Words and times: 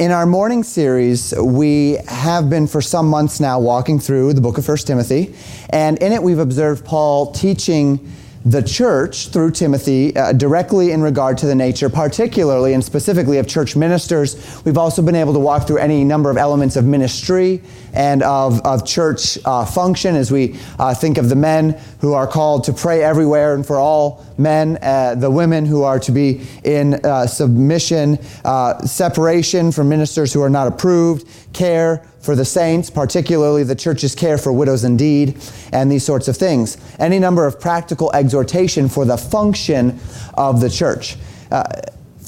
In 0.00 0.12
our 0.12 0.24
morning 0.24 0.62
series, 0.62 1.34
we 1.34 1.98
have 2.08 2.48
been 2.48 2.66
for 2.66 2.80
some 2.80 3.06
months 3.06 3.38
now 3.38 3.60
walking 3.60 3.98
through 3.98 4.32
the 4.32 4.40
book 4.40 4.56
of 4.56 4.66
1 4.66 4.78
Timothy, 4.78 5.34
and 5.68 5.98
in 5.98 6.12
it 6.12 6.22
we've 6.22 6.38
observed 6.38 6.86
Paul 6.86 7.32
teaching 7.32 8.10
the 8.44 8.62
church 8.62 9.28
through 9.28 9.50
Timothy 9.50 10.16
uh, 10.16 10.32
directly 10.32 10.92
in 10.92 11.02
regard 11.02 11.36
to 11.38 11.46
the 11.46 11.54
nature, 11.54 11.90
particularly 11.90 12.72
and 12.72 12.82
specifically 12.82 13.36
of 13.36 13.46
church 13.46 13.76
ministers. 13.76 14.62
We've 14.64 14.78
also 14.78 15.02
been 15.02 15.14
able 15.14 15.34
to 15.34 15.38
walk 15.38 15.66
through 15.66 15.78
any 15.78 16.04
number 16.04 16.30
of 16.30 16.38
elements 16.38 16.76
of 16.76 16.86
ministry 16.86 17.62
and 17.92 18.22
of, 18.22 18.64
of 18.64 18.86
church 18.86 19.38
uh, 19.44 19.66
function 19.66 20.16
as 20.16 20.30
we 20.30 20.58
uh, 20.78 20.94
think 20.94 21.18
of 21.18 21.28
the 21.28 21.36
men 21.36 21.78
who 22.00 22.14
are 22.14 22.26
called 22.26 22.64
to 22.64 22.72
pray 22.72 23.02
everywhere 23.02 23.54
and 23.54 23.66
for 23.66 23.76
all 23.76 24.24
men, 24.38 24.78
uh, 24.80 25.14
the 25.16 25.30
women 25.30 25.66
who 25.66 25.82
are 25.82 25.98
to 25.98 26.12
be 26.12 26.46
in 26.64 26.94
uh, 27.04 27.26
submission, 27.26 28.18
uh, 28.44 28.78
separation 28.86 29.70
from 29.70 29.88
ministers 29.88 30.32
who 30.32 30.40
are 30.40 30.50
not 30.50 30.66
approved, 30.66 31.49
care 31.52 32.06
for 32.20 32.36
the 32.36 32.44
saints, 32.44 32.90
particularly 32.90 33.62
the 33.62 33.74
church's 33.74 34.14
care 34.14 34.38
for 34.38 34.52
widows 34.52 34.84
indeed, 34.84 35.40
and 35.72 35.90
these 35.90 36.04
sorts 36.04 36.28
of 36.28 36.36
things. 36.36 36.76
Any 36.98 37.18
number 37.18 37.46
of 37.46 37.60
practical 37.60 38.12
exhortation 38.12 38.88
for 38.88 39.04
the 39.04 39.16
function 39.16 39.98
of 40.34 40.60
the 40.60 40.70
church. 40.70 41.16
Uh, 41.50 41.64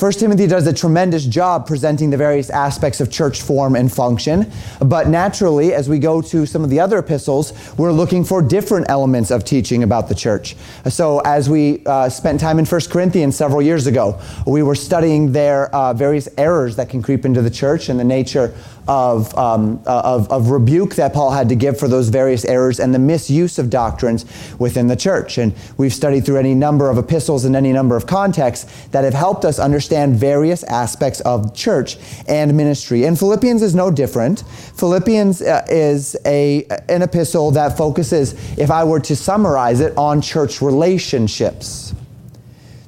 1 0.03 0.11
Timothy 0.15 0.49
does 0.49 0.67
a 0.67 0.73
tremendous 0.73 1.25
job 1.25 1.65
presenting 1.65 2.11
the 2.11 2.17
various 2.17 2.51
aspects 2.51 3.01
of 3.01 3.09
church 3.09 3.41
form 3.41 3.77
and 3.77 3.93
function. 3.93 4.51
But 4.81 5.07
naturally, 5.07 5.75
as 5.75 5.89
we 5.89 6.01
go 6.01 6.21
to 6.23 6.45
some 6.45 6.65
of 6.65 6.71
the 6.71 6.81
other 6.81 6.99
epistles, 6.99 7.53
we're 7.79 7.93
looking 7.93 8.25
for 8.25 8.43
different 8.43 8.87
elements 8.89 9.31
of 9.31 9.45
teaching 9.45 9.85
about 9.85 10.09
the 10.09 10.15
church. 10.17 10.57
So, 10.89 11.21
as 11.21 11.49
we 11.49 11.85
uh, 11.87 12.09
spent 12.09 12.41
time 12.41 12.59
in 12.59 12.65
1 12.65 12.81
Corinthians 12.91 13.37
several 13.37 13.63
years 13.63 13.87
ago, 13.87 14.21
we 14.45 14.65
were 14.65 14.75
studying 14.75 15.31
their 15.31 15.73
uh, 15.73 15.93
various 15.93 16.29
errors 16.37 16.75
that 16.77 16.89
can 16.89 17.01
creep 17.01 17.25
into 17.25 17.41
the 17.41 17.51
church 17.51 17.89
and 17.89 18.01
the 18.01 18.05
nature 18.05 18.53
of, 18.89 19.37
um, 19.39 19.81
uh, 19.87 20.03
of, 20.05 20.31
of, 20.31 20.51
rebuke 20.51 20.97
that 20.97 21.13
Paul 21.13 21.31
had 21.31 21.49
to 21.51 21.55
give 21.55 21.79
for 21.79 21.87
those 21.87 22.09
various 22.09 22.45
errors 22.45 22.81
and 22.81 22.93
the 22.93 22.99
misuse 22.99 23.59
of 23.59 23.71
doctrines 23.71 24.25
within 24.59 24.89
the 24.89 24.97
church. 24.97 25.39
And 25.39 25.55
we've 25.77 25.93
studied 25.93 26.27
through 26.27 26.39
any 26.39 26.55
number 26.55 26.91
of 26.91 26.99
epistles 26.99 27.45
and 27.45 27.55
any 27.55 27.73
number 27.73 27.95
of 27.95 28.07
contexts 28.07 28.89
that 28.89 29.05
have 29.05 29.15
helped 29.15 29.45
us 29.45 29.61
understand 29.61 30.17
various 30.17 30.65
aspects 30.65 31.21
of 31.21 31.55
church 31.55 31.97
and 32.27 32.57
ministry. 32.57 33.05
And 33.05 33.17
Philippians 33.17 33.63
is 33.63 33.75
no 33.75 33.91
different. 33.91 34.41
Philippians 34.77 35.43
uh, 35.43 35.65
is 35.71 36.17
a, 36.27 36.67
an 36.89 37.03
epistle 37.03 37.53
that 37.53 37.77
focuses, 37.77 38.33
if 38.59 38.71
I 38.71 38.83
were 38.83 39.01
to 39.01 39.15
summarize 39.15 39.79
it, 39.81 39.97
on 39.97 40.21
church 40.21 40.61
relationships. 40.61 41.95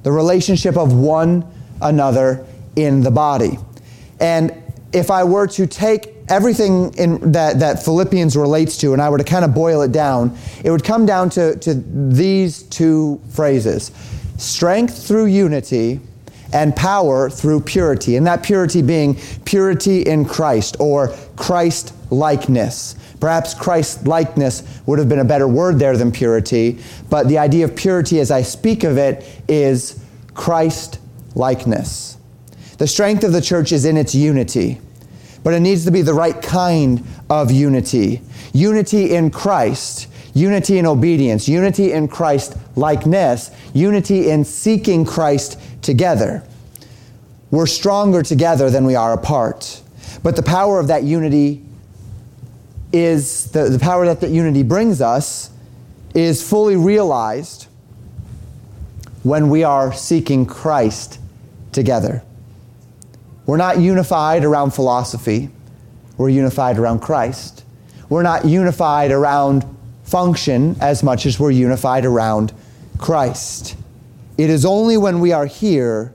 The 0.03 0.11
relationship 0.11 0.75
of 0.75 0.93
one 0.93 1.49
another 1.81 2.45
in 2.75 3.01
the 3.01 3.11
body. 3.11 3.57
And 4.19 4.61
if 4.93 5.11
I 5.11 5.23
were 5.23 5.47
to 5.47 5.67
take 5.67 6.13
everything 6.29 6.93
in, 6.95 7.31
that, 7.31 7.59
that 7.59 7.83
Philippians 7.83 8.35
relates 8.35 8.77
to 8.77 8.93
and 8.93 9.01
I 9.01 9.09
were 9.09 9.17
to 9.17 9.23
kind 9.23 9.45
of 9.45 9.53
boil 9.53 9.81
it 9.81 9.91
down, 9.91 10.37
it 10.63 10.71
would 10.71 10.83
come 10.83 11.05
down 11.05 11.29
to, 11.31 11.55
to 11.57 11.73
these 11.73 12.63
two 12.63 13.21
phrases 13.29 13.91
strength 14.37 15.07
through 15.07 15.25
unity 15.27 15.99
and 16.53 16.75
power 16.75 17.29
through 17.29 17.61
purity. 17.61 18.15
And 18.15 18.27
that 18.27 18.43
purity 18.43 18.81
being 18.81 19.15
purity 19.45 20.01
in 20.01 20.25
Christ 20.25 20.77
or 20.79 21.15
Christ 21.35 21.93
likeness. 22.11 22.95
Perhaps 23.19 23.53
Christ 23.53 24.07
likeness 24.07 24.63
would 24.85 24.99
have 24.99 25.09
been 25.09 25.19
a 25.19 25.25
better 25.25 25.47
word 25.47 25.79
there 25.79 25.97
than 25.97 26.11
purity, 26.11 26.79
but 27.09 27.27
the 27.27 27.37
idea 27.37 27.65
of 27.65 27.75
purity 27.75 28.19
as 28.19 28.29
I 28.29 28.41
speak 28.41 28.83
of 28.83 28.97
it 28.97 29.25
is 29.47 29.99
Christ 30.33 30.99
likeness. 31.33 32.17
The 32.77 32.87
strength 32.87 33.23
of 33.23 33.31
the 33.31 33.41
church 33.41 33.71
is 33.71 33.85
in 33.85 33.97
its 33.97 34.13
unity 34.13 34.79
but 35.45 35.53
it 35.53 35.59
needs 35.59 35.85
to 35.85 35.91
be 35.91 36.01
the 36.01 36.13
right 36.13 36.41
kind 36.41 37.05
of 37.29 37.51
unity. 37.51 38.19
Unity 38.51 39.13
in 39.13 39.29
Christ, 39.29 40.07
unity 40.33 40.79
in 40.79 40.87
obedience, 40.87 41.47
unity 41.47 41.91
in 41.91 42.07
Christ 42.07 42.57
likeness, 42.75 43.51
unity 43.71 44.31
in 44.31 44.43
seeking 44.43 45.05
Christ 45.05 45.59
together. 45.83 46.43
We're 47.51 47.67
stronger 47.67 48.23
together 48.23 48.71
than 48.71 48.85
we 48.85 48.95
are 48.95 49.13
apart. 49.13 49.83
But 50.23 50.35
the 50.35 50.41
power 50.41 50.79
of 50.79 50.87
that 50.87 51.03
unity 51.03 51.63
is 52.91 53.51
the, 53.51 53.69
the 53.69 53.77
power 53.77 54.07
that 54.07 54.21
that 54.21 54.31
unity 54.31 54.63
brings 54.63 54.99
us 54.99 55.51
is 56.15 56.41
fully 56.41 56.75
realized 56.75 57.67
when 59.21 59.49
we 59.49 59.63
are 59.63 59.93
seeking 59.93 60.47
Christ 60.47 61.19
together. 61.71 62.23
We're 63.45 63.57
not 63.57 63.79
unified 63.79 64.43
around 64.43 64.71
philosophy. 64.71 65.49
We're 66.17 66.29
unified 66.29 66.77
around 66.77 66.99
Christ. 66.99 67.63
We're 68.09 68.23
not 68.23 68.45
unified 68.45 69.11
around 69.11 69.65
function 70.03 70.75
as 70.81 71.03
much 71.03 71.25
as 71.25 71.39
we're 71.39 71.51
unified 71.51 72.05
around 72.05 72.53
Christ. 72.97 73.75
It 74.37 74.49
is 74.49 74.65
only 74.65 74.97
when 74.97 75.19
we 75.19 75.31
are 75.31 75.45
here 75.45 76.13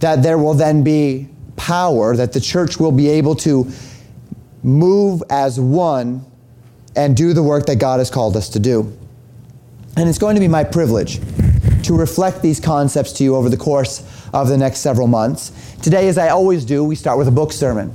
that 0.00 0.22
there 0.22 0.38
will 0.38 0.54
then 0.54 0.82
be 0.82 1.28
power, 1.56 2.16
that 2.16 2.32
the 2.32 2.40
church 2.40 2.78
will 2.78 2.92
be 2.92 3.08
able 3.08 3.34
to 3.36 3.70
move 4.62 5.22
as 5.30 5.58
one 5.58 6.24
and 6.96 7.16
do 7.16 7.32
the 7.32 7.42
work 7.42 7.66
that 7.66 7.76
God 7.76 7.98
has 7.98 8.10
called 8.10 8.36
us 8.36 8.48
to 8.50 8.58
do. 8.58 8.96
And 9.96 10.08
it's 10.08 10.18
going 10.18 10.34
to 10.34 10.40
be 10.40 10.48
my 10.48 10.64
privilege 10.64 11.20
to 11.84 11.96
reflect 11.96 12.42
these 12.42 12.60
concepts 12.60 13.12
to 13.14 13.24
you 13.24 13.36
over 13.36 13.48
the 13.48 13.56
course 13.56 14.00
of 14.32 14.48
the 14.48 14.56
next 14.56 14.80
several 14.80 15.06
months. 15.06 15.52
Today, 15.82 16.08
as 16.08 16.18
I 16.18 16.28
always 16.28 16.64
do, 16.64 16.84
we 16.84 16.94
start 16.94 17.18
with 17.18 17.28
a 17.28 17.32
book 17.32 17.52
sermon. 17.52 17.94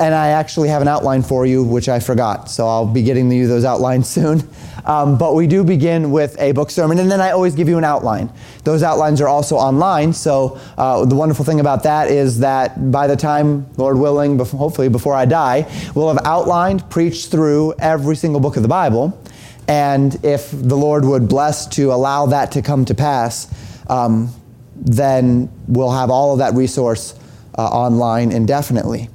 And 0.00 0.14
I 0.14 0.28
actually 0.28 0.68
have 0.68 0.80
an 0.80 0.86
outline 0.86 1.22
for 1.22 1.44
you, 1.44 1.64
which 1.64 1.88
I 1.88 1.98
forgot, 1.98 2.48
so 2.48 2.68
I'll 2.68 2.86
be 2.86 3.02
getting 3.02 3.30
you 3.32 3.48
those 3.48 3.64
outlines 3.64 4.08
soon. 4.18 4.48
Um, 4.84 5.18
but 5.18 5.34
we 5.34 5.46
do 5.46 5.64
begin 5.64 6.12
with 6.12 6.38
a 6.40 6.52
book 6.52 6.70
sermon, 6.70 6.98
and 6.98 7.10
then 7.10 7.20
I 7.20 7.32
always 7.32 7.54
give 7.54 7.68
you 7.68 7.78
an 7.78 7.84
outline. 7.84 8.32
Those 8.64 8.82
outlines 8.82 9.20
are 9.20 9.28
also 9.28 9.56
online, 9.56 10.12
so 10.12 10.60
uh, 10.78 11.04
the 11.04 11.16
wonderful 11.16 11.44
thing 11.44 11.58
about 11.58 11.82
that 11.82 12.10
is 12.10 12.38
that 12.38 12.90
by 12.92 13.06
the 13.06 13.16
time, 13.16 13.66
Lord 13.76 13.98
willing, 13.98 14.38
hopefully 14.38 14.88
before 14.88 15.14
I 15.14 15.24
die, 15.24 15.68
we'll 15.94 16.08
have 16.14 16.24
outlined, 16.24 16.88
preached 16.90 17.30
through 17.30 17.74
every 17.78 18.14
single 18.14 18.40
book 18.40 18.56
of 18.56 18.62
the 18.62 18.68
Bible. 18.68 19.20
And 19.66 20.24
if 20.24 20.50
the 20.50 20.76
Lord 20.76 21.04
would 21.04 21.28
bless 21.28 21.66
to 21.76 21.92
allow 21.92 22.26
that 22.26 22.52
to 22.52 22.62
come 22.62 22.86
to 22.86 22.94
pass, 22.94 23.52
um, 23.90 24.32
then 24.80 25.50
we'll 25.66 25.92
have 25.92 26.10
all 26.10 26.32
of 26.32 26.38
that 26.38 26.54
resource 26.54 27.14
uh, 27.56 27.62
online 27.62 28.32
indefinitely. 28.32 29.08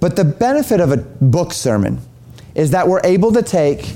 But 0.00 0.16
the 0.16 0.24
benefit 0.24 0.80
of 0.80 0.92
a 0.92 0.96
book 0.96 1.52
sermon 1.52 2.00
is 2.54 2.70
that 2.70 2.88
we're 2.88 3.00
able 3.04 3.32
to 3.32 3.42
take 3.42 3.94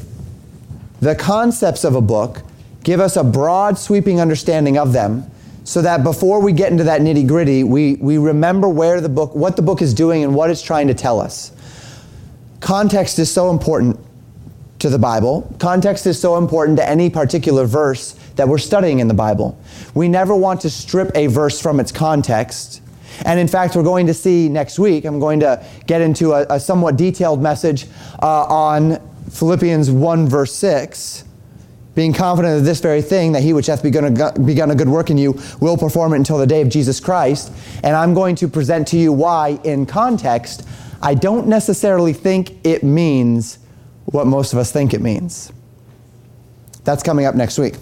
the 1.00 1.14
concepts 1.14 1.84
of 1.84 1.94
a 1.94 2.00
book, 2.00 2.43
give 2.82 3.00
us 3.00 3.16
a 3.16 3.25
broad, 3.25 3.78
sweeping 3.78 4.20
understanding 4.20 4.78
of 4.78 4.93
them, 4.93 5.31
so 5.64 5.81
that 5.82 6.04
before 6.04 6.41
we 6.41 6.53
get 6.53 6.70
into 6.70 6.84
that 6.84 7.00
nitty 7.00 7.26
gritty, 7.26 7.64
we, 7.64 7.94
we 7.97 8.19
remember 8.19 8.69
where 8.69 9.00
the 9.00 9.09
book, 9.09 9.34
what 9.34 9.56
the 9.56 9.62
book 9.62 9.81
is 9.81 9.94
doing 9.94 10.22
and 10.22 10.34
what 10.34 10.50
it's 10.50 10.62
trying 10.62 10.88
to 10.88 10.94
tell 10.94 11.20
us. 11.20 11.53
Context 12.60 13.19
is 13.19 13.31
so 13.31 13.50
important 13.50 13.98
to 14.78 14.91
the 14.91 14.98
Bible. 14.98 15.54
Context 15.59 16.06
is 16.06 16.20
so 16.20 16.37
important 16.37 16.76
to 16.78 16.88
any 16.88 17.09
particular 17.09 17.64
verse 17.64 18.19
that 18.36 18.48
we're 18.48 18.58
studying 18.58 18.98
in 18.98 19.08
the 19.08 19.14
Bible. 19.14 19.58
We 19.94 20.08
never 20.08 20.34
want 20.34 20.60
to 20.62 20.70
strip 20.70 21.10
a 21.14 21.26
verse 21.26 21.60
from 21.60 21.80
its 21.80 21.92
context. 21.92 22.82
And 23.24 23.38
in 23.38 23.46
fact, 23.46 23.76
we're 23.76 23.84
going 23.84 24.06
to 24.08 24.14
see 24.14 24.48
next 24.48 24.78
week, 24.78 25.04
I'm 25.04 25.20
going 25.20 25.40
to 25.40 25.64
get 25.86 26.00
into 26.00 26.32
a, 26.32 26.46
a 26.50 26.60
somewhat 26.60 26.96
detailed 26.96 27.40
message 27.40 27.86
uh, 28.20 28.44
on 28.44 29.00
Philippians 29.30 29.90
1, 29.90 30.28
verse 30.28 30.54
6 30.54 31.24
being 31.94 32.12
confident 32.12 32.58
of 32.58 32.64
this 32.64 32.80
very 32.80 33.02
thing, 33.02 33.32
that 33.32 33.42
he 33.42 33.52
which 33.52 33.66
hath 33.66 33.82
begun 33.82 34.04
a, 34.04 34.32
begun 34.40 34.70
a 34.70 34.74
good 34.74 34.88
work 34.88 35.10
in 35.10 35.18
you 35.18 35.38
will 35.60 35.76
perform 35.76 36.12
it 36.12 36.16
until 36.16 36.38
the 36.38 36.46
day 36.46 36.60
of 36.60 36.68
Jesus 36.68 36.98
Christ. 37.00 37.52
And 37.82 37.94
I'm 37.94 38.14
going 38.14 38.34
to 38.36 38.48
present 38.48 38.88
to 38.88 38.98
you 38.98 39.12
why, 39.12 39.60
in 39.64 39.86
context, 39.86 40.66
I 41.00 41.14
don't 41.14 41.46
necessarily 41.46 42.12
think 42.12 42.66
it 42.66 42.82
means 42.82 43.58
what 44.06 44.26
most 44.26 44.52
of 44.52 44.58
us 44.58 44.72
think 44.72 44.92
it 44.92 45.00
means. 45.00 45.52
That's 46.82 47.02
coming 47.02 47.26
up 47.26 47.34
next 47.34 47.58
week. 47.58 47.75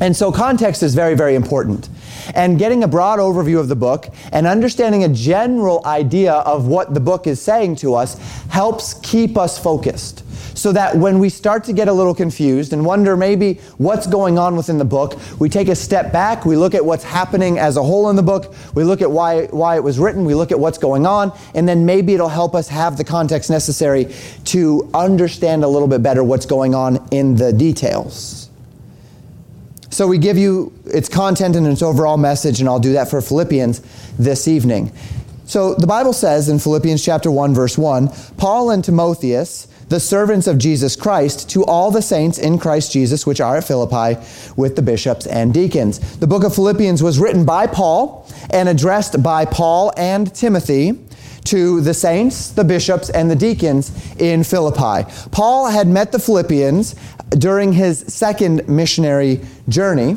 And 0.00 0.16
so 0.16 0.32
context 0.32 0.82
is 0.82 0.94
very, 0.94 1.14
very 1.14 1.34
important. 1.34 1.88
And 2.34 2.58
getting 2.58 2.82
a 2.82 2.88
broad 2.88 3.18
overview 3.18 3.60
of 3.60 3.68
the 3.68 3.76
book 3.76 4.08
and 4.32 4.46
understanding 4.46 5.04
a 5.04 5.08
general 5.08 5.86
idea 5.86 6.32
of 6.32 6.66
what 6.66 6.94
the 6.94 7.00
book 7.00 7.26
is 7.26 7.40
saying 7.40 7.76
to 7.76 7.94
us 7.94 8.18
helps 8.48 8.94
keep 8.94 9.36
us 9.36 9.58
focused. 9.58 10.24
So 10.56 10.72
that 10.72 10.96
when 10.96 11.18
we 11.18 11.28
start 11.28 11.64
to 11.64 11.72
get 11.72 11.88
a 11.88 11.92
little 11.92 12.14
confused 12.14 12.72
and 12.72 12.84
wonder 12.84 13.16
maybe 13.16 13.54
what's 13.76 14.06
going 14.06 14.38
on 14.38 14.56
within 14.56 14.78
the 14.78 14.84
book, 14.84 15.18
we 15.38 15.48
take 15.48 15.68
a 15.68 15.76
step 15.76 16.12
back, 16.12 16.44
we 16.44 16.56
look 16.56 16.74
at 16.74 16.84
what's 16.84 17.04
happening 17.04 17.58
as 17.58 17.76
a 17.76 17.82
whole 17.82 18.10
in 18.10 18.16
the 18.16 18.22
book, 18.22 18.54
we 18.74 18.84
look 18.84 19.00
at 19.00 19.10
why, 19.10 19.46
why 19.46 19.76
it 19.76 19.84
was 19.84 19.98
written, 19.98 20.24
we 20.24 20.34
look 20.34 20.50
at 20.50 20.58
what's 20.58 20.78
going 20.78 21.06
on, 21.06 21.32
and 21.54 21.68
then 21.68 21.86
maybe 21.86 22.14
it'll 22.14 22.28
help 22.28 22.54
us 22.54 22.68
have 22.68 22.96
the 22.96 23.04
context 23.04 23.48
necessary 23.48 24.12
to 24.46 24.90
understand 24.92 25.62
a 25.62 25.68
little 25.68 25.88
bit 25.88 26.02
better 26.02 26.24
what's 26.24 26.46
going 26.46 26.74
on 26.74 27.06
in 27.10 27.36
the 27.36 27.52
details. 27.52 28.39
So 29.90 30.06
we 30.06 30.18
give 30.18 30.38
you 30.38 30.72
its 30.86 31.08
content 31.08 31.56
and 31.56 31.66
its 31.66 31.82
overall 31.82 32.16
message, 32.16 32.60
and 32.60 32.68
I'll 32.68 32.78
do 32.78 32.92
that 32.92 33.10
for 33.10 33.20
Philippians 33.20 33.82
this 34.18 34.46
evening. 34.46 34.92
So 35.44 35.74
the 35.74 35.86
Bible 35.86 36.12
says 36.12 36.48
in 36.48 36.60
Philippians 36.60 37.04
chapter 37.04 37.28
1 37.28 37.54
verse 37.54 37.76
1, 37.76 38.08
Paul 38.36 38.70
and 38.70 38.84
Timotheus, 38.84 39.66
the 39.88 39.98
servants 39.98 40.46
of 40.46 40.58
Jesus 40.58 40.94
Christ, 40.94 41.50
to 41.50 41.64
all 41.64 41.90
the 41.90 42.00
saints 42.00 42.38
in 42.38 42.60
Christ 42.60 42.92
Jesus 42.92 43.26
which 43.26 43.40
are 43.40 43.56
at 43.56 43.64
Philippi 43.64 44.20
with 44.56 44.76
the 44.76 44.82
bishops 44.82 45.26
and 45.26 45.52
deacons. 45.52 45.98
The 46.18 46.28
book 46.28 46.44
of 46.44 46.54
Philippians 46.54 47.02
was 47.02 47.18
written 47.18 47.44
by 47.44 47.66
Paul 47.66 48.28
and 48.50 48.68
addressed 48.68 49.20
by 49.24 49.44
Paul 49.44 49.92
and 49.96 50.32
Timothy 50.32 51.00
to 51.44 51.80
the 51.80 51.94
saints, 51.94 52.50
the 52.50 52.64
bishops, 52.64 53.10
and 53.10 53.30
the 53.30 53.36
deacons 53.36 53.92
in 54.18 54.44
Philippi. 54.44 55.10
Paul 55.30 55.68
had 55.68 55.86
met 55.88 56.12
the 56.12 56.18
Philippians 56.18 56.94
during 57.30 57.72
his 57.72 58.00
second 58.12 58.68
missionary 58.68 59.40
journey, 59.68 60.16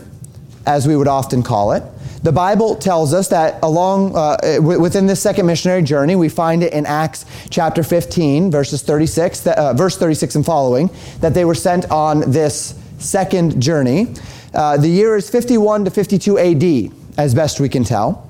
as 0.66 0.88
we 0.88 0.96
would 0.96 1.08
often 1.08 1.44
call 1.44 1.74
it. 1.74 1.84
The 2.24 2.32
Bible 2.32 2.76
tells 2.76 3.14
us 3.14 3.28
that 3.30 3.62
along 3.62 4.16
uh, 4.16 4.38
within 4.62 5.08
this 5.08 5.22
second 5.22 5.46
missionary 5.46 5.82
journey, 5.82 6.16
we 6.16 6.30
find 6.30 6.64
it 6.64 6.72
in 6.72 6.86
Acts 6.86 7.26
chapter 7.50 7.84
15, 7.84 8.50
verses 8.50 8.82
36, 8.82 9.46
uh, 9.46 9.74
verse 9.74 9.98
36 9.98 10.36
and 10.36 10.46
following, 10.46 10.90
that 11.20 11.34
they 11.34 11.44
were 11.44 11.56
sent 11.56 11.92
on 11.92 12.32
this 12.32 12.80
second 12.98 13.62
journey. 13.62 14.08
Uh, 14.54 14.78
the 14.78 14.88
year 14.88 15.18
is 15.18 15.30
51 15.30 15.84
to 15.84 15.92
52 15.92 16.40
AD, 16.40 16.94
as 17.18 17.36
best 17.36 17.60
we 17.60 17.68
can 17.68 17.84
tell. 17.84 18.23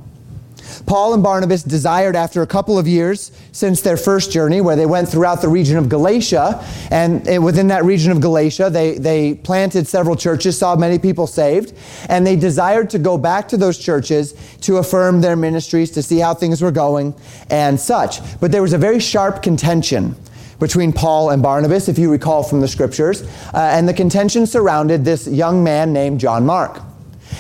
Paul 0.86 1.14
and 1.14 1.24
Barnabas 1.24 1.64
desired, 1.64 2.16
after 2.16 2.42
a 2.42 2.48
couple 2.48 2.78
of 2.78 2.88
years 2.88 3.32
since 3.52 3.82
their 3.82 3.98
first 3.98 4.32
journey, 4.32 4.62
where 4.62 4.76
they 4.76 4.86
went 4.86 5.10
throughout 5.10 5.42
the 5.42 5.48
region 5.48 5.78
of 5.78 5.90
Galatia, 5.90 6.64
and 6.92 7.26
within 7.44 7.68
that 7.68 7.84
region 7.84 8.12
of 8.12 8.22
Galatia, 8.22 8.70
they, 8.70 8.98
they 8.98 9.36
planted 9.36 9.88
several 9.88 10.16
churches, 10.16 10.58
saw 10.58 10.76
many 10.76 11.00
people 11.00 11.28
saved, 11.28 11.74
and 12.10 12.26
they 12.26 12.36
desired 12.36 12.90
to 12.92 13.00
go 13.00 13.18
back 13.18 13.48
to 13.50 13.58
those 13.58 13.78
churches 13.78 14.34
to 14.62 14.78
affirm 14.78 15.22
their 15.22 15.36
ministries, 15.36 15.92
to 15.92 16.02
see 16.02 16.20
how 16.20 16.34
things 16.34 16.62
were 16.62 16.72
going, 16.72 17.14
and 17.50 17.80
such. 17.80 18.20
But 18.40 18.52
there 18.52 18.62
was 18.62 18.74
a 18.74 18.78
very 18.78 19.00
sharp 19.00 19.42
contention 19.42 20.16
between 20.60 20.94
Paul 20.94 21.32
and 21.32 21.44
Barnabas, 21.44 21.90
if 21.90 21.98
you 21.98 22.10
recall 22.10 22.44
from 22.44 22.62
the 22.62 22.68
scriptures, 22.68 23.24
uh, 23.54 23.58
and 23.58 23.88
the 23.88 23.94
contention 23.94 24.46
surrounded 24.46 25.04
this 25.04 25.28
young 25.28 25.64
man 25.64 25.92
named 25.92 26.20
John 26.20 26.46
Mark. 26.46 26.82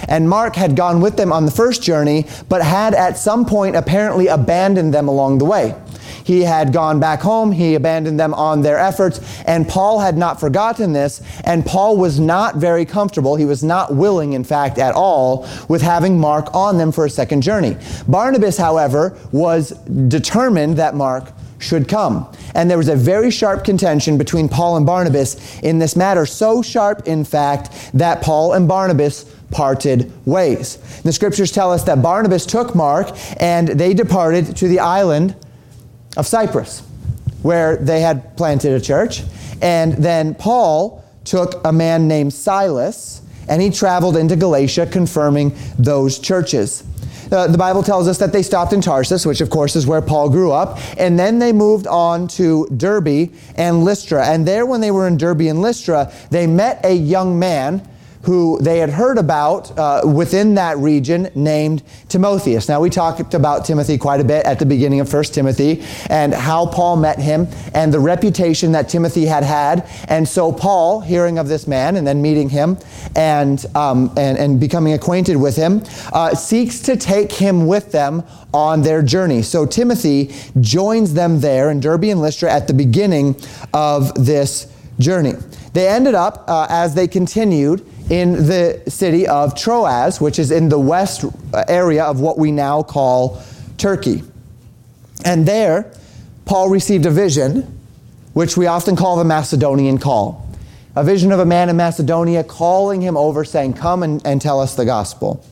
And 0.07 0.29
Mark 0.29 0.55
had 0.55 0.75
gone 0.75 1.01
with 1.01 1.17
them 1.17 1.31
on 1.31 1.45
the 1.45 1.51
first 1.51 1.81
journey, 1.81 2.27
but 2.49 2.61
had 2.61 2.93
at 2.93 3.17
some 3.17 3.45
point 3.45 3.75
apparently 3.75 4.27
abandoned 4.27 4.93
them 4.93 5.07
along 5.07 5.37
the 5.37 5.45
way. 5.45 5.75
He 6.23 6.41
had 6.41 6.71
gone 6.71 6.99
back 6.99 7.21
home, 7.21 7.51
he 7.51 7.75
abandoned 7.75 8.19
them 8.19 8.33
on 8.33 8.61
their 8.61 8.77
efforts, 8.77 9.19
and 9.45 9.67
Paul 9.67 9.99
had 9.99 10.17
not 10.17 10.39
forgotten 10.39 10.93
this, 10.93 11.21
and 11.43 11.65
Paul 11.65 11.97
was 11.97 12.19
not 12.19 12.55
very 12.55 12.85
comfortable. 12.85 13.35
He 13.35 13.45
was 13.45 13.63
not 13.63 13.93
willing, 13.93 14.33
in 14.33 14.43
fact, 14.43 14.77
at 14.77 14.95
all, 14.95 15.47
with 15.67 15.81
having 15.81 16.19
Mark 16.19 16.53
on 16.55 16.77
them 16.77 16.91
for 16.91 17.05
a 17.05 17.09
second 17.09 17.41
journey. 17.41 17.77
Barnabas, 18.07 18.57
however, 18.57 19.17
was 19.31 19.71
determined 20.07 20.77
that 20.77 20.95
Mark 20.95 21.31
should 21.63 21.87
come. 21.87 22.31
And 22.53 22.69
there 22.69 22.77
was 22.77 22.89
a 22.89 22.95
very 22.95 23.31
sharp 23.31 23.63
contention 23.63 24.17
between 24.17 24.49
Paul 24.49 24.77
and 24.77 24.85
Barnabas 24.85 25.59
in 25.61 25.79
this 25.79 25.95
matter, 25.95 26.25
so 26.25 26.61
sharp, 26.61 27.07
in 27.07 27.23
fact, 27.23 27.91
that 27.93 28.21
Paul 28.21 28.53
and 28.53 28.67
Barnabas 28.67 29.25
parted 29.49 30.11
ways. 30.25 30.77
The 31.03 31.13
scriptures 31.13 31.51
tell 31.51 31.71
us 31.71 31.83
that 31.83 32.01
Barnabas 32.01 32.45
took 32.45 32.75
Mark 32.75 33.09
and 33.41 33.67
they 33.67 33.93
departed 33.93 34.55
to 34.57 34.67
the 34.67 34.79
island 34.79 35.35
of 36.17 36.27
Cyprus, 36.27 36.81
where 37.41 37.77
they 37.77 38.01
had 38.01 38.35
planted 38.35 38.73
a 38.73 38.81
church. 38.81 39.23
And 39.61 39.93
then 39.93 40.35
Paul 40.35 41.03
took 41.23 41.65
a 41.65 41.71
man 41.71 42.07
named 42.07 42.33
Silas 42.33 43.21
and 43.47 43.61
he 43.61 43.69
traveled 43.69 44.17
into 44.17 44.35
Galatia 44.35 44.85
confirming 44.85 45.55
those 45.77 46.19
churches. 46.19 46.83
Uh, 47.33 47.47
the 47.47 47.57
Bible 47.57 47.81
tells 47.81 48.07
us 48.07 48.19
that 48.19 48.31
they 48.31 48.43
stopped 48.43 48.73
in 48.73 48.81
Tarsus, 48.81 49.25
which 49.25 49.41
of 49.41 49.49
course 49.49 49.75
is 49.75 49.87
where 49.87 50.01
Paul 50.01 50.29
grew 50.29 50.51
up, 50.51 50.77
and 50.99 51.17
then 51.17 51.39
they 51.39 51.51
moved 51.51 51.87
on 51.87 52.27
to 52.27 52.67
Derbe 52.77 53.31
and 53.55 53.83
Lystra. 53.83 54.27
And 54.27 54.47
there, 54.47 54.67
when 54.67 54.81
they 54.81 54.91
were 54.91 55.07
in 55.07 55.17
Derbe 55.17 55.41
and 55.41 55.59
Lystra, 55.59 56.13
they 56.29 56.45
met 56.45 56.85
a 56.85 56.93
young 56.93 57.39
man 57.39 57.87
who 58.23 58.57
they 58.61 58.79
had 58.79 58.89
heard 58.89 59.17
about 59.17 59.77
uh, 59.77 60.01
within 60.05 60.55
that 60.55 60.77
region 60.77 61.29
named 61.35 61.83
Timotheus. 62.07 62.69
Now, 62.69 62.79
we 62.79 62.89
talked 62.89 63.33
about 63.33 63.65
Timothy 63.65 63.97
quite 63.97 64.21
a 64.21 64.23
bit 64.23 64.45
at 64.45 64.59
the 64.59 64.65
beginning 64.65 65.01
of 65.01 65.11
1 65.11 65.23
Timothy 65.25 65.83
and 66.09 66.33
how 66.33 66.65
Paul 66.65 66.95
met 66.95 67.19
him 67.19 67.47
and 67.73 67.93
the 67.93 67.99
reputation 67.99 68.71
that 68.71 68.87
Timothy 68.87 69.25
had 69.25 69.43
had. 69.43 69.87
And 70.07 70.27
so, 70.27 70.53
Paul, 70.53 71.01
hearing 71.01 71.37
of 71.37 71.49
this 71.49 71.67
man 71.67 71.97
and 71.97 72.07
then 72.07 72.21
meeting 72.21 72.47
him 72.47 72.77
and, 73.15 73.63
um, 73.75 74.13
and, 74.15 74.37
and 74.37 74.59
becoming 74.59 74.93
acquainted 74.93 75.35
with 75.35 75.57
him, 75.57 75.83
uh, 76.13 76.33
seeks 76.33 76.79
to 76.81 76.95
take 76.95 77.31
him 77.31 77.67
with 77.67 77.91
them 77.91 78.23
on 78.53 78.83
their 78.83 79.01
journey. 79.01 79.41
So, 79.41 79.65
Timothy 79.65 80.33
joins 80.61 81.13
them 81.13 81.41
there 81.41 81.69
in 81.69 81.81
Derbe 81.81 82.05
and 82.05 82.21
Lystra 82.21 82.49
at 82.49 82.67
the 82.67 82.73
beginning 82.73 83.35
of 83.73 84.13
this 84.25 84.67
journey. 84.97 85.33
They 85.73 85.87
ended 85.87 86.15
up, 86.15 86.45
uh, 86.47 86.67
as 86.69 86.95
they 86.95 87.07
continued, 87.07 87.85
in 88.09 88.33
the 88.47 88.81
city 88.87 89.27
of 89.27 89.55
Troas, 89.55 90.19
which 90.19 90.39
is 90.39 90.51
in 90.51 90.69
the 90.69 90.79
west 90.79 91.25
area 91.67 92.03
of 92.03 92.19
what 92.19 92.37
we 92.37 92.51
now 92.51 92.83
call 92.83 93.41
Turkey. 93.77 94.23
And 95.25 95.47
there, 95.47 95.91
Paul 96.45 96.69
received 96.69 97.05
a 97.05 97.11
vision, 97.11 97.79
which 98.33 98.57
we 98.57 98.67
often 98.67 98.95
call 98.95 99.17
the 99.17 99.23
Macedonian 99.23 99.97
call. 99.97 100.47
A 100.95 101.03
vision 101.03 101.31
of 101.31 101.39
a 101.39 101.45
man 101.45 101.69
in 101.69 101.77
Macedonia 101.77 102.43
calling 102.43 103.01
him 103.01 103.17
over, 103.17 103.43
saying, 103.45 103.73
Come 103.73 104.03
and, 104.03 104.25
and 104.25 104.41
tell 104.41 104.59
us 104.59 104.75
the 104.75 104.85
gospel. 104.85 105.43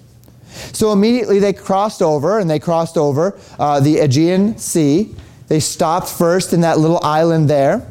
So 0.74 0.92
immediately 0.92 1.40
they 1.40 1.54
crossed 1.54 2.02
over, 2.02 2.38
and 2.38 2.50
they 2.50 2.60
crossed 2.60 2.98
over 2.98 3.38
uh, 3.58 3.80
the 3.80 4.00
Aegean 4.00 4.58
Sea. 4.58 5.16
They 5.48 5.60
stopped 5.60 6.10
first 6.10 6.54
in 6.54 6.62
that 6.62 6.78
little 6.78 7.00
island 7.02 7.50
there 7.50 7.91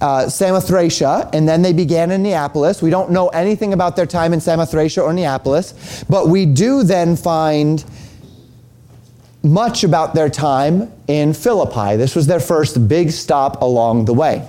uh, 0.00 0.24
Samothracia, 0.26 1.32
and 1.34 1.48
then 1.48 1.62
they 1.62 1.72
began 1.72 2.10
in 2.10 2.22
Neapolis. 2.22 2.82
We 2.82 2.90
don't 2.90 3.10
know 3.10 3.28
anything 3.28 3.72
about 3.72 3.96
their 3.96 4.06
time 4.06 4.32
in 4.32 4.40
Samothracia 4.40 5.02
or 5.02 5.12
Neapolis, 5.12 6.04
but 6.08 6.28
we 6.28 6.46
do 6.46 6.82
then 6.82 7.16
find 7.16 7.84
much 9.42 9.84
about 9.84 10.14
their 10.14 10.28
time 10.28 10.92
in 11.06 11.32
Philippi. 11.32 11.96
This 11.96 12.14
was 12.14 12.26
their 12.26 12.40
first 12.40 12.88
big 12.88 13.10
stop 13.10 13.62
along 13.62 14.04
the 14.04 14.14
way. 14.14 14.46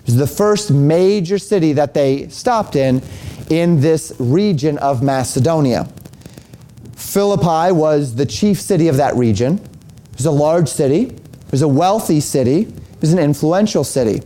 It 0.00 0.06
was 0.06 0.16
the 0.16 0.26
first 0.26 0.70
major 0.70 1.38
city 1.38 1.72
that 1.74 1.94
they 1.94 2.28
stopped 2.28 2.74
in 2.76 3.02
in 3.50 3.80
this 3.80 4.12
region 4.18 4.78
of 4.78 5.02
Macedonia. 5.02 5.88
Philippi 6.94 7.72
was 7.72 8.14
the 8.14 8.26
chief 8.26 8.60
city 8.60 8.88
of 8.88 8.96
that 8.96 9.16
region. 9.16 9.54
It 9.54 10.16
was 10.16 10.26
a 10.26 10.30
large 10.30 10.68
city, 10.68 11.06
it 11.06 11.50
was 11.50 11.62
a 11.62 11.68
wealthy 11.68 12.20
city, 12.20 12.62
it 12.62 13.00
was 13.00 13.12
an 13.12 13.18
influential 13.18 13.84
city. 13.84 14.22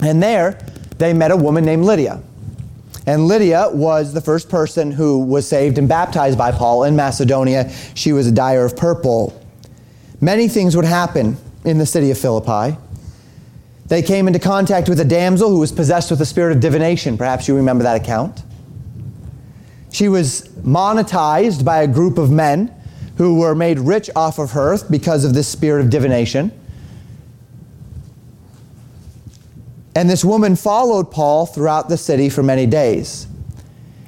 And 0.00 0.22
there, 0.22 0.58
they 0.98 1.12
met 1.12 1.30
a 1.30 1.36
woman 1.36 1.64
named 1.64 1.84
Lydia. 1.84 2.22
And 3.06 3.26
Lydia 3.26 3.70
was 3.72 4.12
the 4.12 4.20
first 4.20 4.48
person 4.48 4.92
who 4.92 5.18
was 5.18 5.48
saved 5.48 5.78
and 5.78 5.88
baptized 5.88 6.36
by 6.36 6.52
Paul 6.52 6.84
in 6.84 6.94
Macedonia. 6.94 7.72
She 7.94 8.12
was 8.12 8.26
a 8.26 8.32
dyer 8.32 8.64
of 8.64 8.76
purple. 8.76 9.40
Many 10.20 10.46
things 10.48 10.76
would 10.76 10.84
happen 10.84 11.36
in 11.64 11.78
the 11.78 11.86
city 11.86 12.10
of 12.10 12.18
Philippi. 12.18 12.76
They 13.86 14.02
came 14.02 14.26
into 14.26 14.38
contact 14.38 14.88
with 14.88 15.00
a 15.00 15.04
damsel 15.04 15.48
who 15.48 15.58
was 15.58 15.72
possessed 15.72 16.10
with 16.10 16.20
a 16.20 16.26
spirit 16.26 16.54
of 16.54 16.60
divination. 16.60 17.16
Perhaps 17.16 17.48
you 17.48 17.56
remember 17.56 17.84
that 17.84 17.96
account. 17.96 18.42
She 19.90 20.08
was 20.08 20.42
monetized 20.62 21.64
by 21.64 21.82
a 21.82 21.88
group 21.88 22.18
of 22.18 22.30
men 22.30 22.74
who 23.16 23.36
were 23.36 23.54
made 23.54 23.78
rich 23.78 24.10
off 24.14 24.38
of 24.38 24.50
her 24.52 24.76
because 24.90 25.24
of 25.24 25.32
this 25.32 25.48
spirit 25.48 25.80
of 25.80 25.90
divination. 25.90 26.52
And 29.98 30.08
this 30.08 30.24
woman 30.24 30.54
followed 30.54 31.10
Paul 31.10 31.44
throughout 31.44 31.88
the 31.88 31.96
city 31.96 32.28
for 32.28 32.40
many 32.40 32.66
days. 32.66 33.26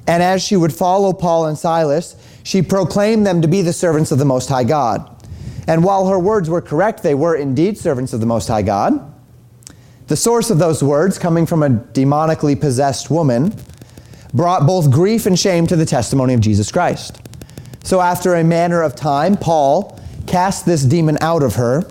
And 0.07 0.23
as 0.23 0.41
she 0.41 0.55
would 0.55 0.73
follow 0.73 1.11
Paul 1.11 1.47
and 1.47 1.57
Silas, 1.57 2.15
she 2.43 2.61
proclaimed 2.61 3.27
them 3.27 3.41
to 3.41 3.49
be 3.49 3.61
the 3.61 3.73
servants 3.73 4.09
of 4.09 4.17
the 4.17 4.23
Most 4.23 4.47
High 4.47 4.63
God. 4.63 5.27
And 5.67 5.83
while 5.83 6.07
her 6.07 6.17
words 6.17 6.49
were 6.49 6.61
correct, 6.61 7.03
they 7.03 7.13
were 7.13 7.35
indeed 7.35 7.77
servants 7.77 8.13
of 8.13 8.21
the 8.21 8.25
Most 8.25 8.47
High 8.47 8.61
God. 8.61 9.13
The 10.07 10.15
source 10.15 10.49
of 10.49 10.59
those 10.59 10.81
words, 10.81 11.19
coming 11.19 11.45
from 11.45 11.61
a 11.61 11.69
demonically 11.69 12.57
possessed 12.57 13.11
woman, 13.11 13.53
brought 14.33 14.65
both 14.65 14.89
grief 14.91 15.25
and 15.25 15.37
shame 15.37 15.67
to 15.67 15.75
the 15.75 15.85
testimony 15.85 16.33
of 16.33 16.39
Jesus 16.39 16.71
Christ. 16.71 17.19
So, 17.83 17.99
after 17.99 18.35
a 18.35 18.45
manner 18.45 18.81
of 18.81 18.95
time, 18.95 19.35
Paul 19.35 19.99
cast 20.25 20.65
this 20.65 20.83
demon 20.83 21.17
out 21.19 21.43
of 21.43 21.55
her 21.55 21.81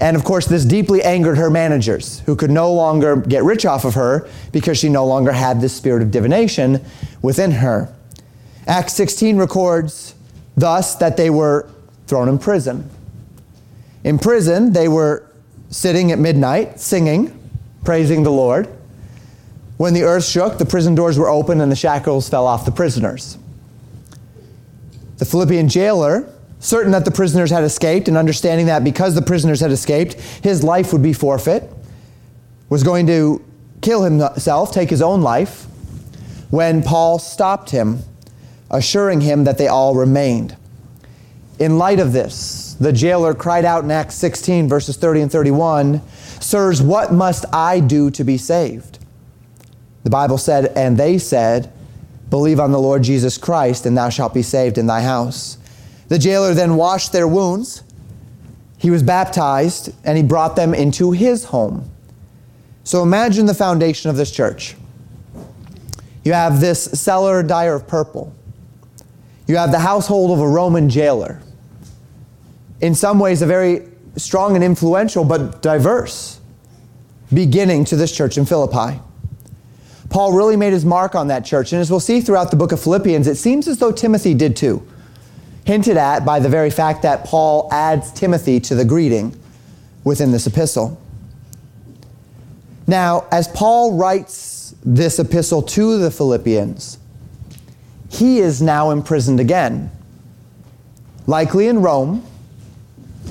and 0.00 0.16
of 0.16 0.24
course, 0.24 0.46
this 0.46 0.64
deeply 0.64 1.02
angered 1.02 1.38
her 1.38 1.50
managers, 1.50 2.20
who 2.20 2.34
could 2.34 2.50
no 2.50 2.72
longer 2.72 3.16
get 3.16 3.44
rich 3.44 3.64
off 3.64 3.84
of 3.84 3.94
her 3.94 4.28
because 4.52 4.78
she 4.78 4.88
no 4.88 5.06
longer 5.06 5.32
had 5.32 5.60
this 5.60 5.74
spirit 5.74 6.02
of 6.02 6.10
divination 6.10 6.84
within 7.22 7.52
her. 7.52 7.94
Acts 8.66 8.94
16 8.94 9.36
records 9.36 10.14
thus 10.56 10.96
that 10.96 11.16
they 11.16 11.30
were 11.30 11.68
thrown 12.06 12.28
in 12.28 12.38
prison. 12.38 12.90
In 14.02 14.18
prison, 14.18 14.72
they 14.72 14.88
were 14.88 15.30
sitting 15.70 16.12
at 16.12 16.18
midnight, 16.18 16.80
singing, 16.80 17.38
praising 17.84 18.22
the 18.22 18.30
Lord. 18.30 18.68
When 19.76 19.94
the 19.94 20.02
earth 20.02 20.24
shook, 20.24 20.58
the 20.58 20.66
prison 20.66 20.94
doors 20.94 21.18
were 21.18 21.28
opened 21.28 21.60
and 21.62 21.70
the 21.70 21.76
shackles 21.76 22.28
fell 22.28 22.46
off 22.46 22.64
the 22.64 22.72
prisoners. 22.72 23.38
The 25.18 25.24
Philippian 25.24 25.68
jailer 25.68 26.28
certain 26.64 26.92
that 26.92 27.04
the 27.04 27.10
prisoners 27.10 27.50
had 27.50 27.62
escaped 27.62 28.08
and 28.08 28.16
understanding 28.16 28.66
that 28.66 28.82
because 28.82 29.14
the 29.14 29.22
prisoners 29.22 29.60
had 29.60 29.70
escaped, 29.70 30.14
his 30.42 30.64
life 30.64 30.94
would 30.94 31.02
be 31.02 31.12
forfeit, 31.12 31.70
was 32.70 32.82
going 32.82 33.06
to 33.06 33.44
kill 33.82 34.02
himself, 34.02 34.72
take 34.72 34.88
his 34.88 35.02
own 35.02 35.20
life, 35.20 35.64
when 36.48 36.82
Paul 36.82 37.18
stopped 37.18 37.68
him, 37.68 37.98
assuring 38.70 39.20
him 39.20 39.44
that 39.44 39.58
they 39.58 39.68
all 39.68 39.94
remained. 39.94 40.56
In 41.58 41.76
light 41.76 42.00
of 42.00 42.14
this, 42.14 42.74
the 42.80 42.92
jailer 42.92 43.34
cried 43.34 43.66
out 43.66 43.84
in 43.84 43.90
Acts 43.90 44.14
16, 44.14 44.66
verses 44.66 44.96
30 44.96 45.20
and 45.20 45.30
31 45.32 46.00
Sirs, 46.40 46.82
what 46.82 47.12
must 47.12 47.44
I 47.52 47.80
do 47.80 48.10
to 48.10 48.24
be 48.24 48.38
saved? 48.38 48.98
The 50.02 50.10
Bible 50.10 50.38
said, 50.38 50.72
And 50.76 50.96
they 50.96 51.18
said, 51.18 51.72
Believe 52.30 52.58
on 52.58 52.72
the 52.72 52.80
Lord 52.80 53.02
Jesus 53.02 53.38
Christ, 53.38 53.86
and 53.86 53.96
thou 53.96 54.08
shalt 54.08 54.34
be 54.34 54.42
saved 54.42 54.76
in 54.76 54.86
thy 54.86 55.02
house. 55.02 55.58
The 56.14 56.20
jailer 56.20 56.54
then 56.54 56.76
washed 56.76 57.10
their 57.10 57.26
wounds. 57.26 57.82
He 58.78 58.88
was 58.88 59.02
baptized, 59.02 59.92
and 60.04 60.16
he 60.16 60.22
brought 60.22 60.54
them 60.54 60.72
into 60.72 61.10
his 61.10 61.46
home. 61.46 61.90
So 62.84 63.02
imagine 63.02 63.46
the 63.46 63.54
foundation 63.54 64.10
of 64.10 64.16
this 64.16 64.30
church. 64.30 64.76
You 66.22 66.32
have 66.32 66.60
this 66.60 66.84
seller 66.84 67.42
dyer 67.42 67.74
of 67.74 67.88
purple. 67.88 68.32
You 69.48 69.56
have 69.56 69.72
the 69.72 69.80
household 69.80 70.30
of 70.30 70.38
a 70.38 70.46
Roman 70.46 70.88
jailer. 70.88 71.42
In 72.80 72.94
some 72.94 73.18
ways, 73.18 73.42
a 73.42 73.46
very 73.46 73.82
strong 74.14 74.54
and 74.54 74.62
influential, 74.62 75.24
but 75.24 75.62
diverse 75.62 76.38
beginning 77.32 77.86
to 77.86 77.96
this 77.96 78.16
church 78.16 78.38
in 78.38 78.46
Philippi. 78.46 79.00
Paul 80.10 80.32
really 80.32 80.54
made 80.54 80.74
his 80.74 80.84
mark 80.84 81.16
on 81.16 81.26
that 81.26 81.44
church, 81.44 81.72
and 81.72 81.80
as 81.80 81.90
we'll 81.90 81.98
see 81.98 82.20
throughout 82.20 82.52
the 82.52 82.56
book 82.56 82.70
of 82.70 82.80
Philippians, 82.80 83.26
it 83.26 83.34
seems 83.34 83.66
as 83.66 83.78
though 83.78 83.90
Timothy 83.90 84.32
did 84.32 84.54
too. 84.54 84.86
Hinted 85.64 85.96
at 85.96 86.24
by 86.24 86.40
the 86.40 86.48
very 86.48 86.70
fact 86.70 87.02
that 87.02 87.24
Paul 87.24 87.68
adds 87.72 88.12
Timothy 88.12 88.60
to 88.60 88.74
the 88.74 88.84
greeting 88.84 89.38
within 90.04 90.30
this 90.30 90.46
epistle. 90.46 91.00
Now, 92.86 93.26
as 93.32 93.48
Paul 93.48 93.96
writes 93.96 94.74
this 94.84 95.18
epistle 95.18 95.62
to 95.62 95.98
the 95.98 96.10
Philippians, 96.10 96.98
he 98.10 98.38
is 98.38 98.60
now 98.60 98.90
imprisoned 98.90 99.40
again, 99.40 99.90
likely 101.26 101.68
in 101.68 101.80
Rome, 101.80 102.24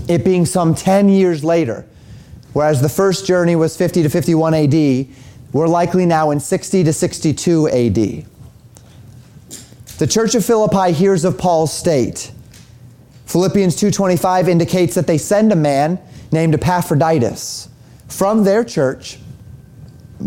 it 0.07 0.25
being 0.25 0.45
some 0.45 0.73
10 0.73 1.09
years 1.09 1.43
later. 1.43 1.85
Whereas 2.53 2.81
the 2.81 2.89
first 2.89 3.25
journey 3.25 3.55
was 3.55 3.77
50 3.77 4.03
to 4.03 4.09
51 4.09 4.53
AD, 4.53 5.07
we're 5.53 5.67
likely 5.67 6.05
now 6.05 6.31
in 6.31 6.39
60 6.39 6.83
to 6.83 6.91
62 6.91 7.69
AD. 7.69 8.25
The 9.99 10.07
church 10.07 10.33
of 10.33 10.43
Philippi 10.43 10.91
hears 10.91 11.23
of 11.23 11.37
Paul's 11.37 11.71
state. 11.71 12.31
Philippians 13.25 13.75
2:25 13.75 14.49
indicates 14.49 14.95
that 14.95 15.05
they 15.05 15.19
send 15.19 15.51
a 15.51 15.55
man 15.55 15.99
named 16.31 16.55
Epaphroditus 16.55 17.69
from 18.07 18.43
their 18.43 18.63
church 18.63 19.19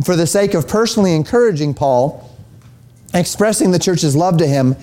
for 0.04 0.14
the 0.14 0.26
sake 0.26 0.54
of 0.54 0.68
personally 0.68 1.14
encouraging 1.14 1.74
Paul, 1.74 2.30
expressing 3.12 3.72
the 3.72 3.78
church's 3.78 4.14
love 4.14 4.36
to 4.36 4.46
him, 4.46 4.76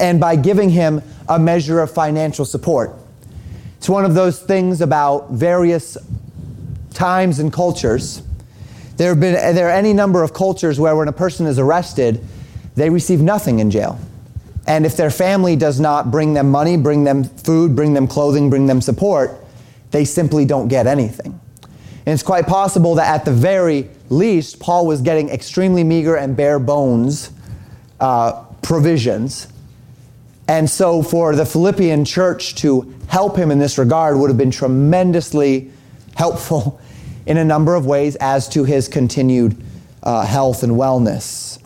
and 0.00 0.18
by 0.18 0.36
giving 0.36 0.70
him 0.70 1.02
a 1.28 1.38
measure 1.38 1.80
of 1.80 1.90
financial 1.90 2.46
support. 2.46 2.94
It's 3.76 3.88
one 3.88 4.06
of 4.06 4.14
those 4.14 4.38
things 4.38 4.80
about 4.80 5.32
various 5.32 5.98
times 6.94 7.38
and 7.38 7.52
cultures. 7.52 8.22
There 8.96 9.10
have 9.10 9.20
been 9.20 9.34
there 9.54 9.68
are 9.68 9.72
any 9.72 9.92
number 9.92 10.22
of 10.22 10.32
cultures 10.32 10.80
where 10.80 10.96
when 10.96 11.08
a 11.08 11.12
person 11.12 11.46
is 11.46 11.58
arrested, 11.58 12.24
they 12.76 12.88
receive 12.88 13.20
nothing 13.20 13.58
in 13.58 13.70
jail. 13.70 13.98
And 14.66 14.86
if 14.86 14.96
their 14.96 15.10
family 15.10 15.56
does 15.56 15.80
not 15.80 16.10
bring 16.10 16.34
them 16.34 16.50
money, 16.50 16.76
bring 16.76 17.04
them 17.04 17.24
food, 17.24 17.74
bring 17.74 17.94
them 17.94 18.06
clothing, 18.06 18.48
bring 18.48 18.66
them 18.66 18.80
support, 18.80 19.32
they 19.90 20.04
simply 20.04 20.44
don't 20.44 20.68
get 20.68 20.86
anything. 20.86 21.38
And 22.06 22.12
it's 22.12 22.22
quite 22.22 22.46
possible 22.46 22.94
that 22.96 23.12
at 23.12 23.24
the 23.24 23.32
very 23.32 23.88
least, 24.08 24.60
Paul 24.60 24.86
was 24.86 25.00
getting 25.00 25.28
extremely 25.30 25.84
meager 25.84 26.16
and 26.16 26.36
bare 26.36 26.58
bones 26.58 27.30
uh, 28.00 28.44
provisions 28.62 29.48
and 30.48 30.68
so 30.68 31.02
for 31.02 31.34
the 31.34 31.46
Philippian 31.46 32.04
church 32.04 32.56
to 32.56 32.92
help 33.08 33.36
him 33.36 33.50
in 33.50 33.58
this 33.58 33.78
regard 33.78 34.16
would 34.18 34.28
have 34.28 34.38
been 34.38 34.50
tremendously 34.50 35.70
helpful 36.14 36.80
in 37.26 37.36
a 37.36 37.44
number 37.44 37.74
of 37.74 37.86
ways 37.86 38.16
as 38.16 38.48
to 38.50 38.64
his 38.64 38.88
continued 38.88 39.56
uh, 40.02 40.26
health 40.26 40.62
and 40.62 40.72
wellness. 40.72 41.58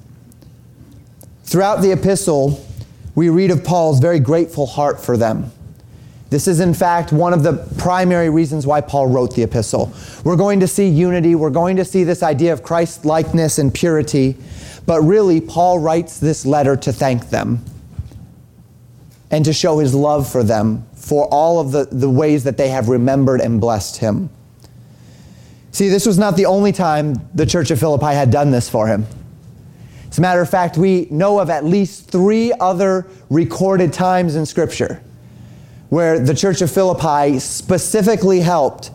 Throughout 1.44 1.80
the 1.80 1.92
epistle, 1.92 2.65
we 3.16 3.30
read 3.30 3.50
of 3.50 3.64
Paul's 3.64 3.98
very 3.98 4.20
grateful 4.20 4.66
heart 4.66 5.00
for 5.00 5.16
them. 5.16 5.50
This 6.28 6.46
is, 6.46 6.60
in 6.60 6.74
fact, 6.74 7.12
one 7.12 7.32
of 7.32 7.42
the 7.42 7.54
primary 7.78 8.28
reasons 8.30 8.66
why 8.66 8.80
Paul 8.82 9.06
wrote 9.06 9.34
the 9.34 9.42
epistle. 9.42 9.92
We're 10.22 10.36
going 10.36 10.60
to 10.60 10.68
see 10.68 10.88
unity, 10.88 11.34
we're 11.34 11.50
going 11.50 11.76
to 11.76 11.84
see 11.84 12.04
this 12.04 12.22
idea 12.22 12.52
of 12.52 12.62
Christ 12.62 13.04
likeness 13.04 13.58
and 13.58 13.72
purity, 13.72 14.36
but 14.84 15.00
really, 15.00 15.40
Paul 15.40 15.78
writes 15.78 16.20
this 16.20 16.44
letter 16.44 16.76
to 16.76 16.92
thank 16.92 17.30
them 17.30 17.64
and 19.30 19.44
to 19.44 19.52
show 19.52 19.78
his 19.78 19.94
love 19.94 20.30
for 20.30 20.42
them 20.42 20.86
for 20.94 21.26
all 21.26 21.58
of 21.58 21.72
the, 21.72 21.88
the 21.90 22.10
ways 22.10 22.44
that 22.44 22.56
they 22.56 22.68
have 22.68 22.88
remembered 22.88 23.40
and 23.40 23.60
blessed 23.60 23.96
him. 23.96 24.28
See, 25.72 25.88
this 25.88 26.06
was 26.06 26.18
not 26.18 26.36
the 26.36 26.46
only 26.46 26.72
time 26.72 27.28
the 27.34 27.46
church 27.46 27.70
of 27.70 27.78
Philippi 27.78 28.06
had 28.14 28.30
done 28.30 28.50
this 28.50 28.68
for 28.68 28.86
him. 28.86 29.06
As 30.16 30.18
a 30.18 30.22
matter 30.22 30.40
of 30.40 30.48
fact, 30.48 30.78
we 30.78 31.08
know 31.10 31.40
of 31.40 31.50
at 31.50 31.66
least 31.66 32.10
three 32.10 32.50
other 32.50 33.06
recorded 33.28 33.92
times 33.92 34.34
in 34.34 34.46
Scripture 34.46 35.02
where 35.90 36.18
the 36.18 36.32
church 36.32 36.62
of 36.62 36.70
Philippi 36.70 37.38
specifically 37.38 38.40
helped 38.40 38.92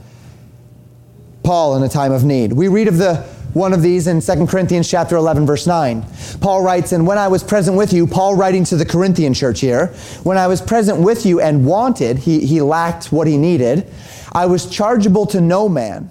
Paul 1.43 1.75
in 1.75 1.83
a 1.83 1.89
time 1.89 2.11
of 2.11 2.23
need. 2.23 2.53
We 2.53 2.69
read 2.69 2.87
of 2.87 2.97
the 2.97 3.17
one 3.53 3.71
of 3.71 3.83
these 3.83 4.07
in 4.07 4.19
2 4.19 4.47
Corinthians 4.47 4.89
chapter 4.89 5.15
11 5.15 5.45
verse 5.45 5.67
9. 5.67 6.03
Paul 6.39 6.63
writes, 6.63 6.91
"And 6.91 7.05
when 7.05 7.19
I 7.19 7.27
was 7.27 7.43
present 7.43 7.77
with 7.77 7.93
you, 7.93 8.07
Paul 8.07 8.33
writing 8.33 8.63
to 8.63 8.75
the 8.75 8.83
Corinthian 8.83 9.35
church 9.35 9.59
here, 9.59 9.93
when 10.23 10.39
I 10.39 10.47
was 10.47 10.59
present 10.59 11.01
with 11.01 11.23
you 11.23 11.39
and 11.39 11.67
wanted, 11.67 12.17
he, 12.17 12.47
he 12.47 12.61
lacked 12.61 13.11
what 13.11 13.27
he 13.27 13.37
needed, 13.37 13.85
I 14.31 14.47
was 14.47 14.65
chargeable 14.65 15.27
to 15.27 15.39
no 15.39 15.69
man. 15.69 16.09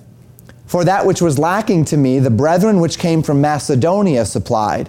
For 0.67 0.85
that 0.85 1.05
which 1.05 1.21
was 1.21 1.37
lacking 1.37 1.87
to 1.87 1.97
me, 1.97 2.21
the 2.21 2.31
brethren 2.31 2.79
which 2.79 2.97
came 2.97 3.25
from 3.25 3.41
Macedonia 3.41 4.25
supplied. 4.25 4.89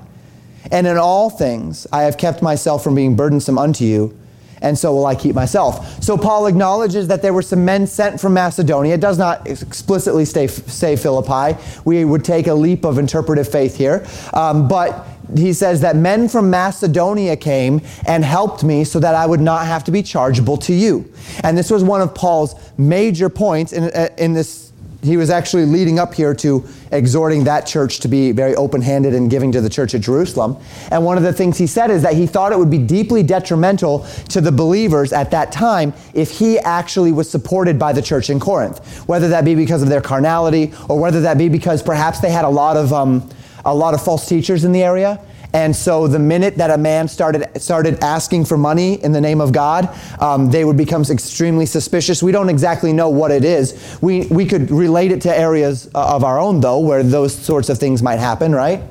And 0.72 0.86
in 0.86 0.98
all 0.98 1.30
things 1.30 1.88
I 1.92 2.04
have 2.04 2.18
kept 2.18 2.42
myself 2.42 2.84
from 2.84 2.96
being 2.96 3.16
burdensome 3.16 3.58
unto 3.58 3.86
you, 3.86 4.18
and 4.62 4.78
so 4.78 4.94
will 4.94 5.08
I 5.08 5.16
keep 5.16 5.34
myself. 5.34 6.04
So 6.04 6.18
Paul 6.18 6.46
acknowledges 6.46 7.08
that 7.08 7.22
there 7.22 7.34
were 7.34 7.42
some 7.42 7.66
men 7.66 7.88
sent 7.88 8.22
from 8.22 8.34
Macedonia. 8.34 8.94
It 8.94 9.02
does 9.02 9.18
not 9.18 9.48
explicitly 9.48 10.24
say, 10.24 10.48
say 10.48 10.96
Philippi. 10.96 11.60
We 11.84 12.06
would 12.06 12.24
take 12.24 12.48
a 12.48 12.54
leap 12.54 12.86
of 12.86 13.00
interpretive 13.00 13.52
faith 13.52 13.76
here. 13.76 14.06
Um, 14.34 14.68
but 14.68 15.08
he 15.36 15.54
says 15.54 15.82
that 15.82 15.96
men 15.96 16.30
from 16.30 16.50
Macedonia 16.50 17.36
came 17.38 17.82
and 18.06 18.24
helped 18.24 18.64
me 18.64 18.84
so 18.84 19.00
that 19.00 19.16
I 19.16 19.26
would 19.26 19.40
not 19.40 19.66
have 19.66 19.84
to 19.86 19.92
be 19.92 20.04
chargeable 20.04 20.58
to 20.58 20.74
you. 20.74 21.12
And 21.44 21.58
this 21.58 21.72
was 21.72 21.84
one 21.84 22.02
of 22.02 22.14
Paul's 22.14 22.54
major 22.78 23.30
points 23.30 23.74
in, 23.74 23.86
uh, 23.86 24.10
in 24.18 24.34
this 24.34 24.71
he 25.02 25.18
was 25.18 25.30
actually 25.30 25.66
leading 25.66 26.00
up 26.00 26.14
here 26.14 26.34
to 26.36 26.64
exhorting 26.92 27.44
that 27.46 27.66
church 27.66 28.00
to 28.02 28.08
be 28.08 28.32
very 28.32 28.56
open 28.56 28.82
handed 28.82 29.16
and 29.16 29.30
giving 29.30 29.52
to 29.52 29.62
the 29.62 29.70
church 29.70 29.96
at 29.96 30.02
Jerusalem. 30.02 30.58
And 30.92 31.04
one 31.04 31.18
of 31.18 31.24
the 31.24 31.34
things 31.34 31.58
he 31.58 31.68
said 31.68 31.90
is 31.90 32.04
that 32.04 32.14
he 32.14 32.28
thought 32.28 32.52
it 32.52 32.60
would 32.60 32.70
be 32.70 32.78
deeply 32.78 33.24
detrimental 33.24 34.06
to 34.30 34.42
the 34.42 34.52
believers 34.52 35.12
at 35.12 35.32
that 35.32 35.52
time 35.52 35.94
if 36.14 36.38
he 36.38 36.60
actually 36.60 37.12
was 37.12 37.30
supported 37.30 37.80
by 37.80 37.94
the 37.94 38.02
church 38.02 38.30
in 38.30 38.40
Corinth, 38.40 39.04
whether 39.08 39.28
that 39.30 39.44
be 39.44 39.56
because 39.56 39.82
of 39.82 39.90
their 39.90 40.02
carnality 40.02 40.74
or 40.88 41.00
whether 41.00 41.22
that 41.22 41.38
be 41.38 41.50
because 41.50 41.82
perhaps 41.82 42.20
they 42.20 42.32
had 42.32 42.46
a 42.46 42.50
lot 42.50 42.78
of, 42.78 42.94
um, 42.94 43.28
a 43.66 43.74
lot 43.74 43.94
of 43.94 44.04
false 44.04 44.28
teachers 44.28 44.64
in 44.64 44.72
the 44.72 44.84
area 44.84 45.20
and 45.54 45.76
so 45.76 46.08
the 46.08 46.20
minute 46.20 46.58
that 46.58 46.70
a 46.70 46.78
man 46.78 47.08
started 47.08 47.62
started 47.62 48.02
asking 48.04 48.46
for 48.46 48.58
money 48.58 49.04
in 49.04 49.12
the 49.12 49.22
name 49.22 49.42
of 49.42 49.52
God, 49.52 49.90
um, 50.20 50.50
they 50.50 50.64
would 50.64 50.78
become 50.78 51.04
extremely 51.10 51.66
suspicious. 51.66 52.24
We 52.24 52.32
don't 52.32 52.50
exactly 52.50 52.94
know 52.94 53.10
what 53.10 53.32
it 53.32 53.44
is. 53.44 53.98
We 54.02 54.28
we 54.28 54.46
could 54.46 54.72
relate 54.72 55.12
it 55.12 55.22
to 55.24 55.38
areas 55.38 55.90
uh, 55.94 56.16
of 56.16 56.24
our 56.24 56.40
own 56.40 56.62
though, 56.62 56.80
where 56.80 57.04
those 57.04 57.36
sorts 57.36 57.70
of 57.70 57.78
things 57.78 58.02
might 58.02 58.20
happen, 58.20 58.54
right? 58.54 58.82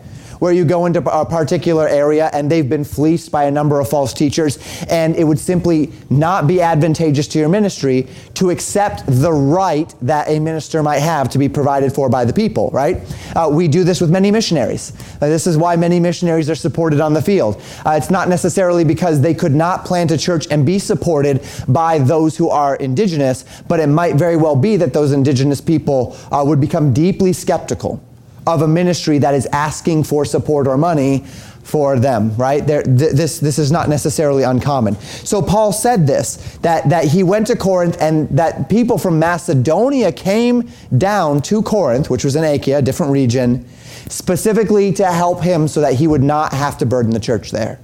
Where 0.41 0.53
you 0.53 0.65
go 0.65 0.87
into 0.87 1.01
a 1.11 1.25
particular 1.25 1.87
area 1.89 2.29
and 2.33 2.51
they've 2.51 2.69
been 2.69 2.85
fleeced 2.85 3.31
by 3.31 3.45
a 3.45 3.51
number 3.51 3.79
of 3.79 3.89
false 3.89 4.13
teachers, 4.13 4.59
and 4.91 5.15
it 5.15 5.25
would 5.25 5.39
simply 5.39 5.93
not 6.11 6.47
be 6.47 6.61
advantageous 6.61 7.29
to 7.29 7.39
your 7.39 7.49
ministry 7.49 8.09
to 8.35 8.51
accept 8.51 9.05
the 9.07 9.33
right 9.33 9.95
that 10.03 10.29
a 10.29 10.41
minister 10.41 10.83
might 10.83 10.99
have 10.99 11.29
to 11.29 11.39
be 11.39 11.49
provided 11.49 11.93
for 11.93 12.09
by 12.09 12.25
the 12.25 12.33
people, 12.33 12.71
right? 12.73 12.97
Uh, 13.37 13.49
we 13.51 13.69
do 13.69 13.85
this 13.85 14.01
with 14.01 14.11
many 14.11 14.31
missionaries. 14.31 14.93
Uh, 15.21 15.29
this 15.29 15.47
is 15.47 15.57
why 15.57 15.77
many 15.77 16.01
missionaries 16.01 16.51
are 16.51 16.55
supported 16.55 17.01
on 17.01 17.13
the 17.13 17.23
field. 17.23 17.63
Uh, 17.87 17.91
it's 17.91 18.11
not 18.11 18.29
necessarily 18.29 18.85
because 18.85 19.21
they 19.21 19.35
could 19.35 19.55
not 19.55 19.85
plant 19.85 20.11
a 20.11 20.19
church 20.19 20.47
and 20.51 20.65
be 20.67 20.79
supported 20.79 21.47
by 21.69 21.99
those 21.99 22.37
who 22.37 22.49
are 22.49 22.77
indigenous, 22.77 23.45
but 23.69 23.79
it 23.79 23.87
might 23.87 24.17
very 24.17 24.37
well 24.37 24.57
be 24.57 24.77
that 24.77 24.93
those 24.93 25.13
indigenous 25.13 25.61
people 25.61 26.17
uh, 26.33 26.43
would 26.45 26.61
become 26.61 26.93
deeply 26.93 27.33
skeptical 27.33 28.03
of 28.47 28.63
a 28.63 28.69
ministry 28.69 29.19
that 29.19 29.35
is 29.35 29.47
asking 29.47 30.05
for 30.05 30.25
support 30.25 30.67
or 30.67 30.77
money 30.77 31.25
for 31.63 31.99
them, 31.99 32.35
right? 32.37 32.67
Th- 32.67 32.85
this, 32.85 33.39
this 33.39 33.59
is 33.59 33.71
not 33.71 33.89
necessarily 33.89 34.43
uncommon. 34.43 34.97
So 34.97 35.41
Paul 35.41 35.73
said 35.73 36.07
this 36.07 36.59
that, 36.59 36.89
that 36.91 37.05
he 37.05 37.23
went 37.23 37.47
to 37.47 37.57
Corinth 37.57 37.97
and 38.01 38.29
that 38.31 38.69
people 38.69 38.99
from 38.99 39.19
Macedonia 39.19 40.11
came 40.11 40.69
down 40.99 41.43
to 41.43 41.63
Corinth, 41.63 42.11
which 42.11 42.25
was 42.25 42.35
in 42.35 42.45
Achaia, 42.45 42.79
a 42.79 42.83
different 42.83 43.13
region, 43.13 43.69
specifically 44.09 44.93
to 44.95 45.07
help 45.07 45.43
him 45.43 45.69
so 45.69 45.81
that 45.81 45.95
he 45.95 46.07
would 46.07 46.23
not 46.23 46.53
have 46.53 46.77
to 46.79 46.87
burden 46.87 47.13
the 47.13 47.21
church 47.21 47.51
there. 47.51 47.79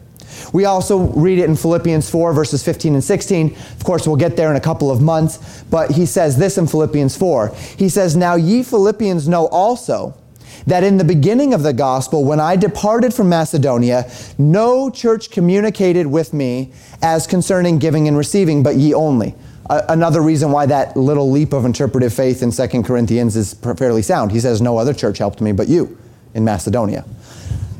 We 0.52 0.64
also 0.64 0.98
read 0.98 1.38
it 1.38 1.44
in 1.44 1.56
Philippians 1.56 2.10
4, 2.10 2.32
verses 2.32 2.62
15 2.62 2.94
and 2.94 3.04
16. 3.04 3.54
Of 3.54 3.84
course, 3.84 4.06
we'll 4.06 4.16
get 4.16 4.36
there 4.36 4.50
in 4.50 4.56
a 4.56 4.60
couple 4.60 4.90
of 4.90 5.00
months, 5.00 5.64
but 5.70 5.92
he 5.92 6.06
says 6.06 6.36
this 6.36 6.58
in 6.58 6.66
Philippians 6.66 7.16
4. 7.16 7.54
He 7.76 7.88
says, 7.88 8.16
Now 8.16 8.34
ye 8.34 8.62
Philippians 8.62 9.28
know 9.28 9.46
also 9.46 10.14
that 10.66 10.84
in 10.84 10.96
the 10.96 11.04
beginning 11.04 11.54
of 11.54 11.62
the 11.62 11.72
gospel, 11.72 12.24
when 12.24 12.40
I 12.40 12.56
departed 12.56 13.14
from 13.14 13.28
Macedonia, 13.28 14.10
no 14.38 14.90
church 14.90 15.30
communicated 15.30 16.06
with 16.06 16.32
me 16.32 16.72
as 17.02 17.26
concerning 17.26 17.78
giving 17.78 18.08
and 18.08 18.16
receiving, 18.16 18.62
but 18.62 18.76
ye 18.76 18.94
only. 18.94 19.34
another 19.68 20.20
reason 20.20 20.52
why 20.52 20.66
that 20.66 20.96
little 20.96 21.30
leap 21.30 21.52
of 21.52 21.64
interpretive 21.64 22.14
faith 22.14 22.42
in 22.42 22.52
2 22.52 22.82
Corinthians 22.82 23.36
is 23.36 23.54
fairly 23.54 24.02
sound. 24.02 24.30
He 24.30 24.40
says, 24.40 24.62
No 24.62 24.78
other 24.78 24.94
church 24.94 25.18
helped 25.18 25.40
me 25.40 25.52
but 25.52 25.68
you 25.68 25.98
in 26.34 26.44
Macedonia. 26.44 27.04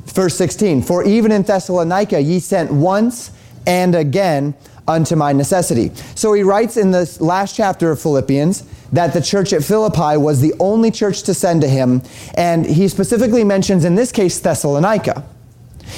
Verse 0.06 0.36
16, 0.36 0.82
For 0.82 1.04
even 1.04 1.30
in 1.30 1.42
Thessalonica 1.42 2.20
ye 2.20 2.40
sent 2.40 2.72
once 2.72 3.30
and 3.66 3.94
again 3.94 4.54
unto 4.88 5.16
my 5.16 5.32
necessity. 5.32 5.92
So 6.14 6.32
he 6.32 6.42
writes 6.42 6.76
in 6.76 6.90
this 6.90 7.20
last 7.20 7.56
chapter 7.56 7.90
of 7.90 8.00
Philippians 8.00 8.64
that 8.92 9.12
the 9.12 9.20
church 9.20 9.52
at 9.52 9.64
Philippi 9.64 10.16
was 10.16 10.40
the 10.40 10.54
only 10.60 10.90
church 10.90 11.22
to 11.24 11.34
send 11.34 11.60
to 11.62 11.68
him. 11.68 12.02
And 12.34 12.66
he 12.66 12.88
specifically 12.88 13.44
mentions 13.44 13.84
in 13.84 13.94
this 13.94 14.12
case 14.12 14.38
Thessalonica. 14.38 15.24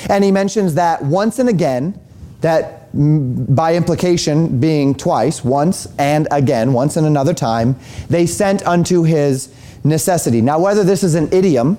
And 0.08 0.24
he 0.24 0.30
mentions 0.30 0.74
that 0.74 1.02
once 1.04 1.38
and 1.38 1.48
again, 1.48 1.98
that 2.40 2.88
by 2.94 3.74
implication 3.74 4.60
being 4.60 4.94
twice, 4.94 5.44
once 5.44 5.86
and 5.98 6.26
again, 6.30 6.72
once 6.72 6.96
and 6.96 7.06
another 7.06 7.34
time, 7.34 7.76
they 8.08 8.26
sent 8.26 8.66
unto 8.66 9.02
his 9.02 9.54
necessity. 9.84 10.40
Now, 10.40 10.58
whether 10.58 10.84
this 10.84 11.02
is 11.02 11.14
an 11.14 11.32
idiom, 11.32 11.78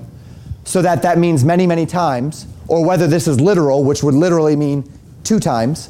so 0.66 0.82
that 0.82 1.02
that 1.02 1.18
means 1.18 1.44
many, 1.44 1.66
many 1.66 1.86
times, 1.86 2.46
or 2.68 2.86
whether 2.86 3.08
this 3.08 3.28
is 3.28 3.42
literal, 3.42 3.84
which 3.84 4.04
would 4.04 4.14
literally 4.14 4.56
mean 4.56 4.84
two 5.24 5.40
times, 5.40 5.90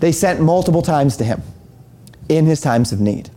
they 0.00 0.12
sent 0.12 0.40
multiple 0.40 0.82
times 0.82 1.16
to 1.18 1.24
him 1.24 1.42
in 2.28 2.46
his 2.46 2.60
times 2.60 2.92
of 2.92 3.00
need. 3.00 3.30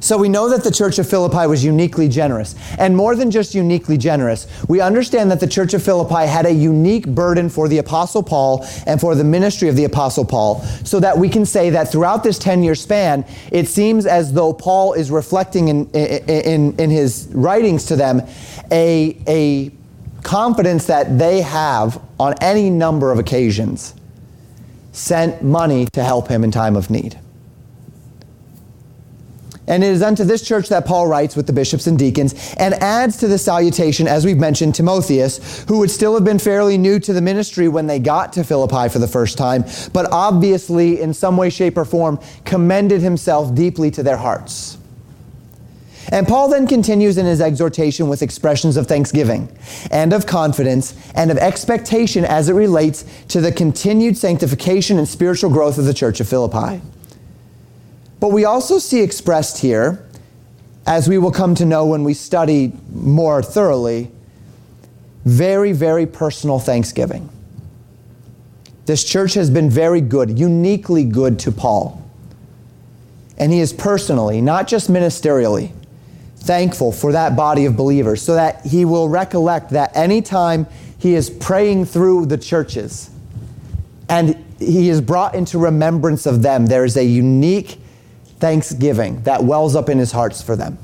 So 0.00 0.16
we 0.16 0.28
know 0.28 0.48
that 0.50 0.62
the 0.64 0.70
church 0.70 0.98
of 0.98 1.08
Philippi 1.08 1.46
was 1.46 1.64
uniquely 1.64 2.08
generous. 2.08 2.54
And 2.78 2.96
more 2.96 3.16
than 3.16 3.30
just 3.30 3.54
uniquely 3.54 3.98
generous, 3.98 4.46
we 4.68 4.80
understand 4.80 5.30
that 5.30 5.40
the 5.40 5.46
church 5.46 5.74
of 5.74 5.82
Philippi 5.82 6.26
had 6.26 6.46
a 6.46 6.52
unique 6.52 7.06
burden 7.06 7.48
for 7.48 7.68
the 7.68 7.78
Apostle 7.78 8.22
Paul 8.22 8.66
and 8.86 9.00
for 9.00 9.14
the 9.14 9.24
ministry 9.24 9.68
of 9.68 9.76
the 9.76 9.84
Apostle 9.84 10.24
Paul, 10.24 10.62
so 10.84 11.00
that 11.00 11.16
we 11.16 11.28
can 11.28 11.44
say 11.44 11.70
that 11.70 11.90
throughout 11.90 12.22
this 12.22 12.38
10 12.38 12.62
year 12.62 12.74
span, 12.74 13.24
it 13.50 13.66
seems 13.68 14.06
as 14.06 14.32
though 14.32 14.52
Paul 14.52 14.92
is 14.92 15.10
reflecting 15.10 15.68
in, 15.68 15.90
in, 15.90 16.76
in 16.78 16.90
his 16.90 17.28
writings 17.32 17.86
to 17.86 17.96
them 17.96 18.22
a, 18.70 19.16
a 19.26 19.70
confidence 20.22 20.86
that 20.86 21.18
they 21.18 21.40
have 21.40 22.00
on 22.20 22.34
any 22.40 22.70
number 22.70 23.12
of 23.12 23.18
occasions 23.18 23.94
sent 24.92 25.42
money 25.42 25.86
to 25.86 26.02
help 26.02 26.28
him 26.28 26.44
in 26.44 26.50
time 26.50 26.76
of 26.76 26.90
need. 26.90 27.18
And 29.68 29.84
it 29.84 29.88
is 29.88 30.02
unto 30.02 30.24
this 30.24 30.42
church 30.42 30.70
that 30.70 30.86
Paul 30.86 31.06
writes 31.06 31.36
with 31.36 31.46
the 31.46 31.52
bishops 31.52 31.86
and 31.86 31.98
deacons 31.98 32.54
and 32.56 32.74
adds 32.74 33.18
to 33.18 33.28
the 33.28 33.38
salutation, 33.38 34.08
as 34.08 34.24
we've 34.24 34.38
mentioned, 34.38 34.74
Timotheus, 34.74 35.64
who 35.68 35.78
would 35.78 35.90
still 35.90 36.14
have 36.14 36.24
been 36.24 36.38
fairly 36.38 36.78
new 36.78 36.98
to 37.00 37.12
the 37.12 37.20
ministry 37.20 37.68
when 37.68 37.86
they 37.86 37.98
got 37.98 38.32
to 38.32 38.44
Philippi 38.44 38.88
for 38.88 38.98
the 38.98 39.06
first 39.06 39.36
time, 39.36 39.64
but 39.92 40.10
obviously, 40.10 41.00
in 41.00 41.12
some 41.12 41.36
way, 41.36 41.50
shape, 41.50 41.76
or 41.76 41.84
form, 41.84 42.18
commended 42.46 43.02
himself 43.02 43.54
deeply 43.54 43.90
to 43.90 44.02
their 44.02 44.16
hearts. 44.16 44.78
And 46.10 46.26
Paul 46.26 46.48
then 46.48 46.66
continues 46.66 47.18
in 47.18 47.26
his 47.26 47.42
exhortation 47.42 48.08
with 48.08 48.22
expressions 48.22 48.78
of 48.78 48.86
thanksgiving 48.86 49.54
and 49.90 50.14
of 50.14 50.24
confidence 50.24 50.94
and 51.14 51.30
of 51.30 51.36
expectation 51.36 52.24
as 52.24 52.48
it 52.48 52.54
relates 52.54 53.04
to 53.28 53.42
the 53.42 53.52
continued 53.52 54.16
sanctification 54.16 54.96
and 54.96 55.06
spiritual 55.06 55.50
growth 55.50 55.76
of 55.76 55.84
the 55.84 55.92
church 55.92 56.20
of 56.20 56.28
Philippi. 56.28 56.80
But 58.20 58.32
we 58.32 58.44
also 58.44 58.78
see 58.78 59.00
expressed 59.00 59.58
here, 59.58 60.04
as 60.86 61.08
we 61.08 61.18
will 61.18 61.30
come 61.30 61.54
to 61.56 61.64
know 61.64 61.86
when 61.86 62.04
we 62.04 62.14
study 62.14 62.72
more 62.92 63.42
thoroughly, 63.42 64.10
very, 65.24 65.72
very 65.72 66.06
personal 66.06 66.58
thanksgiving. 66.58 67.28
This 68.86 69.04
church 69.04 69.34
has 69.34 69.50
been 69.50 69.68
very 69.68 70.00
good, 70.00 70.38
uniquely 70.38 71.04
good 71.04 71.38
to 71.40 71.52
Paul. 71.52 72.02
And 73.36 73.52
he 73.52 73.60
is 73.60 73.72
personally, 73.72 74.40
not 74.40 74.66
just 74.66 74.90
ministerially, 74.90 75.72
thankful 76.36 76.90
for 76.90 77.12
that 77.12 77.36
body 77.36 77.66
of 77.66 77.76
believers 77.76 78.22
so 78.22 78.34
that 78.34 78.64
he 78.64 78.84
will 78.84 79.08
recollect 79.08 79.70
that 79.70 79.94
anytime 79.94 80.66
he 80.98 81.14
is 81.14 81.28
praying 81.28 81.84
through 81.84 82.26
the 82.26 82.38
churches 82.38 83.10
and 84.08 84.42
he 84.58 84.88
is 84.88 85.00
brought 85.00 85.34
into 85.34 85.58
remembrance 85.58 86.24
of 86.24 86.42
them, 86.42 86.66
there 86.66 86.84
is 86.84 86.96
a 86.96 87.04
unique 87.04 87.78
thanksgiving 88.40 89.22
that 89.22 89.44
wells 89.44 89.74
up 89.76 89.88
in 89.88 89.98
his 89.98 90.12
hearts 90.12 90.42
for 90.42 90.56
them. 90.56 90.78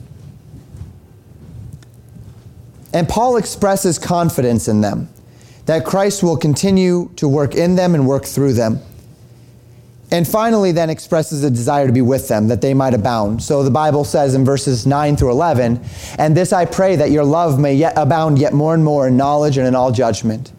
And 2.92 3.08
Paul 3.08 3.36
expresses 3.36 3.98
confidence 3.98 4.68
in 4.68 4.80
them 4.80 5.08
that 5.66 5.84
Christ 5.84 6.22
will 6.22 6.36
continue 6.36 7.10
to 7.16 7.26
work 7.26 7.54
in 7.54 7.74
them 7.74 7.94
and 7.94 8.06
work 8.06 8.24
through 8.24 8.52
them. 8.52 8.80
And 10.10 10.28
finally, 10.28 10.70
then 10.70 10.90
expresses 10.90 11.42
a 11.42 11.50
desire 11.50 11.86
to 11.86 11.92
be 11.92 12.02
with 12.02 12.28
them, 12.28 12.46
that 12.48 12.60
they 12.60 12.74
might 12.74 12.94
abound. 12.94 13.42
So 13.42 13.62
the 13.62 13.70
Bible 13.70 14.04
says 14.04 14.34
in 14.34 14.44
verses 14.44 14.86
9 14.86 15.16
through 15.16 15.30
11, 15.30 15.82
And 16.18 16.36
this 16.36 16.52
I 16.52 16.66
pray, 16.66 16.94
that 16.96 17.10
your 17.10 17.24
love 17.24 17.58
may 17.58 17.74
yet 17.74 17.94
abound 17.96 18.38
yet 18.38 18.52
more 18.52 18.74
and 18.74 18.84
more 18.84 19.08
in 19.08 19.16
knowledge 19.16 19.56
and 19.56 19.66
in 19.66 19.74
all 19.74 19.90
judgment 19.90 20.52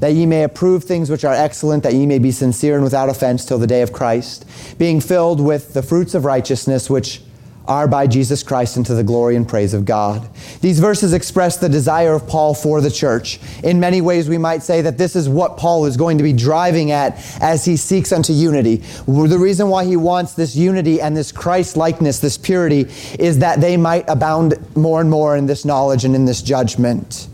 that 0.00 0.12
ye 0.12 0.26
may 0.26 0.42
approve 0.42 0.84
things 0.84 1.10
which 1.10 1.24
are 1.24 1.34
excellent, 1.34 1.82
that 1.82 1.94
ye 1.94 2.06
may 2.06 2.18
be 2.18 2.30
sincere 2.30 2.74
and 2.74 2.84
without 2.84 3.08
offense 3.08 3.44
till 3.44 3.58
the 3.58 3.66
day 3.66 3.82
of 3.82 3.92
Christ, 3.92 4.44
being 4.78 5.00
filled 5.00 5.40
with 5.40 5.74
the 5.74 5.82
fruits 5.82 6.14
of 6.14 6.24
righteousness 6.24 6.90
which 6.90 7.22
are 7.68 7.88
by 7.88 8.06
Jesus 8.06 8.42
Christ 8.44 8.76
unto 8.76 8.94
the 8.94 9.02
glory 9.02 9.34
and 9.34 9.48
praise 9.48 9.74
of 9.74 9.84
God. 9.84 10.28
These 10.60 10.78
verses 10.78 11.12
express 11.12 11.56
the 11.56 11.68
desire 11.68 12.12
of 12.12 12.28
Paul 12.28 12.54
for 12.54 12.80
the 12.80 12.90
church. 12.90 13.40
In 13.64 13.80
many 13.80 14.00
ways, 14.00 14.28
we 14.28 14.38
might 14.38 14.62
say 14.62 14.82
that 14.82 14.98
this 14.98 15.16
is 15.16 15.28
what 15.28 15.56
Paul 15.56 15.86
is 15.86 15.96
going 15.96 16.18
to 16.18 16.24
be 16.24 16.32
driving 16.32 16.92
at 16.92 17.18
as 17.40 17.64
he 17.64 17.76
seeks 17.76 18.12
unto 18.12 18.32
unity. 18.32 18.76
The 19.06 19.38
reason 19.38 19.68
why 19.68 19.84
he 19.84 19.96
wants 19.96 20.34
this 20.34 20.54
unity 20.54 21.00
and 21.00 21.16
this 21.16 21.32
Christ 21.32 21.76
likeness, 21.76 22.20
this 22.20 22.38
purity, 22.38 22.86
is 23.18 23.40
that 23.40 23.60
they 23.60 23.76
might 23.76 24.04
abound 24.08 24.54
more 24.76 25.00
and 25.00 25.10
more 25.10 25.36
in 25.36 25.46
this 25.46 25.64
knowledge 25.64 26.04
and 26.04 26.14
in 26.14 26.24
this 26.24 26.42
judgment, 26.42 27.26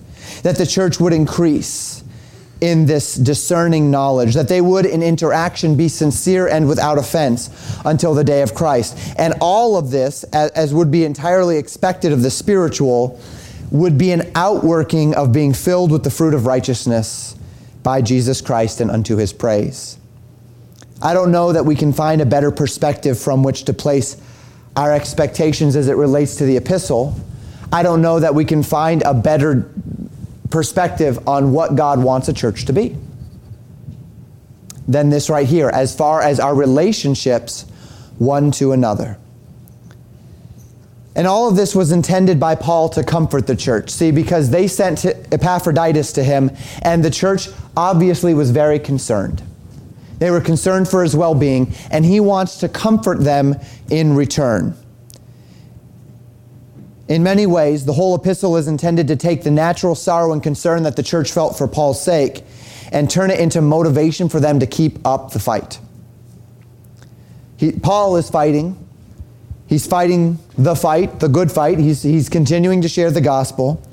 that 0.42 0.56
the 0.56 0.66
church 0.66 0.98
would 0.98 1.12
increase 1.12 2.01
in 2.62 2.86
this 2.86 3.16
discerning 3.16 3.90
knowledge, 3.90 4.34
that 4.34 4.46
they 4.46 4.60
would 4.60 4.86
in 4.86 5.02
interaction 5.02 5.76
be 5.76 5.88
sincere 5.88 6.46
and 6.46 6.68
without 6.68 6.96
offense 6.96 7.50
until 7.84 8.14
the 8.14 8.22
day 8.22 8.40
of 8.40 8.54
Christ. 8.54 8.96
And 9.18 9.34
all 9.40 9.76
of 9.76 9.90
this, 9.90 10.22
as, 10.32 10.72
would 10.72 10.90
be 10.90 11.04
entirely 11.04 11.58
expected 11.58 12.12
of 12.12 12.22
the 12.22 12.30
spiritual, 12.30 13.20
would 13.72 13.98
be 13.98 14.12
an 14.12 14.30
outworking 14.36 15.12
of 15.16 15.32
being 15.32 15.52
filled 15.52 15.90
with 15.90 16.04
the 16.04 16.10
fruit 16.10 16.34
of 16.34 16.46
righteousness 16.46 17.34
by 17.82 18.00
Jesus 18.00 18.40
Christ 18.40 18.80
and 18.80 18.92
unto 18.92 19.16
his 19.16 19.32
praise. 19.32 19.98
I 21.02 21.14
don't 21.14 21.32
know 21.32 21.52
that 21.52 21.64
we 21.64 21.74
can 21.74 21.92
find 21.92 22.20
a 22.20 22.26
better 22.26 22.52
perspective 22.52 23.18
from 23.18 23.42
which 23.42 23.64
to 23.64 23.74
place 23.74 24.16
our 24.76 24.92
expectations 24.92 25.74
as 25.74 25.88
it 25.88 25.96
relates 25.96 26.36
to 26.36 26.44
the 26.44 26.56
epistle. 26.56 27.16
I 27.72 27.82
don't 27.82 28.02
know 28.02 28.20
that 28.20 28.36
we 28.36 28.44
can 28.44 28.62
find 28.62 29.02
a 29.02 29.14
better 29.14 29.68
perspective 30.52 31.26
on 31.26 31.52
what 31.52 31.74
God 31.74 32.02
wants 32.02 32.28
a 32.28 32.32
church 32.32 32.66
to 32.66 32.72
be 32.72 32.96
than 34.86 35.10
this 35.10 35.30
right 35.30 35.46
here, 35.46 35.68
as 35.68 35.96
far 35.96 36.22
as 36.22 36.38
our 36.38 36.54
relationships 36.54 37.62
one 38.18 38.50
to 38.52 38.72
another. 38.72 39.18
And 41.14 41.26
all 41.26 41.48
of 41.48 41.56
this 41.56 41.74
was 41.74 41.92
intended 41.92 42.40
by 42.40 42.54
Paul 42.54 42.88
to 42.90 43.04
comfort 43.04 43.46
the 43.46 43.56
church. 43.56 43.90
See, 43.90 44.10
because 44.10 44.50
they 44.50 44.66
sent 44.66 45.04
Epaphroditus 45.04 46.12
to 46.14 46.24
him, 46.24 46.50
and 46.82 47.04
the 47.04 47.10
church 47.10 47.48
obviously 47.76 48.32
was 48.32 48.50
very 48.50 48.78
concerned. 48.78 49.42
They 50.18 50.30
were 50.30 50.40
concerned 50.40 50.88
for 50.88 51.02
his 51.02 51.14
well 51.16 51.34
being, 51.34 51.74
and 51.90 52.04
he 52.04 52.20
wants 52.20 52.58
to 52.58 52.68
comfort 52.68 53.20
them 53.20 53.56
in 53.90 54.14
return. 54.14 54.74
In 57.12 57.22
many 57.22 57.44
ways, 57.44 57.84
the 57.84 57.92
whole 57.92 58.14
epistle 58.14 58.56
is 58.56 58.68
intended 58.68 59.08
to 59.08 59.16
take 59.16 59.42
the 59.42 59.50
natural 59.50 59.94
sorrow 59.94 60.32
and 60.32 60.42
concern 60.42 60.84
that 60.84 60.96
the 60.96 61.02
church 61.02 61.30
felt 61.30 61.58
for 61.58 61.68
Paul's 61.68 62.02
sake 62.02 62.42
and 62.90 63.10
turn 63.10 63.30
it 63.30 63.38
into 63.38 63.60
motivation 63.60 64.30
for 64.30 64.40
them 64.40 64.60
to 64.60 64.66
keep 64.66 65.06
up 65.06 65.30
the 65.32 65.38
fight. 65.38 65.78
He, 67.58 67.72
Paul 67.72 68.16
is 68.16 68.30
fighting. 68.30 68.78
He's 69.66 69.86
fighting 69.86 70.38
the 70.56 70.74
fight, 70.74 71.20
the 71.20 71.28
good 71.28 71.52
fight. 71.52 71.78
He's, 71.78 72.02
he's 72.02 72.30
continuing 72.30 72.80
to 72.80 72.88
share 72.88 73.10
the 73.10 73.20
gospel. 73.20 73.86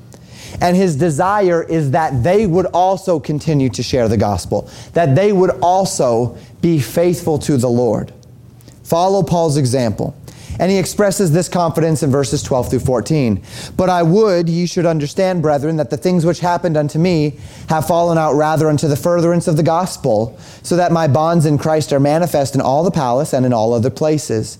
And 0.62 0.74
his 0.74 0.96
desire 0.96 1.62
is 1.62 1.90
that 1.90 2.22
they 2.22 2.46
would 2.46 2.66
also 2.72 3.20
continue 3.20 3.68
to 3.68 3.82
share 3.82 4.08
the 4.08 4.16
gospel, 4.16 4.70
that 4.94 5.14
they 5.14 5.30
would 5.30 5.50
also 5.60 6.38
be 6.62 6.80
faithful 6.80 7.38
to 7.40 7.58
the 7.58 7.68
Lord. 7.68 8.14
Follow 8.82 9.22
Paul's 9.22 9.58
example. 9.58 10.16
And 10.60 10.70
he 10.70 10.76
expresses 10.76 11.32
this 11.32 11.48
confidence 11.48 12.02
in 12.02 12.10
verses 12.10 12.42
12 12.42 12.68
through 12.68 12.80
14. 12.80 13.42
But 13.78 13.88
I 13.88 14.02
would 14.02 14.46
ye 14.46 14.66
should 14.66 14.84
understand, 14.84 15.40
brethren, 15.40 15.76
that 15.76 15.88
the 15.88 15.96
things 15.96 16.26
which 16.26 16.40
happened 16.40 16.76
unto 16.76 16.98
me 16.98 17.38
have 17.70 17.86
fallen 17.86 18.18
out 18.18 18.34
rather 18.34 18.68
unto 18.68 18.86
the 18.86 18.94
furtherance 18.94 19.48
of 19.48 19.56
the 19.56 19.62
gospel, 19.62 20.38
so 20.62 20.76
that 20.76 20.92
my 20.92 21.08
bonds 21.08 21.46
in 21.46 21.56
Christ 21.56 21.94
are 21.94 21.98
manifest 21.98 22.54
in 22.54 22.60
all 22.60 22.84
the 22.84 22.90
palace 22.90 23.32
and 23.32 23.46
in 23.46 23.54
all 23.54 23.72
other 23.72 23.88
places. 23.88 24.58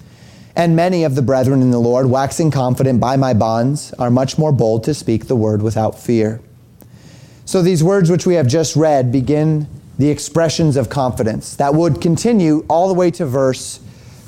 And 0.56 0.74
many 0.74 1.04
of 1.04 1.16
the 1.16 1.22
brethren 1.22 1.60
in 1.60 1.70
the 1.70 1.78
Lord, 1.78 2.06
waxing 2.06 2.50
confident 2.50 2.98
by 2.98 3.16
my 3.18 3.34
bonds, 3.34 3.92
are 3.98 4.10
much 4.10 4.38
more 4.38 4.52
bold 4.52 4.84
to 4.84 4.94
speak 4.94 5.26
the 5.26 5.36
word 5.36 5.60
without 5.60 6.00
fear. 6.00 6.40
So 7.44 7.60
these 7.60 7.84
words 7.84 8.10
which 8.10 8.24
we 8.24 8.36
have 8.36 8.46
just 8.46 8.74
read 8.74 9.12
begin 9.12 9.68
the 9.98 10.08
expressions 10.08 10.78
of 10.78 10.88
confidence 10.88 11.56
that 11.56 11.74
would 11.74 12.00
continue 12.00 12.64
all 12.70 12.88
the 12.88 12.94
way 12.94 13.10
to 13.10 13.26
verse 13.26 13.80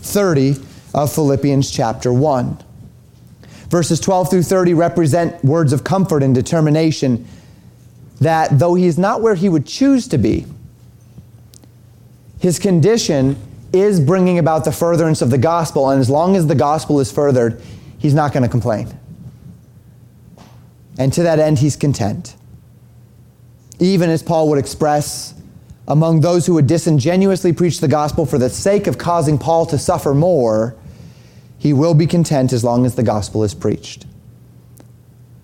30 0.03 0.57
of 0.95 1.13
Philippians 1.13 1.71
chapter 1.71 2.13
1. 2.13 2.59
Verses 3.69 4.01
12 4.01 4.31
through 4.31 4.43
30 4.43 4.75
represent 4.75 5.43
words 5.45 5.73
of 5.73 5.85
comfort 5.85 6.23
and 6.23 6.35
determination 6.35 7.27
that 8.21 8.59
though 8.59 8.75
he 8.75 8.87
is 8.87 8.99
not 8.99 9.23
where 9.23 9.35
he 9.35 9.49
would 9.49 9.67
choose 9.67 10.07
to 10.09 10.19
be, 10.19 10.45
his 12.39 12.59
condition 12.59 13.37
is 13.73 14.01
bringing 14.01 14.39
about 14.39 14.65
the 14.65 14.73
furtherance 14.73 15.23
of 15.23 15.31
the 15.31 15.39
gospel, 15.39 15.91
and 15.91 16.01
as 16.01 16.11
long 16.11 16.37
as 16.37 16.47
the 16.47 16.55
gospel 16.55 17.01
is 17.01 17.11
furthered, 17.11 17.63
he's 17.99 18.15
not 18.15 18.33
going 18.33 18.43
to 18.43 18.49
complain. 18.49 18.89
And 20.99 21.13
to 21.15 21.23
that 21.23 21.39
end, 21.39 21.59
he's 21.59 21.77
content. 21.77 22.37
Even 23.79 24.11
as 24.11 24.23
Paul 24.23 24.49
would 24.51 24.59
express 24.59 25.35
among 25.89 26.21
those 26.21 26.47
who 26.47 26.55
would 26.55 26.67
disingenuously 26.67 27.53
preach 27.53 27.81
the 27.81 27.89
gospel 27.89 28.27
for 28.27 28.39
the 28.39 28.51
sake 28.51 28.87
of 28.87 28.99
causing 28.99 29.39
Paul 29.39 29.67
to 29.67 29.79
suffer 29.79 30.15
more, 30.15 30.77
he 31.63 31.73
will 31.73 31.95
be 31.95 32.09
content 32.09 32.53
as 32.53 32.65
long 32.65 32.85
as 32.85 32.97
the 32.97 33.05
gospel 33.05 33.45
is 33.45 33.55
preached. 33.55 34.05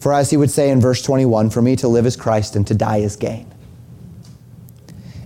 For 0.01 0.13
as 0.13 0.31
he 0.31 0.37
would 0.37 0.51
say 0.51 0.69
in 0.69 0.81
verse 0.81 1.01
21, 1.01 1.51
for 1.51 1.63
me 1.63 1.77
to 1.77 1.87
live 1.87 2.07
is 2.07 2.17
Christ 2.17 2.57
and 2.57 2.67
to 2.67 2.75
die 2.75 2.97
is 2.97 3.15
gain. 3.15 3.49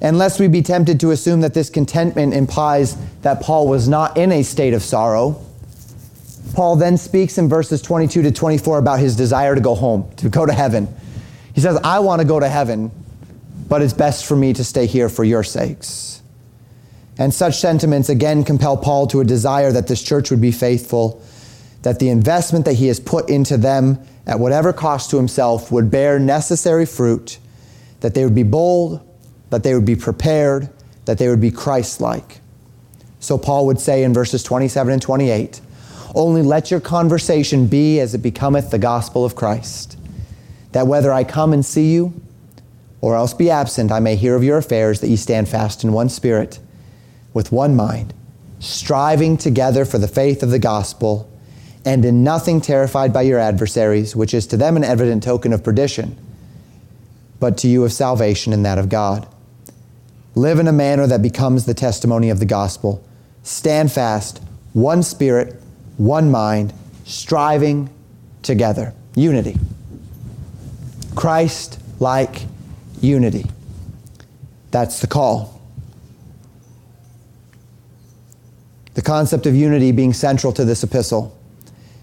Unless 0.03 0.39
we 0.39 0.49
be 0.49 0.61
tempted 0.61 1.01
to 1.01 1.13
assume 1.13 1.41
that 1.41 1.55
this 1.55 1.71
contentment 1.71 2.35
implies 2.35 2.99
that 3.23 3.41
Paul 3.41 3.69
was 3.69 3.89
not 3.89 4.19
in 4.19 4.33
a 4.33 4.43
state 4.43 4.75
of 4.75 4.83
sorrow, 4.83 5.43
Paul 6.53 6.77
then 6.77 6.99
speaks 6.99 7.39
in 7.39 7.49
verses 7.49 7.81
22 7.81 8.21
to 8.25 8.31
24 8.31 8.77
about 8.77 8.99
his 8.99 9.17
desire 9.17 9.55
to 9.55 9.63
go 9.63 9.75
home, 9.75 10.15
to 10.17 10.29
go 10.29 10.45
to 10.45 10.53
heaven. 10.53 10.95
He 11.55 11.63
says, 11.63 11.81
I 11.83 12.01
want 12.01 12.21
to 12.21 12.29
go 12.29 12.39
to 12.39 12.51
heaven, 12.51 12.91
but 13.67 13.81
it's 13.81 13.95
best 13.95 14.27
for 14.27 14.37
me 14.37 14.53
to 14.53 14.63
stay 14.63 14.85
here 14.85 15.09
for 15.09 15.25
your 15.25 15.43
sakes. 15.43 16.22
And 17.19 17.33
such 17.33 17.59
sentiments 17.59 18.09
again 18.09 18.45
compel 18.45 18.77
Paul 18.77 19.07
to 19.09 19.21
a 19.21 19.25
desire 19.25 19.71
that 19.73 19.87
this 19.87 20.03
church 20.03 20.31
would 20.31 20.41
be 20.41 20.53
faithful, 20.53 21.23
that 21.83 21.99
the 21.99 22.09
investment 22.09 22.65
that 22.65 22.75
he 22.75 22.87
has 22.87 23.01
put 23.01 23.29
into 23.29 23.57
them 23.57 23.99
at 24.27 24.39
whatever 24.39 24.73
cost 24.73 25.11
to 25.11 25.17
himself 25.17 25.71
would 25.71 25.91
bear 25.91 26.19
necessary 26.19 26.87
fruit, 26.87 27.39
that 28.01 28.15
they 28.15 28.25
would 28.25 28.35
be 28.35 28.43
bold, 28.43 29.07
that 29.51 29.63
they 29.63 29.75
would 29.75 29.85
be 29.85 29.97
prepared, 29.97 30.71
that 31.05 31.19
they 31.19 31.29
would 31.29 31.41
be 31.41 31.51
Christ 31.51 32.01
like. 32.01 32.41
So 33.21 33.37
Paul 33.37 33.67
would 33.67 33.79
say 33.79 34.05
in 34.05 34.15
verses 34.15 34.43
27 34.43 34.93
and 34.95 35.03
28 35.03 35.61
Only 36.15 36.43
let 36.43 36.71
your 36.71 36.81
conversation 36.81 37.67
be 37.67 38.01
as 38.01 38.15
it 38.15 38.19
becometh 38.19 38.71
the 38.71 38.79
gospel 38.79 39.25
of 39.25 39.37
Christ, 39.37 39.99
that 40.73 40.87
whether 40.87 41.13
I 41.13 41.25
come 41.25 41.53
and 41.53 41.65
see 41.65 41.93
you, 41.93 42.15
or 43.01 43.17
else 43.17 43.35
be 43.35 43.51
absent, 43.51 43.93
I 43.93 44.01
may 44.01 44.17
hear 44.17 44.35
of 44.35 44.45
your 44.45 44.59
affairs, 44.59 45.01
that 45.01 45.09
ye 45.09 45.17
stand 45.17 45.49
fast 45.49 45.85
in 45.85 45.93
one 45.93 46.09
spirit 46.09 46.59
with 47.35 47.53
one 47.53 47.75
mind, 47.75 48.13
striving 48.61 49.37
together 49.37 49.85
for 49.85 49.99
the 49.99 50.09
faith 50.09 50.43
of 50.43 50.51
the 50.51 50.59
gospel, 50.59 51.29
and 51.85 52.05
in 52.05 52.23
nothing 52.23 52.61
terrified 52.61 53.13
by 53.13 53.23
your 53.23 53.39
adversaries, 53.39 54.15
which 54.15 54.35
is 54.35 54.47
to 54.47 54.57
them 54.57 54.77
an 54.77 54.85
evident 54.85 55.23
token 55.23 55.53
of 55.53 55.65
perdition, 55.65 56.17
but 57.41 57.59
to 57.59 57.69
you 57.69 57.85
of 57.85 57.93
salvation 57.93 58.53
and 58.53 58.65
that 58.65 58.79
of 58.79 58.89
God. 58.89 59.27
Live 60.35 60.59
in 60.59 60.69
a 60.69 60.73
manner 60.73 61.07
that 61.07 61.23
becomes 61.23 61.67
the 61.67 61.75
testimony 61.75 62.31
of 62.31 62.39
the 62.39 62.47
gospel. 62.47 63.05
Stand 63.43 63.93
fast, 63.93 64.41
one 64.73 65.03
spirit, 65.03 65.61
one 65.97 66.31
mind, 66.31 66.73
striving 67.05 67.91
together. 68.43 68.95
Unity. 69.15 69.57
Christ 71.15 71.79
like 72.01 72.43
unity. 73.01 73.47
That's 74.71 75.01
the 75.01 75.07
call. 75.07 75.61
The 78.95 79.03
concept 79.03 79.47
of 79.47 79.55
unity 79.55 79.93
being 79.93 80.13
central 80.13 80.53
to 80.53 80.65
this 80.65 80.83
epistle. 80.83 81.37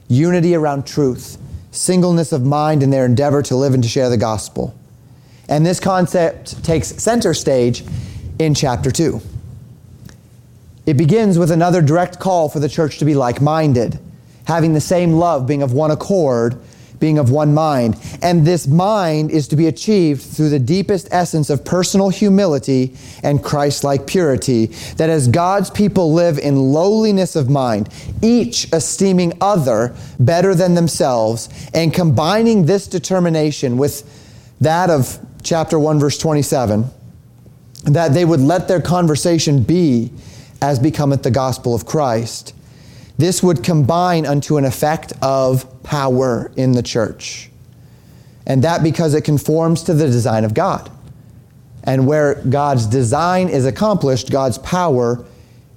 Unity 0.07 0.55
around 0.55 0.87
truth, 0.87 1.37
singleness 1.71 2.31
of 2.31 2.43
mind 2.43 2.81
in 2.81 2.89
their 2.89 3.05
endeavor 3.05 3.41
to 3.43 3.55
live 3.55 3.73
and 3.73 3.83
to 3.83 3.89
share 3.89 4.09
the 4.09 4.17
gospel. 4.17 4.75
And 5.47 5.65
this 5.65 5.79
concept 5.79 6.63
takes 6.63 6.87
center 7.01 7.33
stage 7.33 7.83
in 8.39 8.53
chapter 8.53 8.91
2. 8.91 9.21
It 10.85 10.95
begins 10.95 11.37
with 11.37 11.51
another 11.51 11.81
direct 11.81 12.19
call 12.19 12.49
for 12.49 12.59
the 12.59 12.69
church 12.69 12.97
to 12.99 13.05
be 13.05 13.13
like 13.13 13.41
minded, 13.41 13.99
having 14.45 14.73
the 14.73 14.81
same 14.81 15.13
love, 15.13 15.45
being 15.45 15.61
of 15.61 15.73
one 15.73 15.91
accord, 15.91 16.59
being 16.99 17.17
of 17.17 17.31
one 17.31 17.53
mind. 17.53 17.97
And 18.21 18.45
this 18.45 18.67
mind 18.67 19.31
is 19.31 19.47
to 19.49 19.55
be 19.55 19.67
achieved 19.67 20.21
through 20.21 20.49
the 20.49 20.59
deepest 20.59 21.07
essence 21.11 21.49
of 21.49 21.65
personal 21.65 22.09
humility 22.09 22.95
and 23.23 23.43
Christ 23.43 23.83
like 23.83 24.07
purity, 24.07 24.67
that 24.97 25.09
as 25.09 25.27
God's 25.27 25.69
people 25.69 26.13
live 26.13 26.37
in 26.37 26.73
lowliness 26.73 27.35
of 27.35 27.49
mind, 27.49 27.89
each 28.21 28.71
esteeming 28.73 29.33
other 29.41 29.95
better 30.19 30.53
than 30.53 30.75
themselves, 30.75 31.49
and 31.73 31.93
combining 31.93 32.65
this 32.65 32.87
determination 32.87 33.77
with 33.77 34.03
that 34.61 34.89
of 34.89 35.19
chapter 35.41 35.79
1, 35.79 35.99
verse 35.99 36.17
27, 36.17 36.85
that 37.85 38.13
they 38.13 38.25
would 38.25 38.41
let 38.41 38.67
their 38.67 38.81
conversation 38.81 39.63
be 39.63 40.11
as 40.61 40.79
becometh 40.79 41.23
the 41.23 41.31
gospel 41.31 41.73
of 41.73 41.85
Christ 41.85 42.53
this 43.19 43.43
would 43.43 43.65
combine 43.65 44.25
unto 44.25 44.55
an 44.55 44.63
effect 44.63 45.11
of 45.21 45.68
power 45.89 46.51
in 46.55 46.73
the 46.73 46.83
church. 46.83 47.49
And 48.45 48.63
that 48.63 48.83
because 48.83 49.15
it 49.15 49.23
conforms 49.23 49.81
to 49.83 49.95
the 49.95 50.05
design 50.05 50.45
of 50.45 50.53
God. 50.53 50.91
And 51.83 52.05
where 52.05 52.35
God's 52.35 52.85
design 52.85 53.49
is 53.49 53.65
accomplished, 53.65 54.29
God's 54.29 54.59
power 54.59 55.25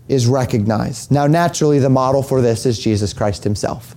is 0.09 0.27
recognized. 0.27 1.11
Now, 1.11 1.27
naturally, 1.27 1.79
the 1.79 1.89
model 1.89 2.23
for 2.23 2.43
this 2.43 2.67
is 2.67 2.79
Jesus 2.79 3.15
Christ 3.15 3.43
Himself. 3.43 3.95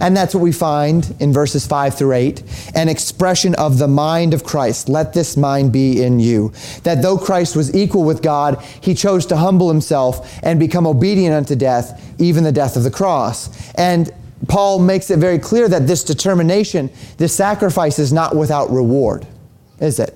And 0.00 0.16
that's 0.16 0.34
what 0.34 0.42
we 0.42 0.52
find 0.52 1.14
in 1.20 1.34
verses 1.34 1.66
5 1.66 1.94
through 1.94 2.12
8 2.12 2.42
an 2.74 2.88
expression 2.88 3.54
of 3.56 3.78
the 3.78 3.88
mind 3.88 4.32
of 4.32 4.44
Christ. 4.44 4.88
Let 4.88 5.12
this 5.12 5.36
mind 5.36 5.72
be 5.72 6.02
in 6.02 6.18
you. 6.18 6.52
That 6.84 7.02
though 7.02 7.18
Christ 7.18 7.56
was 7.56 7.74
equal 7.74 8.04
with 8.04 8.22
God, 8.22 8.62
he 8.80 8.94
chose 8.94 9.26
to 9.26 9.36
humble 9.36 9.68
himself 9.68 10.38
and 10.42 10.58
become 10.58 10.86
obedient 10.86 11.34
unto 11.34 11.56
death, 11.56 12.14
even 12.18 12.44
the 12.44 12.52
death 12.52 12.76
of 12.76 12.84
the 12.84 12.90
cross. 12.90 13.50
And 13.74 14.12
Paul 14.46 14.78
makes 14.78 15.10
it 15.10 15.18
very 15.18 15.38
clear 15.38 15.68
that 15.68 15.86
this 15.86 16.04
determination, 16.04 16.90
this 17.16 17.34
sacrifice 17.34 17.98
is 17.98 18.12
not 18.12 18.36
without 18.36 18.70
reward, 18.70 19.26
is 19.80 19.98
it? 19.98 20.14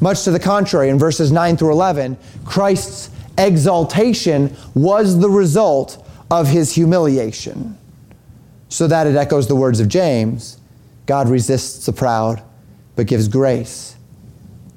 Much 0.00 0.22
to 0.24 0.30
the 0.30 0.38
contrary, 0.38 0.88
in 0.88 0.98
verses 0.98 1.32
9 1.32 1.56
through 1.56 1.72
11, 1.72 2.16
Christ's 2.44 3.10
exaltation 3.36 4.54
was 4.74 5.18
the 5.18 5.28
result 5.28 6.06
of 6.30 6.46
his 6.48 6.72
humiliation 6.72 7.76
so 8.68 8.86
that 8.86 9.06
it 9.06 9.16
echoes 9.16 9.48
the 9.48 9.56
words 9.56 9.80
of 9.80 9.88
James 9.88 10.58
God 11.06 11.28
resists 11.28 11.86
the 11.86 11.92
proud, 11.92 12.40
but 12.94 13.08
gives 13.08 13.26
grace 13.26 13.96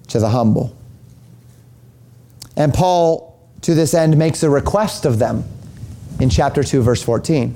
to 0.08 0.20
the 0.20 0.30
humble. 0.30 0.76
And 2.58 2.74
Paul, 2.74 3.40
to 3.62 3.76
this 3.76 3.94
end, 3.94 4.18
makes 4.18 4.42
a 4.42 4.50
request 4.50 5.06
of 5.06 5.20
them 5.20 5.44
in 6.20 6.32
chapter 6.32 6.64
2, 6.64 6.82
verse 6.82 7.04
14. 7.04 7.56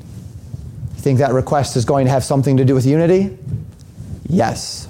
Think 1.08 1.20
that 1.20 1.32
request 1.32 1.78
is 1.78 1.86
going 1.86 2.06
to 2.06 2.12
have 2.12 2.26
something 2.26 2.58
to 2.58 2.66
do 2.66 2.76
with 2.76 2.86
unity? 2.86 3.38
Yes. 4.28 4.90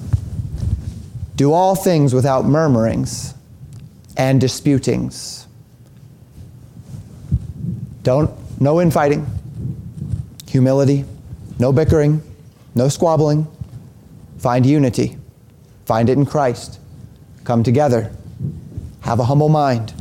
Do 1.35 1.53
all 1.53 1.75
things 1.75 2.11
without 2.11 2.43
murmurings 2.43 3.35
and 4.17 4.41
disputings. 4.41 5.45
Don't, 8.01 8.31
no 8.59 8.81
infighting, 8.81 9.27
humility, 10.47 11.05
no 11.59 11.71
bickering, 11.71 12.23
no 12.73 12.89
squabbling. 12.89 13.45
Find 14.39 14.65
unity. 14.65 15.17
Find 15.85 16.09
it 16.09 16.17
in 16.17 16.25
Christ. 16.25 16.79
Come 17.43 17.61
together. 17.61 18.11
Have 19.01 19.19
a 19.19 19.25
humble 19.25 19.49
mind. 19.49 19.93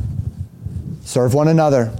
Serve 1.03 1.35
one 1.35 1.47
another. 1.47 1.95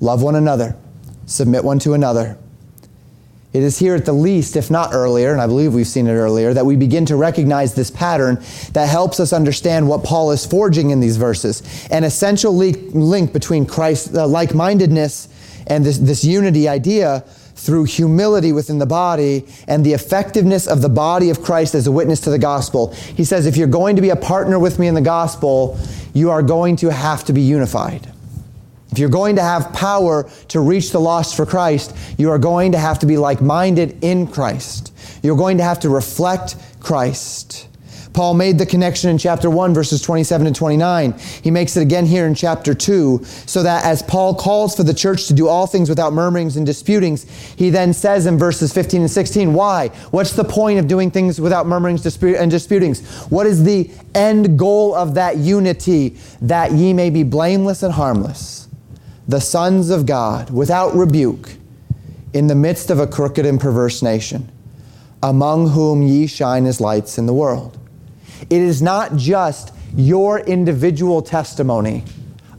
Love 0.00 0.20
one 0.20 0.34
another. 0.34 0.76
Submit 1.24 1.64
one 1.64 1.78
to 1.78 1.94
another. 1.94 2.36
It 3.56 3.62
is 3.62 3.78
here 3.78 3.94
at 3.94 4.04
the 4.04 4.12
least, 4.12 4.54
if 4.54 4.70
not 4.70 4.92
earlier, 4.92 5.32
and 5.32 5.40
I 5.40 5.46
believe 5.46 5.72
we've 5.72 5.86
seen 5.86 6.08
it 6.08 6.12
earlier, 6.12 6.52
that 6.52 6.66
we 6.66 6.76
begin 6.76 7.06
to 7.06 7.16
recognize 7.16 7.72
this 7.72 7.90
pattern 7.90 8.34
that 8.74 8.86
helps 8.86 9.18
us 9.18 9.32
understand 9.32 9.88
what 9.88 10.04
Paul 10.04 10.30
is 10.30 10.44
forging 10.44 10.90
in 10.90 11.00
these 11.00 11.16
verses. 11.16 11.62
An 11.90 12.04
essential 12.04 12.54
link 12.54 13.32
between 13.32 13.64
Christ, 13.64 14.14
uh, 14.14 14.26
like 14.26 14.54
mindedness 14.54 15.28
and 15.68 15.86
this, 15.86 15.96
this 15.96 16.22
unity 16.22 16.68
idea 16.68 17.24
through 17.54 17.84
humility 17.84 18.52
within 18.52 18.76
the 18.76 18.84
body 18.84 19.46
and 19.66 19.86
the 19.86 19.94
effectiveness 19.94 20.66
of 20.66 20.82
the 20.82 20.90
body 20.90 21.30
of 21.30 21.42
Christ 21.42 21.74
as 21.74 21.86
a 21.86 21.92
witness 21.92 22.20
to 22.20 22.30
the 22.30 22.38
gospel. 22.38 22.92
He 22.92 23.24
says, 23.24 23.46
if 23.46 23.56
you're 23.56 23.68
going 23.68 23.96
to 23.96 24.02
be 24.02 24.10
a 24.10 24.16
partner 24.16 24.58
with 24.58 24.78
me 24.78 24.86
in 24.86 24.94
the 24.94 25.00
gospel, 25.00 25.78
you 26.12 26.30
are 26.30 26.42
going 26.42 26.76
to 26.76 26.92
have 26.92 27.24
to 27.24 27.32
be 27.32 27.40
unified. 27.40 28.12
If 28.92 28.98
you're 28.98 29.08
going 29.08 29.36
to 29.36 29.42
have 29.42 29.72
power 29.72 30.28
to 30.48 30.60
reach 30.60 30.90
the 30.90 31.00
lost 31.00 31.36
for 31.36 31.44
Christ, 31.44 31.94
you 32.18 32.30
are 32.30 32.38
going 32.38 32.72
to 32.72 32.78
have 32.78 32.98
to 33.00 33.06
be 33.06 33.18
like 33.18 33.40
minded 33.40 33.98
in 34.02 34.26
Christ. 34.26 34.92
You're 35.22 35.36
going 35.36 35.58
to 35.58 35.64
have 35.64 35.80
to 35.80 35.88
reflect 35.88 36.56
Christ. 36.80 37.68
Paul 38.16 38.32
made 38.32 38.56
the 38.56 38.64
connection 38.64 39.10
in 39.10 39.18
chapter 39.18 39.50
1, 39.50 39.74
verses 39.74 40.00
27 40.00 40.46
and 40.46 40.56
29. 40.56 41.12
He 41.42 41.50
makes 41.50 41.76
it 41.76 41.82
again 41.82 42.06
here 42.06 42.26
in 42.26 42.34
chapter 42.34 42.72
2, 42.72 43.22
so 43.24 43.62
that 43.62 43.84
as 43.84 44.02
Paul 44.02 44.34
calls 44.34 44.74
for 44.74 44.84
the 44.84 44.94
church 44.94 45.26
to 45.26 45.34
do 45.34 45.48
all 45.48 45.66
things 45.66 45.90
without 45.90 46.14
murmurings 46.14 46.56
and 46.56 46.64
disputings, 46.64 47.24
he 47.56 47.68
then 47.68 47.92
says 47.92 48.24
in 48.24 48.38
verses 48.38 48.72
15 48.72 49.02
and 49.02 49.10
16, 49.10 49.52
why? 49.52 49.88
What's 50.12 50.32
the 50.32 50.44
point 50.44 50.78
of 50.78 50.88
doing 50.88 51.10
things 51.10 51.38
without 51.38 51.66
murmurings 51.66 52.06
and 52.06 52.50
disputings? 52.50 53.06
What 53.26 53.46
is 53.46 53.64
the 53.64 53.90
end 54.14 54.58
goal 54.58 54.94
of 54.94 55.12
that 55.16 55.36
unity? 55.36 56.16
That 56.40 56.72
ye 56.72 56.94
may 56.94 57.10
be 57.10 57.22
blameless 57.22 57.82
and 57.82 57.92
harmless 57.92 58.65
the 59.28 59.40
sons 59.40 59.90
of 59.90 60.06
God 60.06 60.50
without 60.50 60.94
rebuke 60.94 61.54
in 62.32 62.46
the 62.46 62.54
midst 62.54 62.90
of 62.90 62.98
a 62.98 63.06
crooked 63.06 63.46
and 63.46 63.60
perverse 63.60 64.02
nation, 64.02 64.50
among 65.22 65.70
whom 65.70 66.02
ye 66.02 66.26
shine 66.26 66.66
as 66.66 66.80
lights 66.80 67.18
in 67.18 67.26
the 67.26 67.34
world. 67.34 67.78
It 68.42 68.60
is 68.60 68.82
not 68.82 69.16
just 69.16 69.72
your 69.94 70.40
individual 70.40 71.22
testimony 71.22 72.04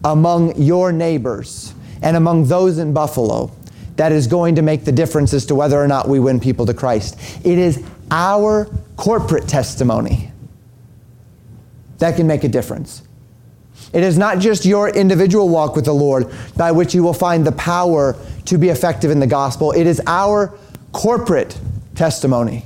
among 0.04 0.60
your 0.62 0.92
neighbors 0.92 1.74
and 2.02 2.18
among 2.18 2.46
those 2.46 2.78
in 2.78 2.94
Buffalo 2.94 3.52
that 3.96 4.12
is 4.12 4.28
going 4.28 4.56
to 4.56 4.62
make 4.62 4.86
the 4.86 4.92
difference 4.92 5.34
as 5.34 5.46
to 5.48 5.56
whether 5.56 5.82
or 5.82 5.88
not 5.88 6.08
we 6.08 6.20
win 6.20 6.40
people 6.40 6.66
to 6.66 6.74
Christ. 6.74 7.18
It 7.44 7.58
is 7.58 7.84
our 8.12 8.70
corporate 8.96 9.48
testimony 9.48 10.32
that 11.98 12.16
can 12.16 12.28
make 12.28 12.44
a 12.44 12.48
difference. 12.48 13.02
It 13.98 14.04
is 14.04 14.16
not 14.16 14.38
just 14.38 14.64
your 14.64 14.90
individual 14.90 15.50
walk 15.50 15.76
with 15.76 15.86
the 15.86 15.94
Lord 15.94 16.32
by 16.56 16.72
which 16.72 16.94
you 16.94 17.02
will 17.02 17.16
find 17.16 17.44
the 17.44 17.52
power 17.54 18.16
to 18.46 18.60
be 18.60 18.70
effective 18.70 19.10
in 19.10 19.20
the 19.20 19.26
gospel. 19.26 19.72
It 19.72 19.88
is 19.88 20.00
our 20.06 20.56
corporate 20.92 21.60
testimony 21.96 22.64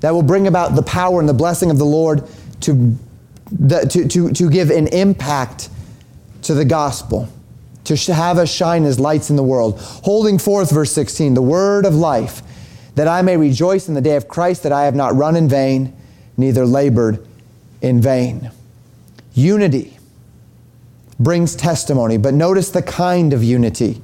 that 0.00 0.14
will 0.14 0.22
bring 0.22 0.46
about 0.46 0.74
the 0.74 0.82
power 0.82 1.20
and 1.20 1.28
the 1.28 1.34
blessing 1.34 1.70
of 1.70 1.76
the 1.76 1.84
Lord 1.84 2.26
to, 2.62 2.96
the, 3.52 3.80
to, 3.90 4.08
to, 4.08 4.32
to 4.32 4.48
give 4.48 4.70
an 4.70 4.86
impact 4.86 5.68
to 6.44 6.54
the 6.54 6.64
gospel, 6.64 7.28
to 7.84 8.14
have 8.14 8.38
us 8.38 8.50
shine 8.50 8.86
as 8.86 8.98
lights 8.98 9.28
in 9.28 9.36
the 9.36 9.42
world. 9.42 9.78
Holding 9.78 10.38
forth, 10.38 10.70
verse 10.70 10.92
16, 10.92 11.34
the 11.34 11.42
word 11.42 11.84
of 11.84 11.94
life, 11.94 12.40
that 12.94 13.06
I 13.06 13.20
may 13.20 13.36
rejoice 13.36 13.86
in 13.86 13.92
the 13.92 14.00
day 14.00 14.16
of 14.16 14.28
Christ, 14.28 14.62
that 14.62 14.72
I 14.72 14.86
have 14.86 14.94
not 14.94 15.14
run 15.14 15.36
in 15.36 15.46
vain, 15.46 15.94
neither 16.38 16.64
labored 16.64 17.22
in 17.82 18.00
vain. 18.00 18.50
Unity 19.34 19.97
brings 21.18 21.56
testimony, 21.56 22.16
but 22.16 22.34
notice 22.34 22.70
the 22.70 22.82
kind 22.82 23.32
of 23.32 23.42
unity. 23.42 24.00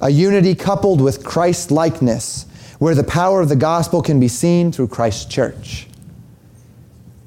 A 0.00 0.10
unity 0.10 0.54
coupled 0.54 1.00
with 1.00 1.24
Christ 1.24 1.70
likeness, 1.70 2.46
where 2.78 2.94
the 2.94 3.04
power 3.04 3.40
of 3.40 3.48
the 3.48 3.56
gospel 3.56 4.02
can 4.02 4.18
be 4.18 4.28
seen 4.28 4.72
through 4.72 4.88
Christ's 4.88 5.26
church. 5.26 5.86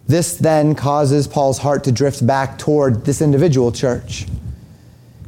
This 0.08 0.36
then 0.36 0.76
causes 0.76 1.28
Paul's 1.28 1.60
heart 1.60 1.84
to 1.86 1.92
drift 1.92 2.26
back 2.26 2.58
toward 2.58 3.06
this 3.06 3.22
individual 3.22 3.72
church, 3.72 4.26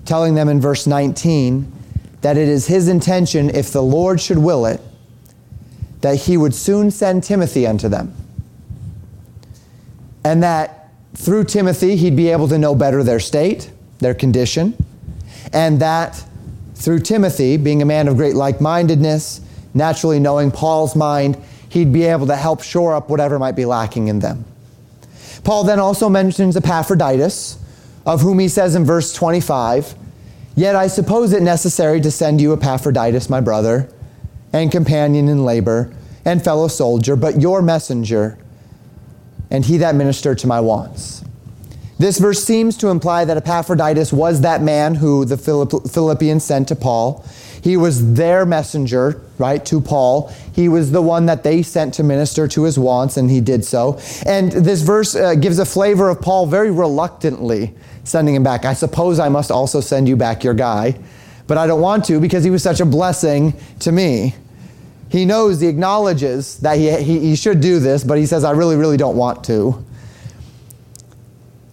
telling 0.04 0.36
them 0.36 0.50
in 0.50 0.60
verse 0.60 0.86
19 0.86 1.72
that 2.22 2.38
it 2.38 2.50
is 2.50 2.68
his 2.68 2.88
intention, 2.88 3.50
if 3.50 3.72
the 3.72 3.84
Lord 3.84 4.20
should 4.20 4.40
will 4.40 4.66
it, 4.66 4.82
that 6.02 6.16
he 6.22 6.38
would 6.38 6.54
soon 6.54 6.92
send 6.92 7.24
Timothy 7.24 7.66
unto 7.66 7.88
them. 7.88 8.16
And 10.24 10.42
that 10.44 10.90
through 11.14 11.46
Timothy, 11.46 11.96
he'd 11.96 12.16
be 12.16 12.30
able 12.30 12.48
to 12.48 12.58
know 12.58 12.76
better 12.76 13.04
their 13.04 13.20
state, 13.20 13.70
their 14.06 14.13
condition, 14.13 14.78
and 15.52 15.80
that 15.82 16.24
through 16.76 17.00
Timothy, 17.00 17.58
being 17.58 17.82
a 17.82 17.86
man 17.86 18.08
of 18.08 18.18
great 18.18 18.36
like 18.36 18.62
mindedness, 18.62 19.41
naturally 19.74 20.20
knowing 20.20 20.52
Paul's 20.52 20.96
mind, 20.96 21.41
he'd 21.70 21.91
be 21.91 22.04
able 22.04 22.28
to 22.28 22.36
help 22.36 22.62
shore 22.62 22.94
up 22.94 23.10
whatever 23.10 23.39
might 23.39 23.56
be 23.56 23.65
lacking 23.65 24.08
in 24.08 24.20
them. 24.20 24.46
Paul 25.44 25.63
then 25.63 25.80
also 25.80 26.08
mentions 26.08 26.56
Epaphroditus, 26.56 27.58
of 28.06 28.22
whom 28.22 28.38
he 28.38 28.48
says 28.48 28.76
in 28.76 28.86
verse 28.86 29.12
25, 29.12 29.96
Yet 30.56 30.76
I 30.76 30.86
suppose 30.86 31.34
it 31.34 31.41
necessary 31.41 32.00
to 32.02 32.12
send 32.12 32.39
you 32.39 32.54
Epaphroditus, 32.54 33.28
my 33.28 33.41
brother, 33.41 33.89
and 34.54 34.72
companion 34.72 35.28
in 35.28 35.44
labor, 35.46 35.91
and 36.24 36.44
fellow 36.44 36.68
soldier, 36.68 37.15
but 37.15 37.41
your 37.41 37.63
messenger, 37.63 38.38
and 39.50 39.65
he 39.65 39.78
that 39.78 39.96
ministered 39.96 40.38
to 40.39 40.48
my 40.48 40.62
wants. 40.62 41.25
This 41.98 42.20
verse 42.20 42.44
seems 42.44 42.76
to 42.78 42.90
imply 42.90 43.24
that 43.24 43.38
Epaphroditus 43.38 44.12
was 44.12 44.42
that 44.42 44.62
man 44.62 44.96
who 44.96 45.24
the 45.24 45.38
Philippians 45.38 46.44
sent 46.44 46.68
to 46.68 46.76
Paul. 46.76 47.26
He 47.62 47.78
was 47.78 48.14
their 48.14 48.46
messenger, 48.46 49.22
right, 49.38 49.66
to 49.66 49.80
Paul. 49.80 50.32
He 50.54 50.70
was 50.70 50.92
the 50.92 51.02
one 51.02 51.26
that 51.28 51.44
they 51.44 51.64
sent 51.64 51.94
to 51.96 52.04
minister 52.04 52.48
to 52.50 52.64
his 52.64 52.78
wants, 52.78 53.18
and 53.18 53.32
he 53.32 53.42
did 53.42 53.64
so. 53.64 54.00
And 54.26 54.52
this 54.52 54.82
verse 54.82 55.16
uh, 55.16 55.36
gives 55.36 55.58
a 55.58 55.66
flavor 55.66 56.10
of 56.10 56.22
Paul 56.22 56.46
very 56.46 56.70
reluctantly 56.70 57.74
sending 58.04 58.36
him 58.36 58.44
back. 58.44 58.66
I 58.66 58.74
suppose 58.74 59.18
I 59.18 59.30
must 59.30 59.50
also 59.50 59.80
send 59.80 60.08
you 60.08 60.16
back 60.16 60.44
your 60.44 60.54
guy, 60.54 61.00
but 61.48 61.58
I 61.58 61.66
don't 61.66 61.82
want 61.82 62.06
to 62.06 62.20
because 62.20 62.44
he 62.44 62.52
was 62.52 62.62
such 62.62 62.82
a 62.82 62.86
blessing 62.86 63.54
to 63.80 63.92
me. 63.92 64.36
He 65.10 65.26
knows, 65.26 65.62
he 65.62 65.68
acknowledges 65.68 66.60
that 66.60 66.78
he, 66.78 66.92
he, 67.02 67.20
he 67.20 67.36
should 67.36 67.62
do 67.62 67.80
this, 67.80 68.04
but 68.04 68.18
he 68.18 68.26
says, 68.26 68.44
I 68.44 68.52
really, 68.52 68.76
really 68.76 68.98
don't 68.98 69.16
want 69.16 69.44
to. 69.46 69.84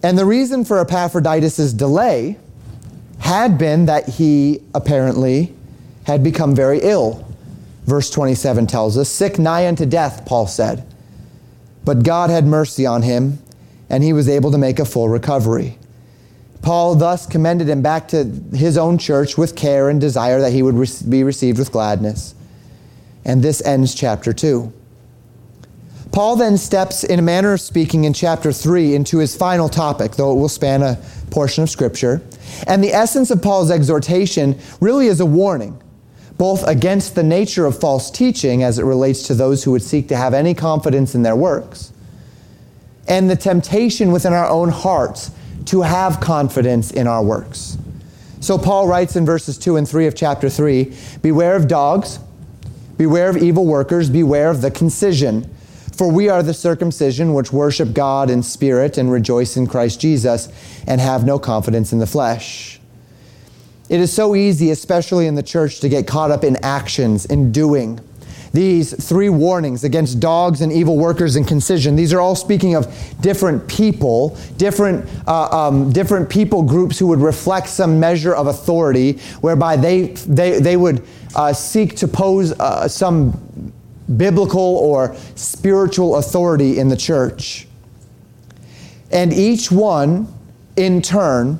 And 0.03 0.17
the 0.17 0.25
reason 0.25 0.65
for 0.65 0.79
Epaphroditus' 0.79 1.71
delay 1.71 2.37
had 3.19 3.57
been 3.57 3.85
that 3.85 4.09
he 4.09 4.61
apparently 4.75 5.55
had 6.05 6.23
become 6.23 6.53
very 6.53 6.79
ill. 6.81 7.25
Verse 7.85 8.09
27 8.09 8.67
tells 8.67 8.97
us, 8.97 9.09
sick 9.09 9.39
nigh 9.39 9.65
unto 9.65 9.85
death, 9.85 10.25
Paul 10.25 10.45
said. 10.45 10.85
But 11.85 12.03
God 12.03 12.29
had 12.29 12.45
mercy 12.45 12.85
on 12.85 13.01
him, 13.01 13.39
and 13.89 14.03
he 14.03 14.11
was 14.11 14.27
able 14.27 14.51
to 14.51 14.57
make 14.57 14.79
a 14.79 14.85
full 14.85 15.07
recovery. 15.07 15.77
Paul 16.61 16.95
thus 16.95 17.25
commended 17.25 17.67
him 17.67 17.81
back 17.81 18.09
to 18.09 18.23
his 18.53 18.77
own 18.77 18.97
church 18.97 19.37
with 19.37 19.55
care 19.55 19.89
and 19.89 19.99
desire 19.99 20.39
that 20.41 20.53
he 20.53 20.63
would 20.63 20.75
be 21.09 21.23
received 21.23 21.59
with 21.59 21.71
gladness. 21.71 22.35
And 23.25 23.41
this 23.41 23.61
ends 23.65 23.95
chapter 23.95 24.33
2. 24.33 24.71
Paul 26.13 26.35
then 26.35 26.59
steps, 26.59 27.03
in 27.03 27.17
a 27.17 27.23
manner 27.23 27.53
of 27.53 27.59
speaking, 27.59 28.03
in 28.03 28.13
chapter 28.13 28.53
3 28.53 28.93
into 28.93 29.17
his 29.17 29.35
final 29.35 29.67
topic, 29.67 30.11
though 30.11 30.31
it 30.31 30.35
will 30.35 30.47
span 30.47 30.83
a 30.83 31.03
portion 31.31 31.63
of 31.63 31.71
Scripture. 31.71 32.21
And 32.67 32.83
the 32.83 32.93
essence 32.93 33.31
of 33.31 33.41
Paul's 33.41 33.71
exhortation 33.71 34.59
really 34.79 35.07
is 35.07 35.19
a 35.19 35.25
warning, 35.25 35.81
both 36.37 36.67
against 36.67 37.15
the 37.15 37.23
nature 37.23 37.65
of 37.65 37.79
false 37.79 38.11
teaching 38.11 38.61
as 38.61 38.77
it 38.77 38.85
relates 38.85 39.23
to 39.23 39.33
those 39.33 39.63
who 39.63 39.71
would 39.71 39.81
seek 39.81 40.07
to 40.09 40.15
have 40.15 40.35
any 40.35 40.53
confidence 40.53 41.15
in 41.15 41.23
their 41.23 41.35
works, 41.35 41.91
and 43.07 43.27
the 43.27 43.35
temptation 43.35 44.11
within 44.11 44.33
our 44.33 44.47
own 44.47 44.69
hearts 44.69 45.31
to 45.65 45.81
have 45.81 46.19
confidence 46.19 46.91
in 46.91 47.07
our 47.07 47.23
works. 47.23 47.75
So 48.39 48.59
Paul 48.59 48.87
writes 48.87 49.15
in 49.15 49.25
verses 49.25 49.57
2 49.57 49.77
and 49.77 49.89
3 49.89 50.05
of 50.05 50.13
chapter 50.13 50.47
3 50.47 50.93
Beware 51.23 51.55
of 51.55 51.67
dogs, 51.67 52.19
beware 52.97 53.29
of 53.29 53.37
evil 53.37 53.65
workers, 53.65 54.11
beware 54.11 54.51
of 54.51 54.61
the 54.61 54.69
concision 54.69 55.49
for 55.93 56.11
we 56.11 56.27
are 56.27 56.41
the 56.41 56.53
circumcision 56.53 57.33
which 57.33 57.53
worship 57.53 57.93
God 57.93 58.29
in 58.29 58.43
spirit 58.43 58.97
and 58.97 59.11
rejoice 59.11 59.55
in 59.55 59.67
Christ 59.67 60.01
Jesus 60.01 60.49
and 60.87 60.99
have 60.99 61.25
no 61.25 61.37
confidence 61.39 61.93
in 61.93 61.99
the 61.99 62.07
flesh. 62.07 62.79
It 63.89 63.99
is 63.99 64.11
so 64.11 64.35
easy, 64.35 64.71
especially 64.71 65.27
in 65.27 65.35
the 65.35 65.43
church, 65.43 65.79
to 65.81 65.89
get 65.89 66.07
caught 66.07 66.31
up 66.31 66.43
in 66.43 66.55
actions, 66.63 67.25
in 67.25 67.51
doing. 67.51 67.99
These 68.53 69.07
three 69.07 69.29
warnings 69.29 69.83
against 69.83 70.19
dogs 70.19 70.61
and 70.61 70.71
evil 70.71 70.97
workers 70.97 71.35
and 71.35 71.47
concision, 71.47 71.95
these 71.95 72.13
are 72.13 72.21
all 72.21 72.35
speaking 72.35 72.75
of 72.75 72.87
different 73.19 73.67
people, 73.67 74.37
different, 74.57 75.09
uh, 75.27 75.67
um, 75.67 75.91
different 75.91 76.29
people 76.29 76.61
groups 76.63 76.97
who 76.99 77.07
would 77.07 77.19
reflect 77.19 77.67
some 77.67 77.99
measure 77.99 78.33
of 78.33 78.47
authority, 78.47 79.13
whereby 79.41 79.75
they, 79.75 80.07
they, 80.27 80.59
they 80.59 80.77
would 80.77 81.05
uh, 81.35 81.51
seek 81.51 81.95
to 81.97 82.07
pose 82.07 82.51
uh, 82.59 82.87
some 82.87 83.73
biblical 84.17 84.59
or 84.59 85.15
spiritual 85.35 86.17
authority 86.17 86.79
in 86.79 86.89
the 86.89 86.97
church. 86.97 87.67
And 89.11 89.31
each 89.31 89.71
one, 89.71 90.27
in 90.75 91.01
turn, 91.01 91.59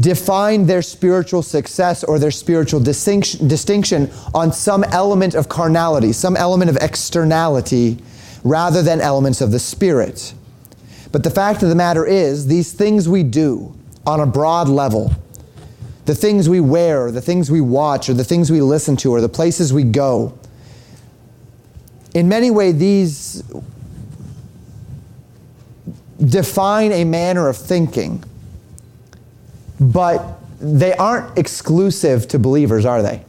defined 0.00 0.66
their 0.66 0.80
spiritual 0.80 1.42
success 1.42 2.02
or 2.02 2.18
their 2.18 2.30
spiritual 2.30 2.80
distinction, 2.80 4.10
on 4.34 4.50
some 4.52 4.82
element 4.84 5.34
of 5.34 5.48
carnality, 5.48 6.12
some 6.12 6.36
element 6.36 6.70
of 6.70 6.76
externality, 6.78 7.98
rather 8.42 8.82
than 8.82 9.00
elements 9.00 9.42
of 9.42 9.52
the 9.52 9.58
Spirit. 9.58 10.32
But 11.12 11.22
the 11.22 11.30
fact 11.30 11.62
of 11.62 11.68
the 11.68 11.74
matter 11.74 12.06
is, 12.06 12.46
these 12.46 12.72
things 12.72 13.08
we 13.08 13.22
do 13.22 13.76
on 14.06 14.20
a 14.20 14.26
broad 14.26 14.68
level, 14.68 15.12
the 16.06 16.14
things 16.14 16.48
we 16.48 16.60
wear, 16.60 17.10
the 17.10 17.20
things 17.20 17.50
we 17.50 17.60
watch, 17.60 18.08
or 18.08 18.14
the 18.14 18.24
things 18.24 18.50
we 18.50 18.62
listen 18.62 18.96
to, 18.96 19.10
or 19.10 19.20
the 19.20 19.28
places 19.28 19.70
we 19.70 19.84
go, 19.84 20.38
in 22.14 22.28
many 22.28 22.50
ways, 22.50 22.78
these 22.78 23.42
define 26.24 26.92
a 26.92 27.04
manner 27.04 27.48
of 27.48 27.56
thinking, 27.56 28.22
but 29.78 30.38
they 30.60 30.92
aren't 30.94 31.38
exclusive 31.38 32.28
to 32.28 32.38
believers, 32.38 32.84
are 32.84 33.02
they? 33.02 33.24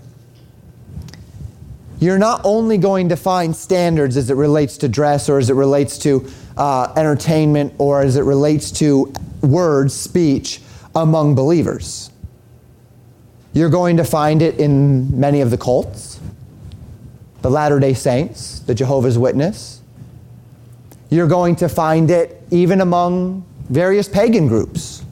You're 1.99 2.19
not 2.19 2.41
only 2.43 2.77
going 2.77 3.09
to 3.09 3.15
find 3.15 3.55
standards 3.55 4.17
as 4.17 4.29
it 4.29 4.33
relates 4.33 4.77
to 4.77 4.89
dress 4.89 5.29
or 5.29 5.37
as 5.37 5.49
it 5.49 5.53
relates 5.53 5.99
to 5.99 6.27
uh, 6.57 6.91
entertainment 6.97 7.73
or 7.77 8.01
as 8.01 8.15
it 8.15 8.23
relates 8.23 8.71
to 8.71 9.13
words, 9.41 9.93
speech 9.93 10.61
among 10.95 11.35
believers. 11.35 12.09
You're 13.53 13.69
going 13.69 13.97
to 13.97 14.03
find 14.03 14.41
it 14.41 14.59
in 14.59 15.19
many 15.19 15.41
of 15.41 15.51
the 15.51 15.57
cults, 15.57 16.19
the 17.41 17.49
Latter 17.49 17.79
day 17.79 17.93
Saints, 17.93 18.59
the 18.59 18.75
Jehovah's 18.75 19.17
Witness. 19.17 19.81
You're 21.09 21.27
going 21.27 21.55
to 21.57 21.67
find 21.67 22.09
it 22.09 22.41
even 22.51 22.81
among 22.81 23.45
various 23.69 24.07
pagan 24.07 24.47
groups. 24.47 25.03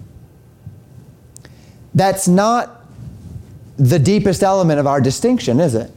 That's 1.94 2.28
not 2.28 2.86
the 3.78 4.00
deepest 4.00 4.44
element 4.44 4.80
of 4.80 4.88
our 4.88 5.02
distinction, 5.02 5.60
is 5.60 5.76
it? 5.76 5.92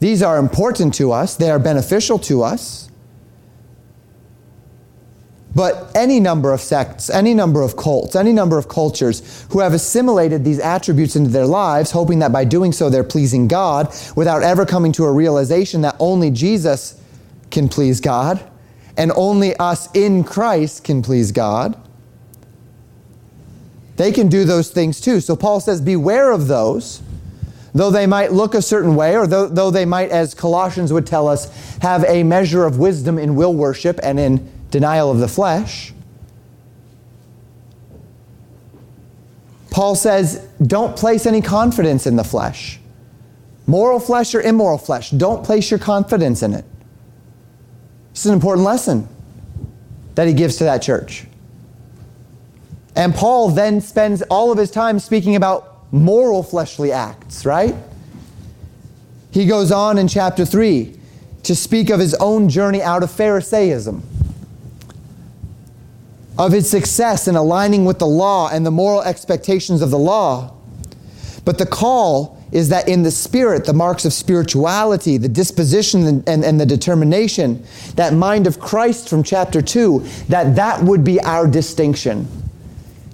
These 0.00 0.22
are 0.22 0.38
important 0.38 0.94
to 0.94 1.12
us, 1.12 1.36
they 1.36 1.50
are 1.50 1.58
beneficial 1.58 2.18
to 2.20 2.42
us. 2.42 2.90
But 5.56 5.90
any 5.94 6.20
number 6.20 6.52
of 6.52 6.60
sects, 6.60 7.08
any 7.08 7.32
number 7.32 7.62
of 7.62 7.78
cults, 7.78 8.14
any 8.14 8.30
number 8.30 8.58
of 8.58 8.68
cultures 8.68 9.46
who 9.50 9.60
have 9.60 9.72
assimilated 9.72 10.44
these 10.44 10.58
attributes 10.58 11.16
into 11.16 11.30
their 11.30 11.46
lives, 11.46 11.92
hoping 11.92 12.18
that 12.18 12.30
by 12.30 12.44
doing 12.44 12.72
so 12.72 12.90
they're 12.90 13.02
pleasing 13.02 13.48
God, 13.48 13.88
without 14.14 14.42
ever 14.42 14.66
coming 14.66 14.92
to 14.92 15.04
a 15.04 15.12
realization 15.12 15.80
that 15.80 15.96
only 15.98 16.30
Jesus 16.30 17.00
can 17.50 17.70
please 17.70 18.02
God 18.02 18.44
and 18.98 19.10
only 19.16 19.56
us 19.56 19.88
in 19.94 20.24
Christ 20.24 20.84
can 20.84 21.00
please 21.00 21.32
God, 21.32 21.74
they 23.96 24.12
can 24.12 24.28
do 24.28 24.44
those 24.44 24.70
things 24.70 25.00
too. 25.00 25.22
So 25.22 25.36
Paul 25.36 25.60
says, 25.60 25.80
Beware 25.80 26.32
of 26.32 26.48
those 26.48 27.00
though 27.72 27.90
they 27.90 28.06
might 28.06 28.32
look 28.32 28.54
a 28.54 28.62
certain 28.62 28.96
way, 28.96 29.14
or 29.16 29.26
though, 29.26 29.46
though 29.46 29.70
they 29.70 29.84
might, 29.84 30.08
as 30.10 30.32
Colossians 30.32 30.94
would 30.94 31.06
tell 31.06 31.28
us, 31.28 31.76
have 31.82 32.04
a 32.04 32.22
measure 32.22 32.64
of 32.64 32.78
wisdom 32.78 33.18
in 33.18 33.36
will 33.36 33.52
worship 33.52 34.00
and 34.02 34.18
in 34.18 34.50
denial 34.76 35.10
of 35.10 35.20
the 35.20 35.28
flesh, 35.28 35.94
Paul 39.70 39.94
says, 39.94 40.46
don't 40.66 40.94
place 40.94 41.24
any 41.24 41.40
confidence 41.40 42.06
in 42.06 42.16
the 42.16 42.24
flesh. 42.24 42.78
Moral 43.66 43.98
flesh 43.98 44.34
or 44.34 44.42
immoral 44.42 44.76
flesh, 44.76 45.10
don't 45.10 45.42
place 45.42 45.70
your 45.70 45.80
confidence 45.80 46.42
in 46.42 46.52
it. 46.52 46.66
Is 48.14 48.26
an 48.26 48.34
important 48.34 48.66
lesson 48.66 49.08
that 50.14 50.28
he 50.28 50.34
gives 50.34 50.56
to 50.56 50.64
that 50.64 50.82
church. 50.82 51.24
And 52.94 53.14
Paul 53.14 53.48
then 53.48 53.80
spends 53.80 54.20
all 54.22 54.52
of 54.52 54.58
his 54.58 54.70
time 54.70 54.98
speaking 54.98 55.36
about 55.36 55.90
moral 55.90 56.42
fleshly 56.42 56.92
acts, 56.92 57.46
right? 57.46 57.74
He 59.30 59.46
goes 59.46 59.72
on 59.72 59.96
in 59.96 60.06
chapter 60.06 60.44
3 60.44 60.98
to 61.44 61.54
speak 61.54 61.90
of 61.90 62.00
his 62.00 62.14
own 62.14 62.48
journey 62.48 62.82
out 62.82 63.02
of 63.02 63.10
Pharisaism, 63.10 64.02
of 66.38 66.52
his 66.52 66.68
success 66.68 67.28
in 67.28 67.36
aligning 67.36 67.84
with 67.84 67.98
the 67.98 68.06
law 68.06 68.48
and 68.50 68.64
the 68.64 68.70
moral 68.70 69.02
expectations 69.02 69.82
of 69.82 69.90
the 69.90 69.98
law. 69.98 70.54
But 71.44 71.58
the 71.58 71.66
call 71.66 72.42
is 72.52 72.68
that 72.68 72.88
in 72.88 73.02
the 73.02 73.10
spirit, 73.10 73.64
the 73.64 73.72
marks 73.72 74.04
of 74.04 74.12
spirituality, 74.12 75.16
the 75.16 75.28
disposition 75.28 76.06
and, 76.06 76.28
and, 76.28 76.44
and, 76.44 76.60
the 76.60 76.66
determination, 76.66 77.64
that 77.94 78.12
mind 78.14 78.46
of 78.46 78.60
Christ 78.60 79.08
from 79.08 79.22
chapter 79.22 79.60
2, 79.60 80.00
that 80.28 80.56
that 80.56 80.82
would 80.82 81.04
be 81.04 81.20
our 81.20 81.46
distinction. 81.46 82.28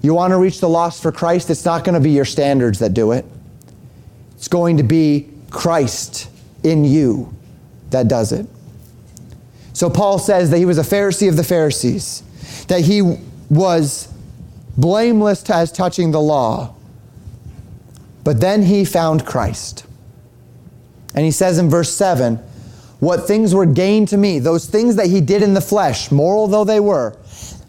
You 0.03 0.15
want 0.15 0.33
to 0.33 0.39
reach 0.39 0.61
the 0.61 0.69
lost 0.69 1.03
for 1.03 1.13
Christ? 1.13 1.49
It's 1.49 1.65
not 1.65 1.85
going 1.85 1.95
to 1.95 2.01
be 2.01 2.11
your 2.11 2.25
standards 2.25 2.79
that 2.81 2.93
do 2.93 3.13
it. 3.13 3.25
It's 4.37 4.49
going 4.49 4.77
to 4.79 4.83
be 4.83 5.29
Christ 5.51 6.29
in 6.65 6.85
you 6.85 7.33
that 7.91 8.09
does 8.09 8.33
it. 8.33 8.47
So 9.73 9.89
Paul 9.89 10.19
says 10.19 10.51
that 10.51 10.59
he 10.59 10.67
was 10.67 10.79
a 10.79 10.83
Pharisee 10.83 11.29
of 11.29 11.37
the 11.37 11.45
Pharisees, 11.45 12.23
that 12.69 12.83
he 12.83 13.19
was 13.51 14.09
blameless 14.77 15.49
as 15.51 15.73
touching 15.73 16.11
the 16.11 16.21
law. 16.21 16.75
But 18.25 18.41
then 18.41 18.63
he 18.63 18.85
found 18.85 19.27
Christ. 19.27 19.85
And 21.15 21.25
he 21.25 21.31
says 21.31 21.59
in 21.59 21.69
verse 21.69 21.93
7 21.93 22.37
what 23.01 23.27
things 23.27 23.53
were 23.53 23.67
gained 23.67 24.07
to 24.09 24.17
me, 24.17 24.39
those 24.39 24.67
things 24.67 24.95
that 24.95 25.09
he 25.09 25.21
did 25.21 25.43
in 25.43 25.55
the 25.55 25.61
flesh, 25.61 26.13
moral 26.13 26.47
though 26.47 26.63
they 26.63 26.79
were, 26.79 27.17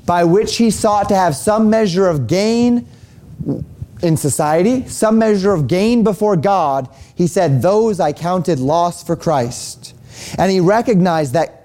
by 0.06 0.24
which 0.24 0.58
he 0.58 0.70
sought 0.70 1.10
to 1.10 1.16
have 1.16 1.36
some 1.36 1.72
measure 1.72 2.08
of 2.08 2.28
gain 2.28 2.88
in 4.04 4.16
society, 4.16 4.88
some 4.88 5.18
measure 5.18 5.52
of 5.52 5.68
gain 5.68 6.04
before 6.04 6.36
God, 6.36 6.88
he 7.16 7.26
said, 7.26 7.62
Those 7.62 8.00
I 8.00 8.14
counted 8.14 8.60
loss 8.60 9.04
for 9.04 9.16
Christ. 9.16 9.96
And 10.38 10.52
he 10.52 10.60
recognized 10.60 11.34
that 11.34 11.63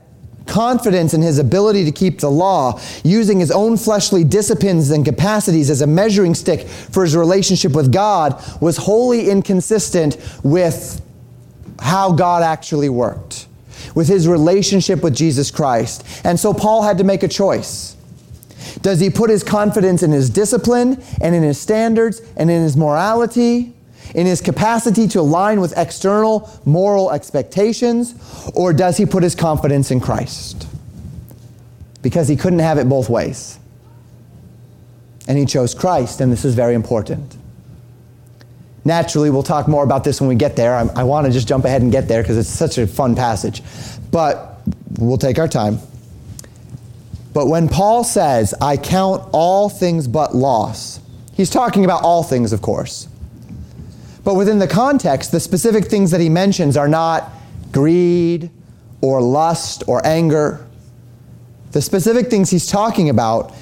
confidence 0.49 1.15
in 1.15 1.23
his 1.23 1.39
ability 1.39 1.85
to 1.85 1.93
keep 1.93 2.21
the 2.21 2.31
law, 2.31 2.81
using 3.05 3.39
his 3.39 3.51
own 3.51 3.77
fleshly 3.77 4.25
disciplines 4.25 4.91
and 4.91 5.05
capacities 5.05 5.71
as 5.71 5.83
a 5.83 5.87
measuring 5.87 6.35
stick 6.35 6.67
for 6.67 7.05
his 7.05 7.15
relationship 7.15 7.73
with 7.73 7.93
God, 7.93 8.43
was 8.61 8.77
wholly 8.77 9.31
inconsistent 9.31 10.17
with 10.43 11.01
how 11.79 12.13
God 12.13 12.43
actually 12.43 12.89
worked, 12.89 13.47
with 13.95 14.09
his 14.09 14.27
relationship 14.27 15.03
with 15.03 15.15
Jesus 15.15 15.51
Christ. 15.51 16.05
And 16.25 16.41
so 16.41 16.53
Paul 16.53 16.83
had 16.83 16.99
to 16.99 17.05
make 17.05 17.23
a 17.23 17.29
choice. 17.29 17.97
Does 18.83 19.01
he 19.01 19.11
put 19.11 19.31
his 19.31 19.45
confidence 19.45 20.03
in 20.03 20.11
his 20.11 20.31
discipline 20.31 21.03
and 21.21 21.35
in 21.35 21.43
his 21.43 21.61
standards 21.61 22.21
and 22.37 22.51
in 22.51 22.63
his 22.63 22.77
morality, 22.77 23.73
in 24.15 24.27
his 24.27 24.41
capacity 24.41 25.07
to 25.09 25.21
align 25.21 25.61
with 25.61 25.77
external 25.77 26.51
moral 26.65 27.11
expectations, 27.11 28.15
or 28.55 28.73
does 28.73 28.97
he 28.97 29.07
put 29.07 29.23
his 29.23 29.35
confidence 29.35 29.91
in 29.91 30.01
Christ? 30.01 30.67
Because 32.03 32.29
he 32.29 32.37
couldn't 32.37 32.61
have 32.61 32.79
it 32.79 32.89
both 32.89 33.09
ways. 33.09 33.59
And 35.27 35.37
he 35.37 35.45
chose 35.45 35.75
Christ, 35.75 36.21
and 36.21 36.33
this 36.33 36.45
is 36.45 36.55
very 36.55 36.75
important. 36.75 37.37
Naturally, 38.85 39.29
we'll 39.29 39.43
talk 39.43 39.69
more 39.69 39.85
about 39.85 40.05
this 40.05 40.21
when 40.21 40.29
we 40.29 40.35
get 40.35 40.57
there. 40.57 40.75
I, 40.75 40.89
I 40.97 41.03
want 41.05 41.27
to 41.27 41.33
just 41.33 41.47
jump 41.47 41.67
ahead 41.67 41.83
and 41.83 41.93
get 41.93 42.09
there 42.09 42.23
because 42.23 42.39
it's 42.39 42.49
such 42.49 42.79
a 42.79 42.87
fun 42.87 43.15
passage. 43.15 43.63
But 44.11 44.63
we'll 44.99 45.19
take 45.19 45.39
our 45.39 45.49
time. 45.49 45.79
But 47.35 47.49
when 47.49 47.69
Paul 47.69 48.05
says, 48.05 48.55
I 48.61 48.79
count 48.79 49.29
all 49.33 49.69
things 49.69 50.09
but 50.09 50.35
loss, 50.35 51.01
he's 51.35 51.51
talking 51.51 51.85
about 51.85 52.03
all 52.03 52.23
things, 52.23 52.55
of 52.55 52.63
course. 52.63 53.09
But 54.29 54.35
within 54.35 54.59
the 54.59 54.69
context, 54.69 55.33
the 55.33 55.41
specific 55.41 55.87
things 55.87 56.11
that 56.11 56.21
he 56.21 56.29
mentions 56.29 56.77
are 56.77 56.87
not 56.87 57.33
greed 57.73 58.51
or 59.01 59.23
lust 59.23 59.85
or 59.87 60.07
anger. 60.07 60.67
The 61.73 61.81
specific 61.81 62.29
things 62.29 62.51
he's 62.51 62.67
talking 62.67 63.09
about 63.09 63.55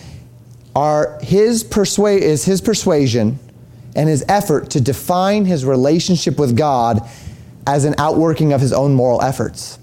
are 0.75 1.21
his 1.23 1.63
persua- 1.63 2.19
is 2.19 2.47
his 2.47 2.61
persuasion 2.61 3.39
and 3.95 4.09
his 4.09 4.25
effort 4.29 4.69
to 4.71 4.81
define 4.81 5.45
his 5.45 5.65
relationship 5.65 6.37
with 6.37 6.57
God 6.57 7.09
as 7.65 7.85
an 7.85 7.95
outworking 7.97 8.53
of 8.53 8.61
his 8.61 8.73
own 8.73 8.93
moral 8.93 9.23
efforts. 9.23 9.79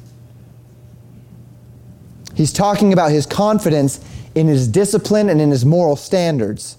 He's 2.36 2.52
talking 2.52 2.92
about 2.92 3.10
his 3.10 3.26
confidence 3.26 4.02
in 4.36 4.50
his 4.50 4.68
discipline 4.68 5.30
and 5.30 5.40
in 5.40 5.50
his 5.50 5.64
moral 5.64 5.96
standards 5.96 6.76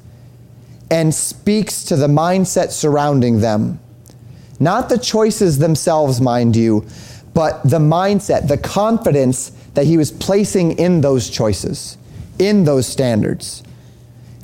and 0.90 1.14
speaks 1.14 1.82
to 1.84 1.96
the 1.96 2.08
mindset 2.08 2.70
surrounding 2.70 3.40
them. 3.40 3.80
Not 4.60 4.88
the 4.88 4.98
choices 4.98 5.58
themselves, 5.58 6.20
mind 6.20 6.56
you, 6.56 6.86
but 7.32 7.62
the 7.64 7.78
mindset, 7.78 8.48
the 8.48 8.58
confidence 8.58 9.50
that 9.74 9.86
he 9.86 9.96
was 9.96 10.10
placing 10.10 10.78
in 10.78 11.00
those 11.00 11.28
choices, 11.28 11.98
in 12.38 12.64
those 12.64 12.86
standards, 12.86 13.62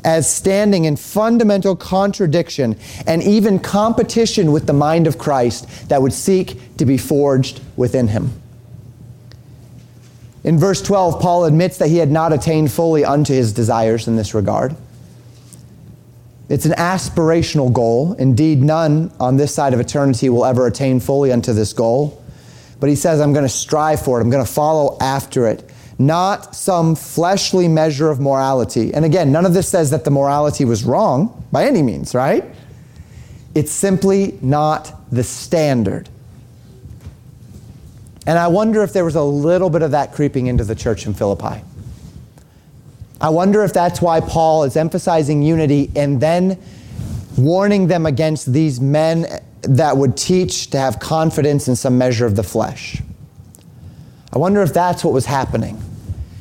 as 0.04 0.28
standing 0.28 0.86
in 0.86 0.96
fundamental 0.96 1.76
contradiction 1.76 2.76
and 3.06 3.22
even 3.22 3.58
competition 3.58 4.50
with 4.50 4.66
the 4.66 4.72
mind 4.72 5.06
of 5.06 5.18
Christ 5.18 5.88
that 5.88 6.02
would 6.02 6.12
seek 6.12 6.76
to 6.78 6.84
be 6.84 6.98
forged 6.98 7.60
within 7.76 8.08
him. 8.08 8.32
In 10.42 10.58
verse 10.58 10.80
12, 10.80 11.20
Paul 11.20 11.44
admits 11.44 11.76
that 11.78 11.88
he 11.88 11.98
had 11.98 12.10
not 12.10 12.32
attained 12.32 12.72
fully 12.72 13.04
unto 13.04 13.34
his 13.34 13.52
desires 13.52 14.08
in 14.08 14.16
this 14.16 14.34
regard. 14.34 14.74
It's 16.50 16.66
an 16.66 16.72
aspirational 16.72 17.72
goal. 17.72 18.14
Indeed, 18.14 18.60
none 18.60 19.12
on 19.20 19.36
this 19.36 19.54
side 19.54 19.72
of 19.72 19.78
eternity 19.78 20.28
will 20.28 20.44
ever 20.44 20.66
attain 20.66 20.98
fully 20.98 21.30
unto 21.30 21.52
this 21.52 21.72
goal. 21.72 22.22
But 22.80 22.88
he 22.88 22.96
says, 22.96 23.20
I'm 23.20 23.32
going 23.32 23.44
to 23.44 23.48
strive 23.48 24.02
for 24.02 24.18
it. 24.18 24.24
I'm 24.24 24.30
going 24.30 24.44
to 24.44 24.50
follow 24.50 24.98
after 25.00 25.46
it. 25.46 25.70
Not 25.98 26.56
some 26.56 26.96
fleshly 26.96 27.68
measure 27.68 28.10
of 28.10 28.18
morality. 28.18 28.92
And 28.92 29.04
again, 29.04 29.30
none 29.30 29.46
of 29.46 29.54
this 29.54 29.68
says 29.68 29.90
that 29.90 30.04
the 30.04 30.10
morality 30.10 30.64
was 30.64 30.82
wrong 30.82 31.44
by 31.52 31.66
any 31.66 31.82
means, 31.82 32.14
right? 32.14 32.44
It's 33.54 33.70
simply 33.70 34.36
not 34.40 34.92
the 35.12 35.22
standard. 35.22 36.08
And 38.26 38.38
I 38.38 38.48
wonder 38.48 38.82
if 38.82 38.92
there 38.92 39.04
was 39.04 39.14
a 39.14 39.22
little 39.22 39.70
bit 39.70 39.82
of 39.82 39.92
that 39.92 40.14
creeping 40.14 40.48
into 40.48 40.64
the 40.64 40.74
church 40.74 41.06
in 41.06 41.14
Philippi. 41.14 41.62
I 43.20 43.28
wonder 43.28 43.62
if 43.64 43.72
that's 43.72 44.00
why 44.00 44.20
Paul 44.20 44.64
is 44.64 44.76
emphasizing 44.76 45.42
unity 45.42 45.90
and 45.94 46.20
then 46.20 46.58
warning 47.36 47.86
them 47.86 48.06
against 48.06 48.52
these 48.52 48.80
men 48.80 49.26
that 49.62 49.96
would 49.96 50.16
teach 50.16 50.70
to 50.70 50.78
have 50.78 50.98
confidence 50.98 51.68
in 51.68 51.76
some 51.76 51.98
measure 51.98 52.24
of 52.24 52.34
the 52.34 52.42
flesh. 52.42 53.02
I 54.32 54.38
wonder 54.38 54.62
if 54.62 54.72
that's 54.72 55.04
what 55.04 55.12
was 55.12 55.26
happening. 55.26 55.80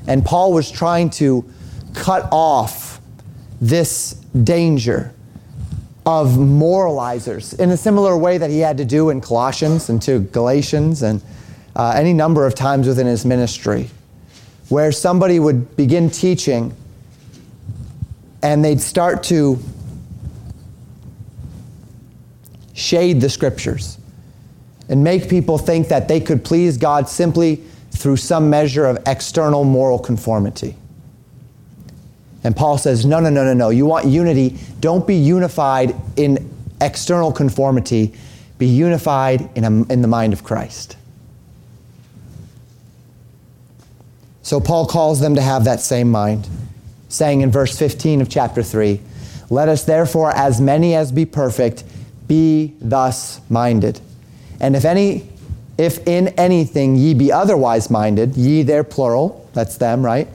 And 0.08 0.24
Paul 0.24 0.54
was 0.54 0.72
trying 0.72 1.10
to 1.12 1.50
cut 1.94 2.28
off 2.32 3.02
this 3.60 4.14
danger 4.44 5.14
of 6.06 6.30
moralizers 6.30 7.60
in 7.60 7.72
a 7.72 7.78
similar 7.78 8.18
way 8.18 8.38
that 8.38 8.50
he 8.50 8.60
had 8.60 8.78
to 8.78 8.86
do 8.86 9.10
in 9.10 9.22
Colossians 9.22 9.90
and 9.90 10.02
to 10.02 10.20
Galatians 10.20 11.04
and 11.04 11.22
uh, 11.76 11.94
any 11.96 12.14
number 12.14 12.46
of 12.46 12.56
times 12.56 12.88
within 12.88 13.06
his 13.06 13.26
ministry, 13.26 13.90
where 14.70 14.92
somebody 14.92 15.40
would 15.40 15.76
begin 15.76 16.10
teaching 16.10 16.76
and 18.42 18.64
they'd 18.64 18.82
start 18.82 19.24
to 19.24 19.60
shade 22.74 23.20
the 23.20 23.30
scriptures 23.30 23.98
and 24.88 25.04
make 25.04 25.30
people 25.30 25.58
think 25.58 25.90
that 25.90 26.08
they 26.08 26.20
could 26.20 26.44
please 26.44 26.78
God 26.78 27.10
simply 27.10 27.58
through 27.92 28.18
some 28.18 28.50
measure 28.50 28.86
of 28.86 28.98
external 29.06 29.64
moral 29.64 30.00
conformity. 30.00 30.76
And 32.44 32.56
Paul 32.56 32.78
says, 32.78 33.06
no, 33.06 33.20
no, 33.20 33.30
no, 33.30 33.44
no, 33.44 33.54
no. 33.54 33.70
You 33.70 33.86
want 33.86 34.06
unity. 34.06 34.58
Don't 34.80 35.06
be 35.06 35.16
unified 35.16 35.94
in 36.16 36.50
external 36.80 37.34
conformity. 37.34 38.14
Be 38.58 38.68
unified 38.68 39.50
in, 39.56 39.66
a, 39.66 39.92
in 39.92 40.02
the 40.02 40.08
mind 40.08 40.32
of 40.32 40.44
Christ. 40.44 40.96
So 44.42 44.60
Paul 44.60 44.86
calls 44.86 45.20
them 45.20 45.36
to 45.36 45.42
have 45.42 45.66
that 45.66 45.82
same 45.82 46.10
mind, 46.10 46.48
saying 47.08 47.42
in 47.42 47.52
verse 47.52 47.78
15 47.78 48.22
of 48.22 48.30
chapter 48.30 48.64
3 48.64 49.00
Let 49.50 49.70
us 49.70 49.84
therefore, 49.84 50.32
as 50.36 50.62
many 50.62 50.96
as 50.96 51.12
be 51.12 51.26
perfect, 51.26 51.84
be 52.28 52.76
thus 52.80 53.42
minded. 53.50 54.00
And 54.60 54.76
if 54.76 54.86
any 54.86 55.28
if 55.80 56.06
in 56.06 56.28
anything 56.30 56.98
ye 56.98 57.14
be 57.14 57.32
otherwise 57.32 57.90
minded, 57.90 58.36
ye 58.36 58.64
there 58.64 58.84
plural, 58.84 59.50
that's 59.54 59.78
them, 59.78 60.06
right? 60.06 60.28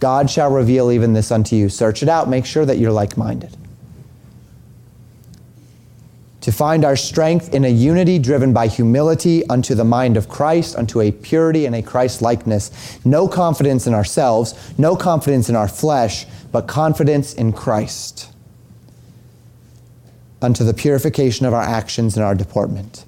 God 0.00 0.28
shall 0.28 0.50
reveal 0.50 0.90
even 0.90 1.12
this 1.12 1.30
unto 1.30 1.54
you. 1.54 1.68
Search 1.68 2.02
it 2.02 2.08
out, 2.08 2.28
make 2.28 2.44
sure 2.44 2.64
that 2.64 2.78
you're 2.78 2.90
like 2.90 3.16
minded. 3.16 3.56
To 6.42 6.52
find 6.52 6.84
our 6.84 6.96
strength 6.96 7.52
in 7.52 7.64
a 7.64 7.68
unity 7.68 8.18
driven 8.18 8.52
by 8.52 8.66
humility 8.66 9.46
unto 9.48 9.74
the 9.74 9.84
mind 9.84 10.16
of 10.16 10.28
Christ, 10.28 10.74
unto 10.74 11.00
a 11.00 11.12
purity 11.12 11.66
and 11.66 11.74
a 11.74 11.82
Christ 11.82 12.22
likeness. 12.22 12.98
No 13.04 13.28
confidence 13.28 13.86
in 13.86 13.92
ourselves, 13.92 14.54
no 14.78 14.96
confidence 14.96 15.50
in 15.50 15.56
our 15.56 15.68
flesh, 15.68 16.26
but 16.50 16.66
confidence 16.66 17.34
in 17.34 17.52
Christ 17.52 18.30
unto 20.42 20.64
the 20.64 20.74
purification 20.74 21.46
of 21.46 21.52
our 21.52 21.62
actions 21.62 22.16
and 22.16 22.24
our 22.24 22.34
deportment, 22.34 23.04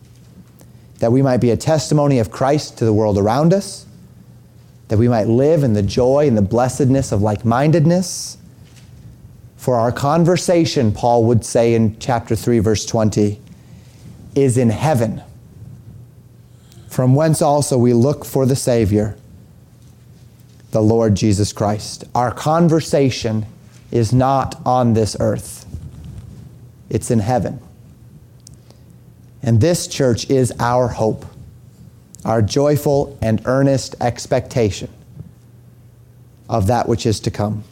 that 0.99 1.11
we 1.13 1.23
might 1.23 1.39
be 1.39 1.51
a 1.51 1.57
testimony 1.57 2.19
of 2.19 2.31
Christ 2.31 2.79
to 2.79 2.85
the 2.85 2.93
world 2.93 3.19
around 3.19 3.53
us, 3.53 3.87
that 4.89 4.99
we 4.99 5.09
might 5.09 5.27
live 5.27 5.63
in 5.63 5.73
the 5.73 5.83
joy 5.83 6.29
and 6.29 6.37
the 6.37 6.43
blessedness 6.43 7.13
of 7.13 7.23
like 7.23 7.45
mindedness. 7.45 8.37
For 9.63 9.77
our 9.77 9.93
conversation, 9.93 10.91
Paul 10.91 11.23
would 11.27 11.45
say 11.45 11.75
in 11.75 11.97
chapter 12.01 12.35
3, 12.35 12.59
verse 12.59 12.85
20, 12.85 13.41
is 14.35 14.59
in 14.59 14.71
heaven, 14.71 15.23
from 16.89 17.15
whence 17.15 17.41
also 17.41 17.79
we 17.79 17.93
look 17.93 18.25
for 18.25 18.45
the 18.45 18.57
Savior, 18.57 19.17
the 20.73 20.83
Lord 20.83 21.15
Jesus 21.15 21.53
Christ. 21.53 22.03
Our 22.13 22.35
conversation 22.35 23.47
is 23.93 24.13
not 24.13 24.61
on 24.67 24.95
this 24.95 25.17
earth 25.21 25.65
it's 26.91 27.13
in 27.13 27.21
heaven. 27.21 27.61
And 29.45 29.61
this 29.61 29.87
church 29.87 30.29
is 30.29 30.53
our 30.59 30.89
hope, 30.89 31.25
our 32.25 32.43
joyful 32.43 33.17
and 33.23 33.41
earnest 33.45 33.95
expectation 34.01 34.91
of 36.49 36.67
that 36.67 36.89
which 36.89 37.07
is 37.07 37.21
to 37.21 37.31
come. 37.31 37.63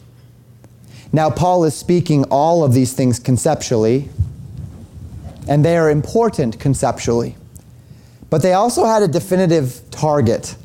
Now, 1.13 1.29
Paul 1.29 1.65
is 1.65 1.75
speaking 1.75 2.23
all 2.25 2.63
of 2.63 2.73
these 2.73 2.93
things 2.93 3.19
conceptually, 3.19 4.09
and 5.47 5.65
they 5.65 5.77
are 5.77 5.89
important 5.89 6.59
conceptually. 6.59 7.35
But 8.29 8.41
they 8.41 8.53
also 8.53 8.85
had 8.85 9.03
a 9.03 9.07
definitive 9.07 9.81
target 9.91 10.55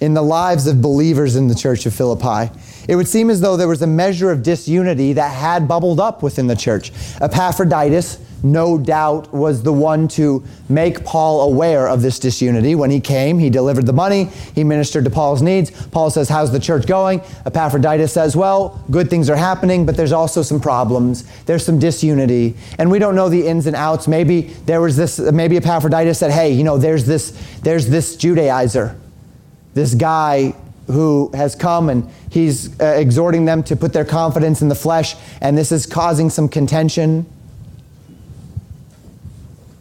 in 0.00 0.14
the 0.14 0.22
lives 0.22 0.66
of 0.66 0.82
believers 0.82 1.36
in 1.36 1.46
the 1.46 1.54
church 1.54 1.86
of 1.86 1.94
Philippi. 1.94 2.52
It 2.88 2.96
would 2.96 3.06
seem 3.06 3.30
as 3.30 3.40
though 3.40 3.56
there 3.56 3.68
was 3.68 3.82
a 3.82 3.86
measure 3.86 4.32
of 4.32 4.42
disunity 4.42 5.12
that 5.12 5.28
had 5.28 5.68
bubbled 5.68 6.00
up 6.00 6.22
within 6.22 6.46
the 6.46 6.56
church. 6.56 6.90
Epaphroditus, 7.20 8.18
no 8.42 8.78
doubt, 8.78 9.32
was 9.32 9.62
the 9.62 9.72
one 9.72 10.08
to 10.08 10.44
make 10.68 11.04
Paul 11.04 11.52
aware 11.52 11.88
of 11.88 12.02
this 12.02 12.18
disunity. 12.18 12.74
When 12.74 12.90
he 12.90 13.00
came, 13.00 13.38
he 13.38 13.50
delivered 13.50 13.86
the 13.86 13.92
money, 13.92 14.24
he 14.54 14.64
ministered 14.64 15.04
to 15.04 15.10
Paul's 15.10 15.42
needs. 15.42 15.70
Paul 15.88 16.10
says, 16.10 16.28
How's 16.28 16.52
the 16.52 16.60
church 16.60 16.86
going? 16.86 17.20
Epaphroditus 17.46 18.12
says, 18.12 18.36
Well, 18.36 18.82
good 18.90 19.10
things 19.10 19.28
are 19.30 19.36
happening, 19.36 19.86
but 19.86 19.96
there's 19.96 20.12
also 20.12 20.42
some 20.42 20.60
problems. 20.60 21.24
There's 21.44 21.64
some 21.64 21.78
disunity, 21.78 22.54
and 22.78 22.90
we 22.90 22.98
don't 22.98 23.14
know 23.14 23.28
the 23.28 23.46
ins 23.46 23.66
and 23.66 23.76
outs. 23.76 24.08
Maybe 24.08 24.42
there 24.66 24.80
was 24.80 24.96
this, 24.96 25.18
maybe 25.18 25.56
Epaphroditus 25.56 26.18
said, 26.18 26.30
Hey, 26.30 26.52
you 26.52 26.64
know, 26.64 26.78
there's 26.78 27.06
this, 27.06 27.30
there's 27.62 27.88
this 27.88 28.16
Judaizer 28.16 28.96
this 29.74 29.94
guy 29.94 30.54
who 30.86 31.30
has 31.34 31.54
come 31.54 31.88
and 31.88 32.08
he's 32.30 32.78
uh, 32.80 32.84
exhorting 32.96 33.44
them 33.44 33.62
to 33.62 33.76
put 33.76 33.92
their 33.92 34.04
confidence 34.04 34.62
in 34.62 34.68
the 34.68 34.74
flesh, 34.74 35.14
and 35.40 35.56
this 35.56 35.72
is 35.72 35.86
causing 35.86 36.30
some 36.30 36.48
contention. 36.48 37.26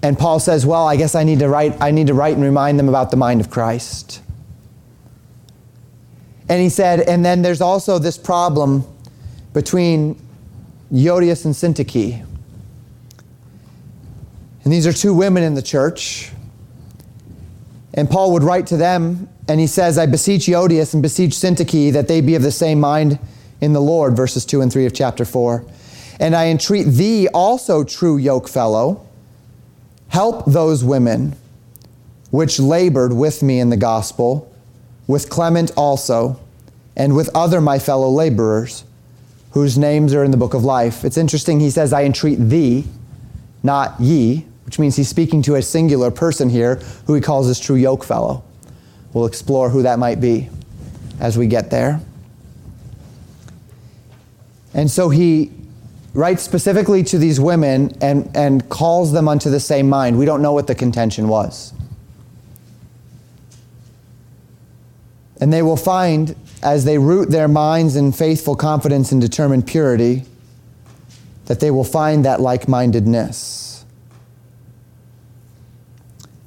And 0.02 0.18
Paul 0.18 0.40
says, 0.40 0.66
Well, 0.66 0.88
I 0.88 0.96
guess 0.96 1.16
I 1.16 1.24
need 1.24 1.40
to 1.40 1.50
write, 1.50 1.76
I 1.82 1.92
need 1.92 2.08
to 2.08 2.14
write 2.14 2.36
and 2.36 2.44
remind 2.44 2.80
them 2.80 2.90
about 2.90 3.12
the 3.12 3.18
mind 3.18 3.42
of 3.42 3.50
Christ. 3.50 4.22
And 6.50 6.60
he 6.60 6.70
said, 6.70 7.02
and 7.02 7.24
then 7.24 7.44
there's 7.44 7.62
also 7.62 8.00
this 8.00 8.18
problem 8.18 8.84
between 9.54 10.20
Euodias 10.92 11.46
and 11.46 11.54
Syntyche. 11.54 12.26
And 14.64 14.74
these 14.74 14.88
are 14.88 14.94
two 14.94 15.14
women 15.14 15.44
in 15.44 15.54
the 15.54 15.62
church. 15.62 16.32
And 17.94 18.10
Paul 18.10 18.34
would 18.34 18.44
write 18.44 18.66
to 18.68 18.78
them 18.78 19.30
and 19.48 19.60
he 19.60 19.68
says, 19.68 20.00
I 20.00 20.08
beseech 20.08 20.48
Euodias 20.48 20.94
and 20.94 21.04
beseech 21.04 21.32
Syntyche 21.32 21.94
that 21.94 22.08
they 22.08 22.20
be 22.20 22.34
of 22.34 22.42
the 22.42 22.52
same 22.52 22.80
mind 22.80 23.20
in 23.62 23.74
the 23.74 23.82
Lord, 23.82 24.16
verses 24.16 24.44
2 24.46 24.62
and 24.62 24.72
3 24.72 24.88
of 24.88 24.94
chapter 24.94 25.26
4. 25.26 25.64
And 26.20 26.36
I 26.36 26.48
entreat 26.48 26.88
thee 26.88 27.28
also, 27.28 27.84
true 27.84 28.18
yoke 28.18 28.48
fellow, 28.48 29.08
help 30.10 30.46
those 30.46 30.84
women 30.84 31.36
which 32.32 32.60
labored 32.60 33.14
with 33.14 33.42
me 33.42 33.60
in 33.60 33.70
the 33.70 33.78
gospel, 33.78 34.52
with 35.08 35.30
Clement 35.30 35.72
also, 35.76 36.40
and 36.96 37.16
with 37.16 37.30
other 37.36 37.60
my 37.60 37.80
fellow 37.80 38.10
laborers, 38.10 38.84
whose 39.52 39.78
names 39.78 40.14
are 40.14 40.24
in 40.24 40.32
the 40.32 40.38
book 40.38 40.54
of 40.54 40.64
life. 40.64 41.04
It's 41.04 41.18
interesting, 41.18 41.60
he 41.60 41.72
says, 41.72 41.92
I 41.92 42.04
entreat 42.04 42.38
thee, 42.38 42.86
not 43.64 44.00
ye, 44.00 44.46
which 44.66 44.78
means 44.78 44.96
he's 44.96 45.10
speaking 45.10 45.42
to 45.44 45.56
a 45.56 45.62
singular 45.62 46.12
person 46.12 46.50
here 46.50 46.76
who 47.08 47.16
he 47.16 47.22
calls 47.22 47.48
his 47.48 47.60
true 47.60 47.76
yoke 47.76 48.04
fellow. 48.04 48.44
We'll 49.14 49.26
explore 49.26 49.70
who 49.70 49.82
that 49.82 49.98
might 49.98 50.22
be 50.22 50.50
as 51.20 51.38
we 51.38 51.48
get 51.48 51.72
there. 51.72 52.00
And 54.76 54.92
so 54.92 55.10
he 55.10 55.52
writes 56.14 56.44
specifically 56.44 57.04
to 57.04 57.18
these 57.18 57.40
women 57.40 57.96
and, 58.02 58.30
and 58.36 58.68
calls 58.70 59.12
them 59.12 59.28
unto 59.28 59.50
the 59.50 59.60
same 59.60 59.90
mind. 59.90 60.18
We 60.18 60.26
don't 60.26 60.42
know 60.42 60.54
what 60.54 60.68
the 60.68 60.76
contention 60.76 61.28
was. 61.28 61.74
And 65.40 65.54
they 65.54 65.62
will 65.62 65.78
find, 65.78 66.36
as 66.62 66.84
they 66.84 66.98
root 66.98 67.30
their 67.30 67.48
minds 67.48 67.96
in 67.96 68.12
faithful 68.12 68.56
confidence 68.56 69.12
and 69.12 69.22
determined 69.22 69.68
purity, 69.68 70.24
that 71.46 71.60
they 71.60 71.72
will 71.72 71.84
find 71.84 72.26
that 72.26 72.42
like 72.42 72.68
mindedness. 72.68 73.86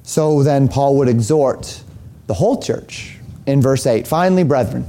So 0.03 0.43
then, 0.43 0.67
Paul 0.67 0.97
would 0.97 1.09
exhort 1.09 1.81
the 2.27 2.35
whole 2.35 2.61
church 2.61 3.17
in 3.47 3.61
verse 3.61 3.87
8. 3.87 4.07
Finally, 4.07 4.43
brethren, 4.43 4.87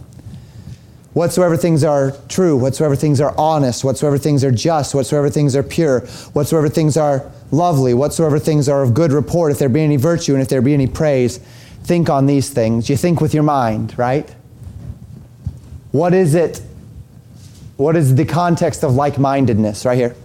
Whatsoever 1.15 1.57
things 1.57 1.85
are 1.85 2.13
true, 2.29 2.57
whatsoever 2.57 2.97
things 2.97 3.21
are 3.21 3.33
honest, 3.39 3.85
whatsoever 3.85 4.19
things 4.19 4.43
are 4.43 4.51
just, 4.51 4.95
whatsoever 4.95 5.31
things 5.31 5.55
are 5.55 5.63
pure, 5.63 6.01
whatsoever 6.33 6.69
things 6.69 6.97
are 6.97 7.31
lovely, 7.53 7.95
whatsoever 7.95 8.41
things 8.41 8.69
are 8.69 8.83
of 8.83 8.95
good 8.95 9.13
report, 9.13 9.53
if 9.53 9.59
there 9.61 9.69
be 9.69 9.81
any 9.81 9.97
virtue 9.97 10.33
and 10.33 10.43
if 10.43 10.49
there 10.49 10.61
be 10.61 10.75
any 10.75 10.89
praise, 10.89 11.39
think 11.85 12.11
on 12.11 12.27
these 12.27 12.51
things. 12.51 12.91
You 12.91 12.97
think 12.97 13.21
with 13.21 13.33
your 13.33 13.45
mind, 13.45 13.97
right? 13.97 14.29
What 15.93 16.15
is 16.15 16.35
it? 16.35 16.61
What 17.77 17.95
is 17.95 18.17
the 18.17 18.25
context 18.25 18.83
of 18.83 18.97
like 18.97 19.17
mindedness 19.17 19.85
right 19.85 19.97
here? 19.97 20.17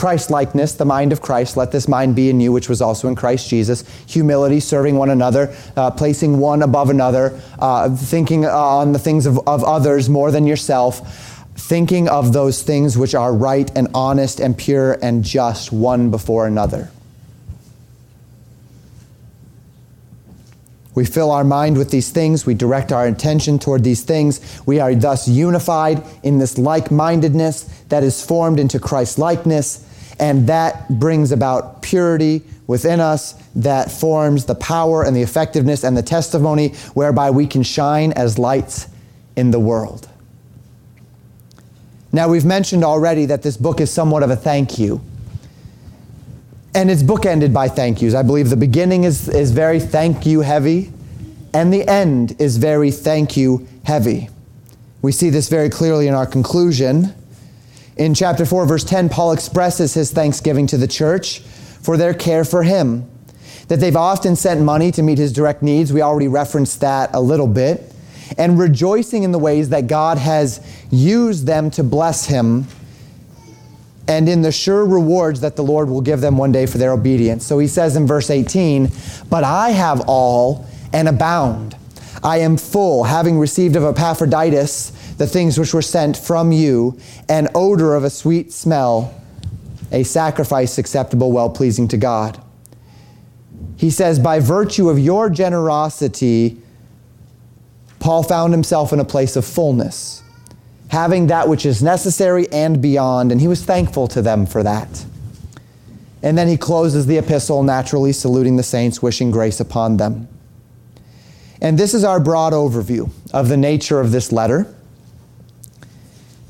Christ 0.00 0.30
likeness, 0.30 0.72
the 0.72 0.86
mind 0.86 1.12
of 1.12 1.20
Christ, 1.20 1.58
let 1.58 1.72
this 1.72 1.86
mind 1.86 2.16
be 2.16 2.30
in 2.30 2.40
you, 2.40 2.52
which 2.52 2.70
was 2.70 2.80
also 2.80 3.06
in 3.06 3.14
Christ 3.14 3.50
Jesus. 3.50 3.84
Humility, 4.06 4.58
serving 4.58 4.96
one 4.96 5.10
another, 5.10 5.54
uh, 5.76 5.90
placing 5.90 6.38
one 6.38 6.62
above 6.62 6.88
another, 6.88 7.38
uh, 7.58 7.94
thinking 7.94 8.46
uh, 8.46 8.48
on 8.50 8.92
the 8.92 8.98
things 8.98 9.26
of, 9.26 9.46
of 9.46 9.62
others 9.62 10.08
more 10.08 10.30
than 10.30 10.46
yourself, 10.46 11.44
thinking 11.54 12.08
of 12.08 12.32
those 12.32 12.62
things 12.62 12.96
which 12.96 13.14
are 13.14 13.34
right 13.34 13.70
and 13.76 13.88
honest 13.92 14.40
and 14.40 14.56
pure 14.56 14.94
and 15.02 15.22
just 15.22 15.70
one 15.70 16.10
before 16.10 16.46
another. 16.46 16.90
We 20.94 21.04
fill 21.04 21.30
our 21.30 21.44
mind 21.44 21.76
with 21.76 21.90
these 21.90 22.08
things. 22.08 22.46
We 22.46 22.54
direct 22.54 22.90
our 22.90 23.06
attention 23.06 23.58
toward 23.58 23.84
these 23.84 24.02
things. 24.02 24.62
We 24.64 24.80
are 24.80 24.94
thus 24.94 25.28
unified 25.28 26.02
in 26.22 26.38
this 26.38 26.56
like 26.56 26.90
mindedness 26.90 27.64
that 27.90 28.02
is 28.02 28.24
formed 28.24 28.58
into 28.58 28.80
Christ 28.80 29.18
likeness 29.18 29.86
and 30.20 30.46
that 30.48 30.86
brings 30.90 31.32
about 31.32 31.80
purity 31.80 32.42
within 32.66 33.00
us 33.00 33.32
that 33.56 33.90
forms 33.90 34.44
the 34.44 34.54
power 34.54 35.02
and 35.02 35.16
the 35.16 35.22
effectiveness 35.22 35.82
and 35.82 35.96
the 35.96 36.02
testimony 36.02 36.68
whereby 36.92 37.30
we 37.30 37.46
can 37.46 37.62
shine 37.62 38.12
as 38.12 38.38
lights 38.38 38.86
in 39.34 39.50
the 39.50 39.58
world. 39.58 40.08
Now, 42.12 42.28
we've 42.28 42.44
mentioned 42.44 42.84
already 42.84 43.26
that 43.26 43.42
this 43.42 43.56
book 43.56 43.80
is 43.80 43.90
somewhat 43.90 44.22
of 44.22 44.30
a 44.30 44.36
thank 44.36 44.78
you. 44.78 45.00
And 46.74 46.90
it's 46.90 47.02
bookended 47.02 47.52
by 47.52 47.68
thank 47.68 48.02
yous. 48.02 48.14
I 48.14 48.22
believe 48.22 48.50
the 48.50 48.56
beginning 48.56 49.04
is, 49.04 49.28
is 49.28 49.52
very 49.52 49.80
thank 49.80 50.26
you 50.26 50.42
heavy, 50.42 50.92
and 51.54 51.72
the 51.72 51.88
end 51.88 52.40
is 52.40 52.58
very 52.58 52.90
thank 52.90 53.36
you 53.36 53.66
heavy. 53.84 54.28
We 55.02 55.12
see 55.12 55.30
this 55.30 55.48
very 55.48 55.70
clearly 55.70 56.08
in 56.08 56.14
our 56.14 56.26
conclusion 56.26 57.14
in 57.96 58.14
chapter 58.14 58.46
4, 58.46 58.66
verse 58.66 58.84
10, 58.84 59.08
Paul 59.08 59.32
expresses 59.32 59.94
his 59.94 60.10
thanksgiving 60.10 60.66
to 60.68 60.76
the 60.76 60.88
church 60.88 61.40
for 61.40 61.96
their 61.96 62.14
care 62.14 62.44
for 62.44 62.62
him. 62.62 63.10
That 63.68 63.76
they've 63.76 63.96
often 63.96 64.36
sent 64.36 64.60
money 64.62 64.90
to 64.92 65.02
meet 65.02 65.18
his 65.18 65.32
direct 65.32 65.62
needs. 65.62 65.92
We 65.92 66.02
already 66.02 66.28
referenced 66.28 66.80
that 66.80 67.10
a 67.14 67.20
little 67.20 67.46
bit. 67.46 67.92
And 68.38 68.58
rejoicing 68.58 69.22
in 69.22 69.32
the 69.32 69.38
ways 69.38 69.68
that 69.70 69.86
God 69.86 70.18
has 70.18 70.60
used 70.90 71.46
them 71.46 71.70
to 71.72 71.82
bless 71.82 72.26
him 72.26 72.66
and 74.10 74.28
in 74.28 74.42
the 74.42 74.50
sure 74.50 74.84
rewards 74.84 75.40
that 75.40 75.54
the 75.54 75.62
Lord 75.62 75.88
will 75.88 76.00
give 76.00 76.20
them 76.20 76.36
one 76.36 76.50
day 76.50 76.66
for 76.66 76.78
their 76.78 76.92
obedience. 76.92 77.46
So 77.46 77.60
he 77.60 77.68
says 77.68 77.94
in 77.94 78.08
verse 78.08 78.28
18, 78.28 78.90
But 79.28 79.44
I 79.44 79.70
have 79.70 80.02
all 80.08 80.66
and 80.92 81.08
abound. 81.08 81.76
I 82.22 82.38
am 82.38 82.56
full, 82.56 83.04
having 83.04 83.38
received 83.38 83.76
of 83.76 83.84
Epaphroditus 83.84 84.92
the 85.20 85.26
things 85.26 85.58
which 85.58 85.74
were 85.74 85.82
sent 85.82 86.16
from 86.16 86.50
you, 86.50 86.98
an 87.28 87.46
odor 87.54 87.94
of 87.94 88.04
a 88.04 88.08
sweet 88.08 88.50
smell, 88.50 89.14
a 89.92 90.02
sacrifice 90.02 90.78
acceptable, 90.78 91.30
well 91.30 91.50
pleasing 91.50 91.86
to 91.88 91.98
God. 91.98 92.42
He 93.76 93.90
says, 93.90 94.18
By 94.18 94.40
virtue 94.40 94.88
of 94.88 94.98
your 94.98 95.28
generosity, 95.28 96.56
Paul 97.98 98.22
found 98.22 98.54
himself 98.54 98.94
in 98.94 98.98
a 98.98 99.04
place 99.04 99.36
of 99.36 99.44
fullness, 99.44 100.22
having 100.88 101.26
that 101.26 101.50
which 101.50 101.66
is 101.66 101.82
necessary 101.82 102.50
and 102.50 102.80
beyond, 102.80 103.30
and 103.30 103.42
he 103.42 103.46
was 103.46 103.62
thankful 103.62 104.08
to 104.08 104.22
them 104.22 104.46
for 104.46 104.62
that. 104.62 105.04
And 106.22 106.38
then 106.38 106.48
he 106.48 106.56
closes 106.56 107.04
the 107.04 107.18
epistle, 107.18 107.62
naturally 107.62 108.14
saluting 108.14 108.56
the 108.56 108.62
saints, 108.62 109.02
wishing 109.02 109.30
grace 109.30 109.60
upon 109.60 109.98
them. 109.98 110.28
And 111.60 111.76
this 111.76 111.92
is 111.92 112.04
our 112.04 112.20
broad 112.20 112.54
overview 112.54 113.10
of 113.34 113.50
the 113.50 113.58
nature 113.58 114.00
of 114.00 114.12
this 114.12 114.32
letter. 114.32 114.74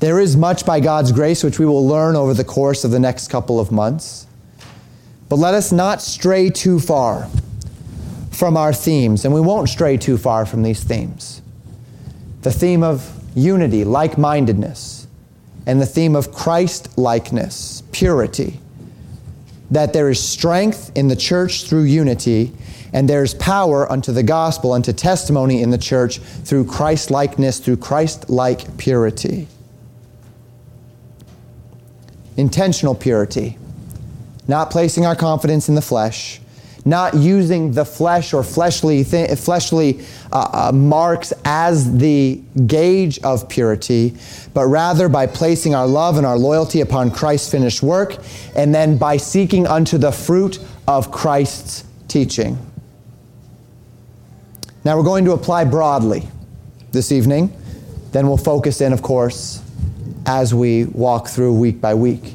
There 0.01 0.19
is 0.19 0.35
much 0.35 0.65
by 0.65 0.79
God's 0.79 1.11
grace 1.11 1.43
which 1.43 1.59
we 1.59 1.65
will 1.67 1.87
learn 1.87 2.15
over 2.15 2.33
the 2.33 2.43
course 2.43 2.83
of 2.83 2.89
the 2.89 2.99
next 2.99 3.27
couple 3.27 3.59
of 3.59 3.71
months. 3.71 4.25
But 5.29 5.35
let 5.35 5.53
us 5.53 5.71
not 5.71 6.01
stray 6.01 6.49
too 6.49 6.79
far 6.79 7.29
from 8.31 8.57
our 8.57 8.73
themes, 8.73 9.25
and 9.25 9.33
we 9.33 9.41
won't 9.41 9.69
stray 9.69 9.97
too 9.97 10.17
far 10.17 10.47
from 10.47 10.63
these 10.63 10.83
themes. 10.83 11.43
The 12.41 12.51
theme 12.51 12.81
of 12.81 13.07
unity, 13.35 13.83
like 13.83 14.17
mindedness, 14.17 15.05
and 15.67 15.79
the 15.79 15.85
theme 15.85 16.15
of 16.15 16.33
Christ 16.33 16.97
likeness, 16.97 17.83
purity. 17.91 18.59
That 19.69 19.93
there 19.93 20.09
is 20.09 20.19
strength 20.19 20.91
in 20.95 21.09
the 21.09 21.15
church 21.15 21.65
through 21.69 21.83
unity, 21.83 22.53
and 22.91 23.07
there 23.07 23.21
is 23.21 23.35
power 23.35 23.89
unto 23.91 24.11
the 24.11 24.23
gospel, 24.23 24.73
unto 24.73 24.93
testimony 24.93 25.61
in 25.61 25.69
the 25.69 25.77
church 25.77 26.17
through 26.17 26.65
Christ 26.65 27.11
likeness, 27.11 27.59
through 27.59 27.77
Christ 27.77 28.31
like 28.31 28.79
purity 28.79 29.47
intentional 32.41 32.95
purity, 32.95 33.57
not 34.47 34.71
placing 34.71 35.05
our 35.05 35.15
confidence 35.15 35.69
in 35.69 35.75
the 35.75 35.81
flesh, 35.81 36.41
not 36.83 37.13
using 37.13 37.71
the 37.73 37.85
flesh 37.85 38.33
or 38.33 38.43
fleshly 38.43 39.03
fleshly 39.03 40.03
uh, 40.31 40.49
uh, 40.51 40.71
marks 40.73 41.31
as 41.45 41.95
the 41.97 42.41
gauge 42.65 43.19
of 43.19 43.47
purity, 43.47 44.15
but 44.55 44.65
rather 44.65 45.07
by 45.07 45.27
placing 45.27 45.75
our 45.75 45.87
love 45.87 46.17
and 46.17 46.25
our 46.25 46.37
loyalty 46.37 46.81
upon 46.81 47.11
Christ's 47.11 47.51
finished 47.51 47.83
work, 47.83 48.17
and 48.55 48.73
then 48.73 48.97
by 48.97 49.17
seeking 49.17 49.67
unto 49.67 49.99
the 49.99 50.11
fruit 50.11 50.57
of 50.87 51.11
Christ's 51.11 51.85
teaching. 52.07 52.57
Now 54.83 54.97
we're 54.97 55.03
going 55.03 55.25
to 55.25 55.33
apply 55.33 55.65
broadly 55.65 56.27
this 56.91 57.11
evening. 57.11 57.55
Then 58.11 58.27
we'll 58.27 58.37
focus 58.37 58.81
in, 58.81 58.91
of 58.91 59.01
course, 59.03 59.61
as 60.25 60.53
we 60.53 60.85
walk 60.85 61.27
through 61.27 61.53
week 61.53 61.81
by 61.81 61.93
week. 61.93 62.33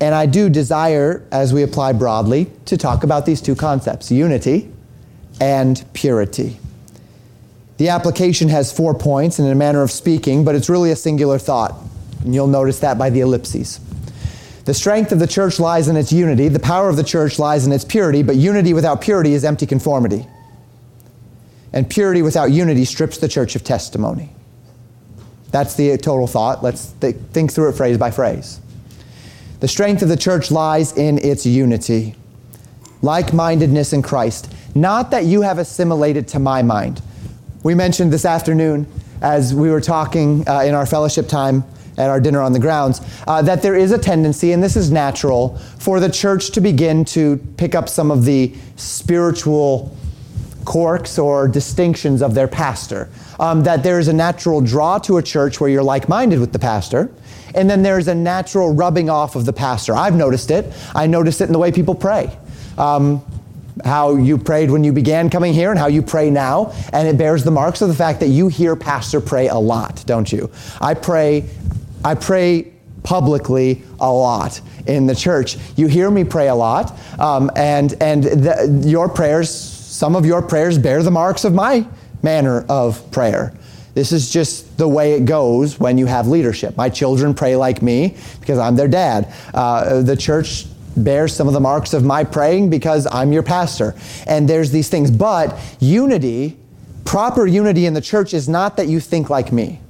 And 0.00 0.14
I 0.14 0.26
do 0.26 0.48
desire, 0.48 1.26
as 1.30 1.52
we 1.52 1.62
apply 1.62 1.92
broadly, 1.92 2.50
to 2.66 2.76
talk 2.76 3.04
about 3.04 3.26
these 3.26 3.40
two 3.40 3.54
concepts 3.54 4.10
unity 4.10 4.70
and 5.40 5.84
purity. 5.92 6.58
The 7.76 7.88
application 7.88 8.48
has 8.48 8.72
four 8.72 8.94
points 8.94 9.38
in 9.38 9.46
a 9.46 9.54
manner 9.54 9.82
of 9.82 9.90
speaking, 9.90 10.44
but 10.44 10.54
it's 10.54 10.68
really 10.68 10.90
a 10.90 10.96
singular 10.96 11.38
thought. 11.38 11.74
And 12.22 12.34
you'll 12.34 12.46
notice 12.46 12.80
that 12.80 12.98
by 12.98 13.10
the 13.10 13.20
ellipses. 13.20 13.80
The 14.64 14.74
strength 14.74 15.12
of 15.12 15.18
the 15.18 15.26
church 15.26 15.60
lies 15.60 15.88
in 15.88 15.96
its 15.96 16.12
unity, 16.12 16.48
the 16.48 16.58
power 16.58 16.88
of 16.88 16.96
the 16.96 17.04
church 17.04 17.38
lies 17.38 17.66
in 17.66 17.72
its 17.72 17.84
purity, 17.84 18.22
but 18.22 18.36
unity 18.36 18.72
without 18.72 19.00
purity 19.00 19.34
is 19.34 19.44
empty 19.44 19.66
conformity. 19.66 20.26
And 21.72 21.90
purity 21.90 22.22
without 22.22 22.50
unity 22.50 22.84
strips 22.84 23.18
the 23.18 23.28
church 23.28 23.56
of 23.56 23.64
testimony. 23.64 24.30
That's 25.54 25.76
the 25.76 25.96
total 25.98 26.26
thought. 26.26 26.64
Let's 26.64 26.94
th- 27.00 27.14
think 27.30 27.52
through 27.52 27.68
it 27.68 27.76
phrase 27.76 27.96
by 27.96 28.10
phrase. 28.10 28.58
The 29.60 29.68
strength 29.68 30.02
of 30.02 30.08
the 30.08 30.16
church 30.16 30.50
lies 30.50 30.98
in 30.98 31.18
its 31.18 31.46
unity, 31.46 32.16
like 33.02 33.32
mindedness 33.32 33.92
in 33.92 34.02
Christ. 34.02 34.52
Not 34.74 35.12
that 35.12 35.26
you 35.26 35.42
have 35.42 35.58
assimilated 35.58 36.26
to 36.28 36.40
my 36.40 36.62
mind. 36.62 37.00
We 37.62 37.76
mentioned 37.76 38.12
this 38.12 38.24
afternoon 38.24 38.88
as 39.22 39.54
we 39.54 39.70
were 39.70 39.80
talking 39.80 40.42
uh, 40.48 40.62
in 40.62 40.74
our 40.74 40.86
fellowship 40.86 41.28
time 41.28 41.62
at 41.98 42.10
our 42.10 42.18
dinner 42.18 42.40
on 42.40 42.52
the 42.52 42.58
grounds 42.58 43.00
uh, 43.28 43.40
that 43.42 43.62
there 43.62 43.76
is 43.76 43.92
a 43.92 43.98
tendency, 43.98 44.50
and 44.50 44.60
this 44.60 44.74
is 44.74 44.90
natural, 44.90 45.56
for 45.78 46.00
the 46.00 46.10
church 46.10 46.50
to 46.50 46.60
begin 46.60 47.04
to 47.04 47.36
pick 47.58 47.76
up 47.76 47.88
some 47.88 48.10
of 48.10 48.24
the 48.24 48.52
spiritual 48.74 49.96
quirks 50.64 51.18
or 51.18 51.48
distinctions 51.48 52.22
of 52.22 52.34
their 52.34 52.48
pastor. 52.48 53.08
Um, 53.38 53.64
that 53.64 53.82
there 53.82 53.98
is 53.98 54.08
a 54.08 54.12
natural 54.12 54.60
draw 54.60 54.98
to 54.98 55.16
a 55.18 55.22
church 55.22 55.60
where 55.60 55.68
you're 55.68 55.82
like 55.82 56.08
minded 56.08 56.38
with 56.38 56.52
the 56.52 56.58
pastor, 56.58 57.10
and 57.54 57.68
then 57.68 57.82
there's 57.82 58.08
a 58.08 58.14
natural 58.14 58.72
rubbing 58.72 59.10
off 59.10 59.36
of 59.36 59.44
the 59.44 59.52
pastor. 59.52 59.94
I've 59.94 60.14
noticed 60.14 60.50
it. 60.50 60.72
I 60.94 61.06
noticed 61.06 61.40
it 61.40 61.44
in 61.44 61.52
the 61.52 61.58
way 61.58 61.72
people 61.72 61.94
pray. 61.94 62.36
Um, 62.78 63.24
how 63.84 64.16
you 64.16 64.38
prayed 64.38 64.70
when 64.70 64.84
you 64.84 64.92
began 64.92 65.30
coming 65.30 65.52
here 65.52 65.70
and 65.70 65.78
how 65.78 65.88
you 65.88 66.02
pray 66.02 66.30
now, 66.30 66.72
and 66.92 67.08
it 67.08 67.18
bears 67.18 67.42
the 67.42 67.50
marks 67.50 67.82
of 67.82 67.88
the 67.88 67.94
fact 67.94 68.20
that 68.20 68.28
you 68.28 68.48
hear 68.48 68.76
pastor 68.76 69.20
pray 69.20 69.48
a 69.48 69.58
lot, 69.58 70.04
don't 70.06 70.30
you? 70.30 70.50
I 70.80 70.94
pray, 70.94 71.48
I 72.04 72.14
pray 72.14 72.72
publicly 73.02 73.82
a 74.00 74.10
lot 74.10 74.60
in 74.86 75.06
the 75.06 75.14
church. 75.14 75.56
You 75.76 75.88
hear 75.88 76.10
me 76.10 76.24
pray 76.24 76.48
a 76.48 76.54
lot, 76.54 76.96
um, 77.18 77.50
and 77.56 77.94
and 78.00 78.24
the, 78.24 78.82
your 78.86 79.08
prayers 79.08 79.73
some 79.94 80.16
of 80.16 80.26
your 80.26 80.42
prayers 80.42 80.78
bear 80.78 81.02
the 81.02 81.10
marks 81.10 81.44
of 81.44 81.54
my 81.54 81.86
manner 82.22 82.64
of 82.68 83.10
prayer. 83.10 83.54
This 83.94 84.10
is 84.10 84.30
just 84.30 84.76
the 84.76 84.88
way 84.88 85.12
it 85.12 85.24
goes 85.24 85.78
when 85.78 85.98
you 85.98 86.06
have 86.06 86.26
leadership. 86.26 86.76
My 86.76 86.88
children 86.88 87.32
pray 87.32 87.54
like 87.54 87.80
me 87.80 88.16
because 88.40 88.58
I'm 88.58 88.74
their 88.74 88.88
dad. 88.88 89.32
Uh, 89.52 90.02
the 90.02 90.16
church 90.16 90.66
bears 90.96 91.34
some 91.34 91.46
of 91.46 91.54
the 91.54 91.60
marks 91.60 91.94
of 91.94 92.04
my 92.04 92.24
praying 92.24 92.70
because 92.70 93.06
I'm 93.06 93.32
your 93.32 93.44
pastor. 93.44 93.94
And 94.26 94.48
there's 94.48 94.72
these 94.72 94.88
things. 94.88 95.10
But 95.10 95.56
unity 95.78 96.56
Proper 97.04 97.46
unity 97.46 97.86
in 97.86 97.94
the 97.94 98.00
church 98.00 98.34
is 98.34 98.48
not 98.48 98.76
that 98.76 98.88
you 98.88 98.98
think 98.98 99.30
like 99.30 99.52
me. 99.52 99.80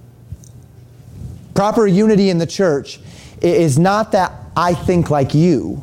Proper 1.54 1.86
unity 1.86 2.28
in 2.28 2.38
the 2.38 2.46
church 2.46 3.00
is 3.40 3.78
not 3.78 4.12
that 4.12 4.32
I 4.56 4.74
think 4.74 5.10
like 5.10 5.34
you. 5.34 5.82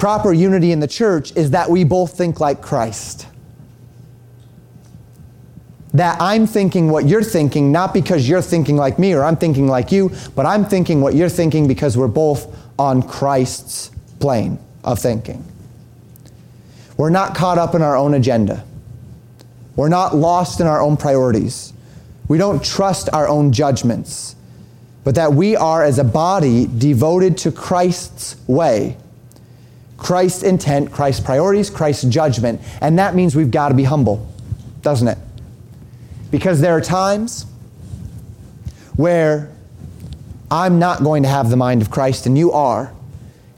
Proper 0.00 0.32
unity 0.32 0.72
in 0.72 0.80
the 0.80 0.88
church 0.88 1.36
is 1.36 1.50
that 1.50 1.68
we 1.68 1.84
both 1.84 2.16
think 2.16 2.40
like 2.40 2.62
Christ. 2.62 3.26
That 5.92 6.18
I'm 6.22 6.46
thinking 6.46 6.90
what 6.90 7.06
you're 7.06 7.22
thinking, 7.22 7.70
not 7.70 7.92
because 7.92 8.26
you're 8.26 8.40
thinking 8.40 8.78
like 8.78 8.98
me 8.98 9.12
or 9.12 9.22
I'm 9.22 9.36
thinking 9.36 9.68
like 9.68 9.92
you, 9.92 10.10
but 10.34 10.46
I'm 10.46 10.64
thinking 10.64 11.02
what 11.02 11.14
you're 11.14 11.28
thinking 11.28 11.68
because 11.68 11.98
we're 11.98 12.08
both 12.08 12.56
on 12.78 13.02
Christ's 13.02 13.90
plane 14.20 14.58
of 14.84 14.98
thinking. 14.98 15.44
We're 16.96 17.10
not 17.10 17.34
caught 17.34 17.58
up 17.58 17.74
in 17.74 17.82
our 17.82 17.96
own 17.96 18.14
agenda. 18.14 18.64
We're 19.76 19.90
not 19.90 20.16
lost 20.16 20.60
in 20.60 20.66
our 20.66 20.80
own 20.80 20.96
priorities. 20.96 21.74
We 22.26 22.38
don't 22.38 22.64
trust 22.64 23.10
our 23.12 23.28
own 23.28 23.52
judgments, 23.52 24.34
but 25.04 25.14
that 25.16 25.34
we 25.34 25.56
are, 25.56 25.84
as 25.84 25.98
a 25.98 26.04
body, 26.04 26.66
devoted 26.78 27.36
to 27.38 27.52
Christ's 27.52 28.36
way, 28.46 28.96
Christ's 30.00 30.42
intent, 30.42 30.90
Christ's 30.90 31.22
priorities, 31.22 31.70
Christ's 31.70 32.04
judgment. 32.04 32.60
And 32.80 32.98
that 32.98 33.14
means 33.14 33.36
we've 33.36 33.50
got 33.50 33.68
to 33.68 33.74
be 33.74 33.84
humble, 33.84 34.26
doesn't 34.82 35.06
it? 35.06 35.18
Because 36.30 36.60
there 36.60 36.74
are 36.74 36.80
times 36.80 37.44
where 38.96 39.52
I'm 40.50 40.78
not 40.78 41.02
going 41.04 41.22
to 41.22 41.28
have 41.28 41.50
the 41.50 41.56
mind 41.56 41.82
of 41.82 41.90
Christ 41.90 42.26
and 42.26 42.36
you 42.36 42.50
are, 42.50 42.92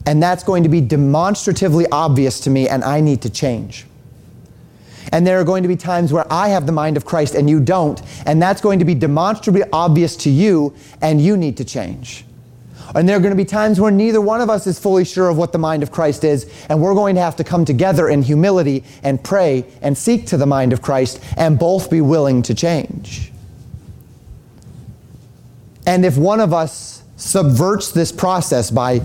and 0.05 0.21
that's 0.21 0.43
going 0.43 0.63
to 0.63 0.69
be 0.69 0.81
demonstratively 0.81 1.87
obvious 1.91 2.41
to 2.41 2.49
me, 2.49 2.67
and 2.67 2.83
I 2.83 2.99
need 2.99 3.21
to 3.21 3.29
change. 3.29 3.85
And 5.13 5.25
there 5.25 5.39
are 5.39 5.43
going 5.45 5.63
to 5.63 5.69
be 5.69 5.77
times 5.77 6.11
where 6.11 6.25
I 6.31 6.49
have 6.49 6.65
the 6.65 6.71
mind 6.73 6.97
of 6.97 7.05
Christ 7.05 7.35
and 7.35 7.49
you 7.49 7.61
don't, 7.61 8.01
and 8.25 8.41
that's 8.41 8.59
going 8.59 8.79
to 8.79 8.85
be 8.85 8.95
demonstrably 8.95 9.63
obvious 9.71 10.17
to 10.17 10.29
you, 10.29 10.75
and 11.01 11.21
you 11.21 11.37
need 11.37 11.55
to 11.57 11.63
change. 11.63 12.25
And 12.95 13.07
there 13.07 13.17
are 13.17 13.19
going 13.19 13.31
to 13.31 13.35
be 13.35 13.45
times 13.45 13.79
where 13.79 13.91
neither 13.91 14.21
one 14.21 14.41
of 14.41 14.49
us 14.49 14.67
is 14.67 14.79
fully 14.79 15.05
sure 15.05 15.29
of 15.29 15.37
what 15.37 15.51
the 15.51 15.57
mind 15.57 15.83
of 15.83 15.91
Christ 15.91 16.23
is, 16.23 16.51
and 16.69 16.81
we're 16.81 16.93
going 16.93 17.15
to 17.15 17.21
have 17.21 17.35
to 17.37 17.43
come 17.43 17.65
together 17.65 18.09
in 18.09 18.21
humility 18.21 18.83
and 19.03 19.23
pray 19.23 19.65
and 19.81 19.97
seek 19.97 20.27
to 20.27 20.37
the 20.37 20.45
mind 20.45 20.73
of 20.73 20.81
Christ 20.81 21.19
and 21.37 21.57
both 21.57 21.89
be 21.89 22.01
willing 22.01 22.41
to 22.43 22.53
change. 22.53 23.31
And 25.85 26.05
if 26.05 26.17
one 26.17 26.39
of 26.39 26.53
us 26.53 27.03
subverts 27.17 27.91
this 27.91 28.11
process 28.11 28.71
by 28.71 29.01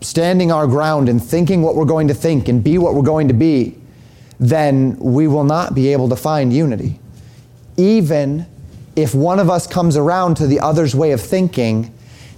standing 0.00 0.52
our 0.52 0.66
ground 0.66 1.08
and 1.08 1.22
thinking 1.22 1.62
what 1.62 1.74
we're 1.74 1.84
going 1.84 2.08
to 2.08 2.14
think 2.14 2.48
and 2.48 2.62
be 2.62 2.78
what 2.78 2.94
we're 2.94 3.02
going 3.02 3.28
to 3.28 3.34
be, 3.34 3.76
then 4.38 4.96
we 4.98 5.26
will 5.26 5.44
not 5.44 5.74
be 5.74 5.92
able 5.92 6.08
to 6.08 6.16
find 6.16 6.52
unity. 6.52 6.98
Even 7.76 8.46
if 8.96 9.14
one 9.14 9.38
of 9.38 9.48
us 9.48 9.66
comes 9.66 9.96
around 9.96 10.36
to 10.36 10.46
the 10.46 10.60
other's 10.60 10.94
way 10.94 11.12
of 11.12 11.20
thinking, 11.20 11.92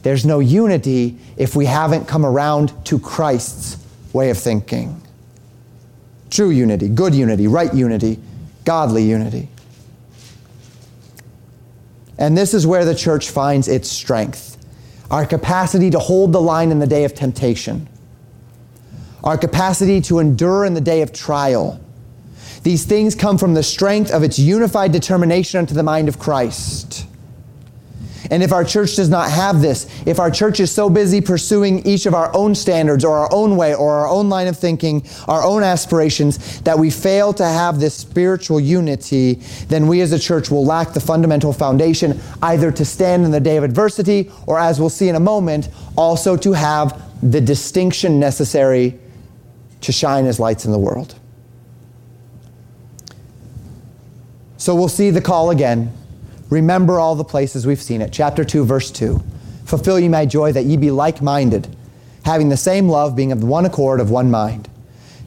there's 0.06 0.24
no 0.24 0.38
unity 0.38 1.18
if 1.36 1.56
we 1.56 1.64
haven't 1.64 2.06
come 2.06 2.24
around 2.24 2.72
to 2.84 2.96
Christ's 2.96 3.76
way 4.12 4.30
of 4.30 4.38
thinking. 4.38 5.02
True 6.30 6.50
unity, 6.50 6.88
good 6.88 7.12
unity, 7.12 7.48
right 7.48 7.74
unity, 7.74 8.20
godly 8.64 9.02
unity. 9.02 9.48
And 12.18 12.38
this 12.38 12.54
is 12.54 12.64
where 12.64 12.84
the 12.84 12.94
church 12.94 13.30
finds 13.30 13.66
its 13.66 13.90
strength 13.90 14.64
our 15.10 15.26
capacity 15.26 15.90
to 15.90 15.98
hold 15.98 16.32
the 16.32 16.40
line 16.40 16.70
in 16.70 16.78
the 16.78 16.86
day 16.86 17.02
of 17.02 17.12
temptation, 17.12 17.88
our 19.24 19.36
capacity 19.36 20.00
to 20.02 20.20
endure 20.20 20.64
in 20.64 20.74
the 20.74 20.80
day 20.80 21.02
of 21.02 21.12
trial. 21.12 21.80
These 22.62 22.84
things 22.84 23.16
come 23.16 23.38
from 23.38 23.54
the 23.54 23.64
strength 23.64 24.12
of 24.12 24.22
its 24.22 24.38
unified 24.38 24.92
determination 24.92 25.58
unto 25.58 25.74
the 25.74 25.82
mind 25.82 26.06
of 26.06 26.20
Christ. 26.20 26.95
And 28.30 28.42
if 28.42 28.52
our 28.52 28.64
church 28.64 28.96
does 28.96 29.08
not 29.08 29.30
have 29.30 29.60
this, 29.60 29.86
if 30.06 30.18
our 30.18 30.30
church 30.30 30.60
is 30.60 30.70
so 30.70 30.90
busy 30.90 31.20
pursuing 31.20 31.86
each 31.86 32.06
of 32.06 32.14
our 32.14 32.34
own 32.34 32.54
standards 32.54 33.04
or 33.04 33.16
our 33.16 33.28
own 33.32 33.56
way 33.56 33.74
or 33.74 33.94
our 33.94 34.08
own 34.08 34.28
line 34.28 34.46
of 34.46 34.58
thinking, 34.58 35.06
our 35.28 35.42
own 35.42 35.62
aspirations, 35.62 36.60
that 36.62 36.78
we 36.78 36.90
fail 36.90 37.32
to 37.34 37.44
have 37.44 37.80
this 37.80 37.94
spiritual 37.94 38.60
unity, 38.60 39.34
then 39.68 39.86
we 39.86 40.00
as 40.00 40.12
a 40.12 40.18
church 40.18 40.50
will 40.50 40.64
lack 40.64 40.92
the 40.92 41.00
fundamental 41.00 41.52
foundation 41.52 42.20
either 42.42 42.70
to 42.72 42.84
stand 42.84 43.24
in 43.24 43.30
the 43.30 43.40
day 43.40 43.56
of 43.56 43.64
adversity 43.64 44.30
or, 44.46 44.58
as 44.58 44.80
we'll 44.80 44.90
see 44.90 45.08
in 45.08 45.14
a 45.14 45.20
moment, 45.20 45.68
also 45.96 46.36
to 46.36 46.52
have 46.52 47.02
the 47.22 47.40
distinction 47.40 48.20
necessary 48.20 48.98
to 49.80 49.92
shine 49.92 50.26
as 50.26 50.40
lights 50.40 50.64
in 50.64 50.72
the 50.72 50.78
world. 50.78 51.14
So 54.56 54.74
we'll 54.74 54.88
see 54.88 55.10
the 55.10 55.20
call 55.20 55.50
again. 55.50 55.92
Remember 56.50 56.98
all 56.98 57.14
the 57.14 57.24
places 57.24 57.66
we've 57.66 57.82
seen 57.82 58.00
it. 58.00 58.12
Chapter 58.12 58.44
2, 58.44 58.64
verse 58.64 58.90
2. 58.90 59.22
Fulfill 59.64 59.98
ye 59.98 60.08
my 60.08 60.26
joy 60.26 60.52
that 60.52 60.64
ye 60.64 60.76
be 60.76 60.90
like 60.90 61.20
minded, 61.20 61.68
having 62.24 62.48
the 62.48 62.56
same 62.56 62.88
love, 62.88 63.16
being 63.16 63.32
of 63.32 63.42
one 63.42 63.66
accord, 63.66 64.00
of 64.00 64.10
one 64.10 64.30
mind. 64.30 64.68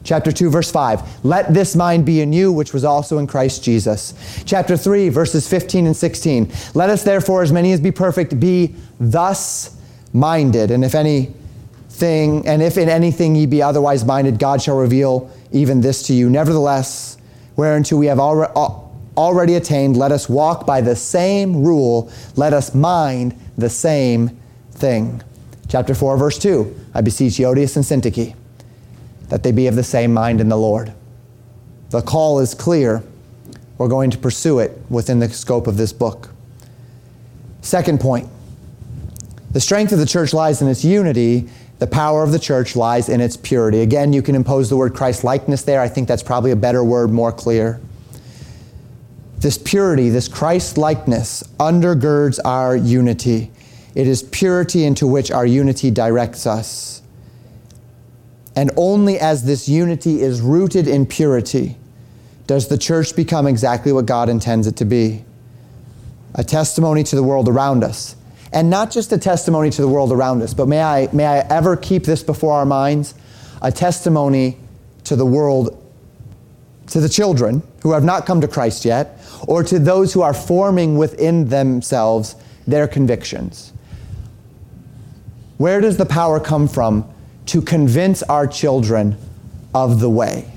Chapter 0.02 0.32
2, 0.32 0.48
verse 0.48 0.70
5. 0.70 1.24
Let 1.24 1.52
this 1.52 1.76
mind 1.76 2.06
be 2.06 2.22
in 2.22 2.32
you, 2.32 2.50
which 2.50 2.72
was 2.72 2.84
also 2.84 3.18
in 3.18 3.26
Christ 3.26 3.62
Jesus. 3.62 4.14
Chapter 4.46 4.76
3, 4.76 5.10
verses 5.10 5.46
15 5.46 5.86
and 5.86 5.96
16. 5.96 6.50
Let 6.72 6.88
us 6.88 7.02
therefore, 7.02 7.42
as 7.42 7.52
many 7.52 7.72
as 7.72 7.80
be 7.80 7.90
perfect, 7.90 8.40
be 8.40 8.74
thus 8.98 9.76
minded. 10.14 10.70
And 10.70 10.84
if 10.84 10.94
anything, 10.94 12.46
and 12.46 12.62
if 12.62 12.78
in 12.78 12.88
anything 12.88 13.36
ye 13.36 13.44
be 13.44 13.62
otherwise 13.62 14.04
minded, 14.06 14.38
God 14.38 14.62
shall 14.62 14.78
reveal 14.78 15.30
even 15.52 15.82
this 15.82 16.02
to 16.04 16.14
you. 16.14 16.30
Nevertheless, 16.30 17.18
whereunto 17.56 17.96
we 17.96 18.06
have 18.06 18.18
already 18.18 18.52
already 19.16 19.54
attained, 19.54 19.96
let 19.96 20.12
us 20.12 20.28
walk 20.28 20.66
by 20.66 20.80
the 20.80 20.96
same 20.96 21.62
rule, 21.62 22.10
let 22.36 22.52
us 22.52 22.74
mind 22.74 23.38
the 23.56 23.70
same 23.70 24.40
thing. 24.72 25.22
Chapter 25.68 25.94
4, 25.94 26.16
verse 26.16 26.38
2 26.38 26.74
I 26.94 27.00
beseech 27.00 27.34
Euodias 27.34 27.76
and 27.76 27.84
Syntyche 27.84 28.34
that 29.28 29.44
they 29.44 29.52
be 29.52 29.68
of 29.68 29.76
the 29.76 29.84
same 29.84 30.12
mind 30.12 30.40
in 30.40 30.48
the 30.48 30.56
Lord. 30.56 30.92
The 31.90 32.02
call 32.02 32.40
is 32.40 32.54
clear. 32.54 33.02
We're 33.78 33.88
going 33.88 34.10
to 34.10 34.18
pursue 34.18 34.58
it 34.58 34.78
within 34.90 35.20
the 35.20 35.28
scope 35.30 35.66
of 35.66 35.76
this 35.76 35.92
book. 35.92 36.30
Second 37.62 38.00
point 38.00 38.28
the 39.52 39.60
strength 39.60 39.92
of 39.92 39.98
the 39.98 40.06
church 40.06 40.32
lies 40.32 40.62
in 40.62 40.68
its 40.68 40.84
unity. 40.84 41.48
The 41.80 41.86
power 41.86 42.22
of 42.22 42.30
the 42.30 42.38
church 42.38 42.76
lies 42.76 43.08
in 43.08 43.20
its 43.20 43.36
purity. 43.36 43.80
Again, 43.80 44.12
you 44.12 44.22
can 44.22 44.36
impose 44.36 44.68
the 44.68 44.76
word 44.76 44.94
Christ 44.94 45.24
likeness 45.24 45.62
there. 45.62 45.80
I 45.80 45.88
think 45.88 46.06
that's 46.06 46.22
probably 46.22 46.52
a 46.52 46.56
better 46.56 46.84
word, 46.84 47.10
more 47.10 47.32
clear. 47.32 47.80
This 49.40 49.56
purity, 49.56 50.10
this 50.10 50.28
Christ 50.28 50.76
likeness, 50.76 51.42
undergirds 51.58 52.38
our 52.44 52.76
unity. 52.76 53.50
It 53.94 54.06
is 54.06 54.22
purity 54.22 54.84
into 54.84 55.06
which 55.06 55.30
our 55.30 55.46
unity 55.46 55.90
directs 55.90 56.46
us. 56.46 57.00
And 58.54 58.70
only 58.76 59.18
as 59.18 59.44
this 59.44 59.68
unity 59.68 60.20
is 60.20 60.40
rooted 60.40 60.86
in 60.86 61.06
purity 61.06 61.76
does 62.46 62.68
the 62.68 62.76
church 62.76 63.16
become 63.16 63.46
exactly 63.46 63.92
what 63.92 64.06
God 64.06 64.28
intends 64.28 64.66
it 64.66 64.76
to 64.76 64.84
be 64.84 65.24
a 66.34 66.44
testimony 66.44 67.02
to 67.04 67.16
the 67.16 67.22
world 67.22 67.48
around 67.48 67.82
us. 67.82 68.16
And 68.52 68.68
not 68.68 68.90
just 68.90 69.12
a 69.12 69.18
testimony 69.18 69.70
to 69.70 69.82
the 69.82 69.88
world 69.88 70.12
around 70.12 70.42
us, 70.42 70.52
but 70.52 70.68
may 70.68 70.82
I, 70.82 71.08
may 71.12 71.26
I 71.26 71.38
ever 71.38 71.76
keep 71.76 72.04
this 72.04 72.22
before 72.22 72.54
our 72.54 72.66
minds? 72.66 73.14
A 73.62 73.72
testimony 73.72 74.58
to 75.04 75.16
the 75.16 75.26
world 75.26 75.76
to 76.88 77.00
the 77.00 77.08
children 77.08 77.62
who 77.82 77.92
have 77.92 78.04
not 78.04 78.26
come 78.26 78.40
to 78.40 78.48
Christ 78.48 78.84
yet, 78.84 79.19
or 79.46 79.62
to 79.64 79.78
those 79.78 80.12
who 80.12 80.22
are 80.22 80.34
forming 80.34 80.96
within 80.96 81.48
themselves 81.48 82.36
their 82.66 82.86
convictions. 82.86 83.72
Where 85.58 85.80
does 85.80 85.96
the 85.96 86.06
power 86.06 86.40
come 86.40 86.68
from 86.68 87.08
to 87.46 87.60
convince 87.60 88.22
our 88.22 88.46
children 88.46 89.16
of 89.74 90.00
the 90.00 90.10
way? 90.10 90.50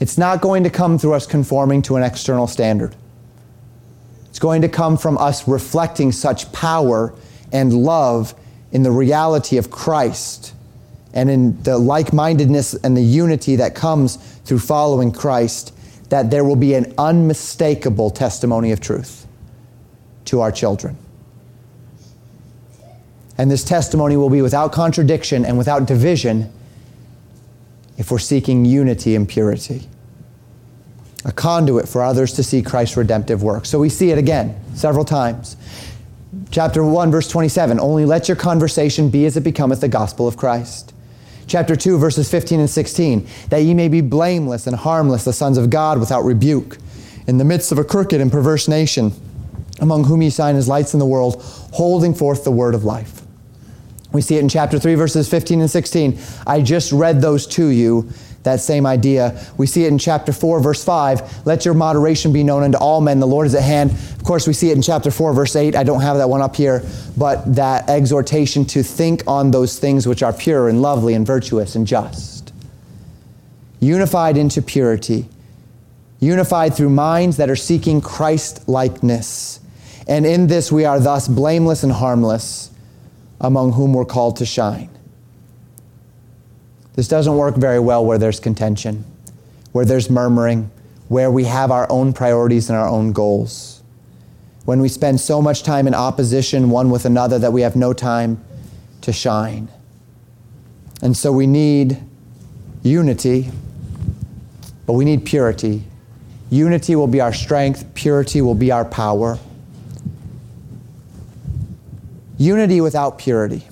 It's 0.00 0.16
not 0.16 0.40
going 0.40 0.64
to 0.64 0.70
come 0.70 0.98
through 0.98 1.12
us 1.12 1.26
conforming 1.26 1.82
to 1.82 1.96
an 1.96 2.02
external 2.02 2.46
standard. 2.46 2.96
It's 4.30 4.38
going 4.38 4.62
to 4.62 4.68
come 4.68 4.96
from 4.96 5.18
us 5.18 5.46
reflecting 5.46 6.12
such 6.12 6.50
power 6.52 7.12
and 7.52 7.72
love 7.72 8.34
in 8.72 8.82
the 8.82 8.90
reality 8.90 9.58
of 9.58 9.70
Christ 9.70 10.54
and 11.12 11.28
in 11.28 11.60
the 11.62 11.76
like 11.76 12.12
mindedness 12.12 12.74
and 12.74 12.96
the 12.96 13.02
unity 13.02 13.56
that 13.56 13.74
comes 13.74 14.16
through 14.44 14.60
following 14.60 15.12
Christ, 15.12 15.74
that 16.10 16.30
there 16.30 16.44
will 16.44 16.56
be 16.56 16.74
an 16.74 16.92
unmistakable 16.98 18.10
testimony 18.10 18.72
of 18.72 18.80
truth 18.80 19.26
to 20.26 20.40
our 20.40 20.52
children. 20.52 20.96
And 23.38 23.50
this 23.50 23.64
testimony 23.64 24.16
will 24.16 24.28
be 24.28 24.42
without 24.42 24.72
contradiction 24.72 25.46
and 25.46 25.56
without 25.56 25.86
division 25.86 26.52
if 27.96 28.10
we're 28.10 28.18
seeking 28.18 28.64
unity 28.64 29.14
and 29.14 29.28
purity. 29.28 29.88
A 31.24 31.32
conduit 31.32 31.88
for 31.88 32.02
others 32.02 32.32
to 32.34 32.42
see 32.42 32.60
Christ's 32.60 32.96
redemptive 32.96 33.42
work. 33.42 33.64
So 33.64 33.78
we 33.78 33.88
see 33.88 34.10
it 34.10 34.18
again 34.18 34.60
several 34.74 35.04
times. 35.04 35.56
Chapter 36.50 36.84
1, 36.84 37.10
verse 37.10 37.28
27 37.28 37.78
Only 37.78 38.04
let 38.04 38.28
your 38.28 38.36
conversation 38.36 39.10
be 39.10 39.26
as 39.26 39.36
it 39.36 39.42
becometh 39.42 39.80
the 39.80 39.88
gospel 39.88 40.26
of 40.26 40.36
Christ. 40.36 40.92
Chapter 41.50 41.74
2, 41.74 41.98
verses 41.98 42.30
15 42.30 42.60
and 42.60 42.70
16, 42.70 43.26
that 43.48 43.64
ye 43.64 43.74
may 43.74 43.88
be 43.88 44.00
blameless 44.00 44.68
and 44.68 44.76
harmless, 44.76 45.24
the 45.24 45.32
sons 45.32 45.58
of 45.58 45.68
God, 45.68 45.98
without 45.98 46.22
rebuke, 46.22 46.78
in 47.26 47.38
the 47.38 47.44
midst 47.44 47.72
of 47.72 47.78
a 47.78 47.82
crooked 47.82 48.20
and 48.20 48.30
perverse 48.30 48.68
nation, 48.68 49.12
among 49.80 50.04
whom 50.04 50.22
ye 50.22 50.30
shine 50.30 50.54
as 50.54 50.68
lights 50.68 50.92
in 50.92 51.00
the 51.00 51.06
world, 51.06 51.42
holding 51.72 52.14
forth 52.14 52.44
the 52.44 52.52
word 52.52 52.72
of 52.72 52.84
life. 52.84 53.22
We 54.12 54.22
see 54.22 54.36
it 54.36 54.42
in 54.42 54.48
chapter 54.48 54.78
3, 54.78 54.94
verses 54.94 55.28
15 55.28 55.62
and 55.62 55.68
16. 55.68 56.20
I 56.46 56.62
just 56.62 56.92
read 56.92 57.20
those 57.20 57.48
to 57.48 57.66
you 57.66 58.08
that 58.42 58.60
same 58.60 58.86
idea. 58.86 59.38
We 59.58 59.66
see 59.66 59.84
it 59.84 59.88
in 59.88 59.98
chapter 59.98 60.32
4, 60.32 60.60
verse 60.60 60.82
5. 60.82 61.46
Let 61.46 61.64
your 61.64 61.74
moderation 61.74 62.32
be 62.32 62.42
known 62.42 62.62
unto 62.62 62.78
all 62.78 63.00
men. 63.00 63.20
The 63.20 63.26
Lord 63.26 63.46
is 63.46 63.54
at 63.54 63.62
hand. 63.62 63.90
Of 63.90 64.24
course, 64.24 64.46
we 64.46 64.54
see 64.54 64.70
it 64.70 64.76
in 64.76 64.82
chapter 64.82 65.10
4, 65.10 65.34
verse 65.34 65.56
8. 65.56 65.76
I 65.76 65.82
don't 65.82 66.00
have 66.00 66.16
that 66.16 66.28
one 66.28 66.40
up 66.40 66.56
here, 66.56 66.82
but 67.18 67.54
that 67.54 67.90
exhortation 67.90 68.64
to 68.66 68.82
think 68.82 69.22
on 69.26 69.50
those 69.50 69.78
things 69.78 70.06
which 70.06 70.22
are 70.22 70.32
pure 70.32 70.68
and 70.68 70.80
lovely 70.80 71.12
and 71.14 71.26
virtuous 71.26 71.74
and 71.74 71.86
just. 71.86 72.52
Unified 73.78 74.36
into 74.38 74.62
purity, 74.62 75.26
unified 76.18 76.74
through 76.74 76.90
minds 76.90 77.36
that 77.36 77.50
are 77.50 77.56
seeking 77.56 78.00
Christ 78.00 78.68
likeness. 78.68 79.60
And 80.08 80.24
in 80.24 80.46
this 80.46 80.72
we 80.72 80.86
are 80.86 80.98
thus 80.98 81.28
blameless 81.28 81.82
and 81.82 81.92
harmless, 81.92 82.70
among 83.38 83.72
whom 83.72 83.92
we're 83.92 84.06
called 84.06 84.36
to 84.36 84.46
shine. 84.46 84.90
This 86.94 87.08
doesn't 87.08 87.36
work 87.36 87.56
very 87.56 87.78
well 87.78 88.04
where 88.04 88.18
there's 88.18 88.40
contention, 88.40 89.04
where 89.72 89.84
there's 89.84 90.10
murmuring, 90.10 90.70
where 91.08 91.30
we 91.30 91.44
have 91.44 91.70
our 91.70 91.86
own 91.90 92.12
priorities 92.12 92.68
and 92.68 92.78
our 92.78 92.88
own 92.88 93.12
goals. 93.12 93.82
When 94.64 94.80
we 94.80 94.88
spend 94.88 95.20
so 95.20 95.40
much 95.40 95.62
time 95.62 95.86
in 95.86 95.94
opposition 95.94 96.70
one 96.70 96.90
with 96.90 97.04
another 97.04 97.38
that 97.38 97.52
we 97.52 97.62
have 97.62 97.76
no 97.76 97.92
time 97.92 98.42
to 99.02 99.12
shine. 99.12 99.68
And 101.02 101.16
so 101.16 101.32
we 101.32 101.46
need 101.46 101.98
unity, 102.82 103.50
but 104.86 104.94
we 104.94 105.04
need 105.04 105.24
purity. 105.24 105.84
Unity 106.50 106.96
will 106.96 107.06
be 107.06 107.20
our 107.20 107.32
strength, 107.32 107.94
purity 107.94 108.42
will 108.42 108.54
be 108.54 108.70
our 108.70 108.84
power. 108.84 109.38
Unity 112.36 112.80
without 112.80 113.18
purity 113.18 113.69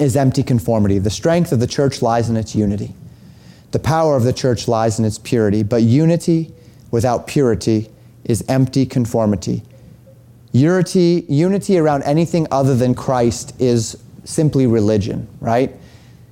is 0.00 0.16
empty 0.16 0.42
conformity. 0.42 0.98
The 0.98 1.10
strength 1.10 1.52
of 1.52 1.60
the 1.60 1.66
church 1.66 2.02
lies 2.02 2.30
in 2.30 2.36
its 2.36 2.54
unity. 2.54 2.94
The 3.70 3.78
power 3.78 4.16
of 4.16 4.24
the 4.24 4.32
church 4.32 4.66
lies 4.66 4.98
in 4.98 5.04
its 5.04 5.18
purity, 5.18 5.62
but 5.62 5.82
unity 5.82 6.52
without 6.90 7.26
purity 7.26 7.90
is 8.24 8.42
empty 8.48 8.86
conformity. 8.86 9.62
Unity, 10.52 11.24
unity 11.28 11.78
around 11.78 12.02
anything 12.02 12.48
other 12.50 12.74
than 12.74 12.94
Christ 12.94 13.54
is 13.60 13.96
simply 14.24 14.66
religion, 14.66 15.28
right? 15.38 15.72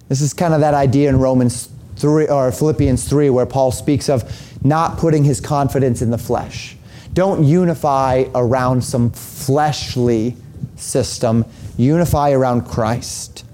This 0.09 0.23
is 0.23 0.33
kind 0.33 0.55
of 0.55 0.61
that 0.61 0.75
idea 0.75 1.09
in 1.11 1.19
Romans 1.19 1.69
3 1.97 2.27
or 2.27 2.51
Philippians 2.51 3.07
3 3.09 3.31
where 3.31 3.47
Paul 3.47 3.71
speaks 3.71 4.09
of 4.09 4.25
not 4.64 4.99
putting 4.99 5.25
his 5.25 5.41
confidence 5.41 6.03
in 6.03 6.11
the 6.11 6.19
flesh. 6.19 6.77
Don't 7.12 7.45
unify 7.45 8.25
around 8.35 8.83
some 8.83 9.11
fleshly 9.11 10.37
system, 10.77 11.45
unify 11.77 12.33
around 12.33 12.62
Christ 12.62 13.45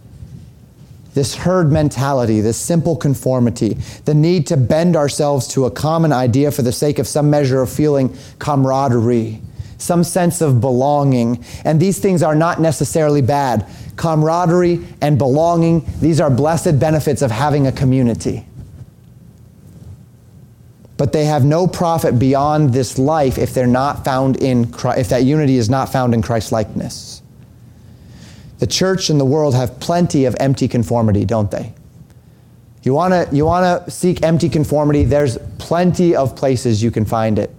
this 1.15 1.35
herd 1.35 1.73
mentality, 1.73 2.41
this 2.41 2.57
simple 2.57 2.97
conformity, 2.97 3.75
the 4.05 4.15
need 4.15 4.47
to 4.49 4.57
bend 4.57 4.97
ourselves 4.97 5.47
to 5.49 5.65
a 5.65 5.71
common 5.71 6.13
idea 6.13 6.51
for 6.51 6.63
the 6.63 6.73
sake 6.73 6.99
of 6.99 7.07
some 7.07 7.31
measure 7.31 7.63
of 7.63 7.71
feeling 7.71 8.15
camaraderie, 8.39 9.41
some 9.79 10.05
sense 10.05 10.41
of 10.41 10.61
belonging. 10.61 11.43
And 11.65 11.81
these 11.81 11.99
things 12.01 12.23
are 12.23 12.35
not 12.35 12.61
necessarily 12.61 13.23
bad. 13.23 13.67
Camaraderie 13.97 14.85
and 15.01 15.17
belonging, 15.17 15.87
these 16.01 16.21
are 16.21 16.31
blessed 16.31 16.81
benefits 16.81 17.23
of 17.23 17.31
having 17.31 17.69
a 17.69 17.73
community. 17.73 18.45
But 20.97 21.13
they 21.13 21.25
have 21.25 21.45
no 21.45 21.67
profit 21.67 22.19
beyond 22.19 22.73
this 22.73 22.99
life 22.99 23.39
if 23.39 23.53
they're 23.53 23.67
not 23.67 24.05
found 24.05 24.37
in 24.37 24.73
if 24.97 25.09
that 25.09 25.25
unity 25.25 25.57
is 25.57 25.69
not 25.69 25.91
found 25.91 26.15
in 26.15 26.23
Christ 26.23 26.53
likeness. 26.53 27.21
The 28.59 28.67
church 28.67 29.11
and 29.11 29.21
the 29.21 29.25
world 29.25 29.55
have 29.55 29.81
plenty 29.81 30.25
of 30.25 30.37
empty 30.39 30.69
conformity, 30.69 31.25
don't 31.25 31.51
they? 31.51 31.75
You 32.83 32.93
want 32.93 33.13
to 33.13 33.35
you 33.35 33.47
want 33.47 33.87
to 33.87 33.91
seek 33.91 34.23
empty 34.23 34.49
conformity, 34.49 35.05
there's 35.05 35.39
plenty 35.59 36.15
of 36.15 36.37
places 36.37 36.83
you 36.83 36.91
can 36.91 37.05
find 37.05 37.39
it. 37.39 37.51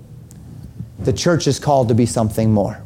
The 0.99 1.13
church 1.13 1.47
is 1.47 1.59
called 1.59 1.87
to 1.89 1.95
be 1.95 2.05
something 2.05 2.51
more. 2.51 2.81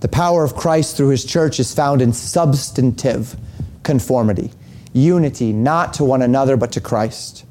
The 0.00 0.08
power 0.08 0.42
of 0.42 0.56
Christ 0.56 0.96
through 0.96 1.10
his 1.10 1.24
church 1.24 1.60
is 1.60 1.72
found 1.72 2.02
in 2.02 2.12
substantive 2.12 3.36
conformity, 3.84 4.50
unity 4.92 5.52
not 5.52 5.94
to 5.94 6.04
one 6.04 6.22
another 6.22 6.56
but 6.56 6.72
to 6.72 6.80
Christ. 6.80 7.44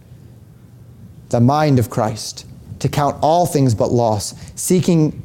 The 1.30 1.40
mind 1.40 1.80
of 1.80 1.90
Christ, 1.90 2.46
to 2.80 2.90
count 2.90 3.18
all 3.22 3.46
things 3.46 3.74
but 3.74 3.92
loss, 3.92 4.36
seeking 4.56 5.24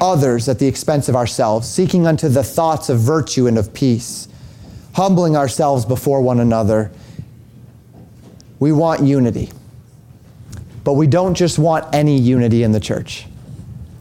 others 0.00 0.48
at 0.48 0.58
the 0.58 0.66
expense 0.66 1.08
of 1.08 1.16
ourselves, 1.16 1.68
seeking 1.68 2.06
unto 2.06 2.28
the 2.28 2.42
thoughts 2.42 2.88
of 2.88 3.00
virtue 3.00 3.46
and 3.46 3.58
of 3.58 3.72
peace, 3.72 4.28
humbling 4.94 5.36
ourselves 5.36 5.84
before 5.84 6.20
one 6.20 6.40
another. 6.40 6.90
We 8.58 8.72
want 8.72 9.02
unity. 9.02 9.50
But 10.84 10.94
we 10.94 11.06
don't 11.06 11.34
just 11.34 11.58
want 11.58 11.94
any 11.94 12.18
unity 12.18 12.62
in 12.62 12.72
the 12.72 12.80
church. 12.80 13.26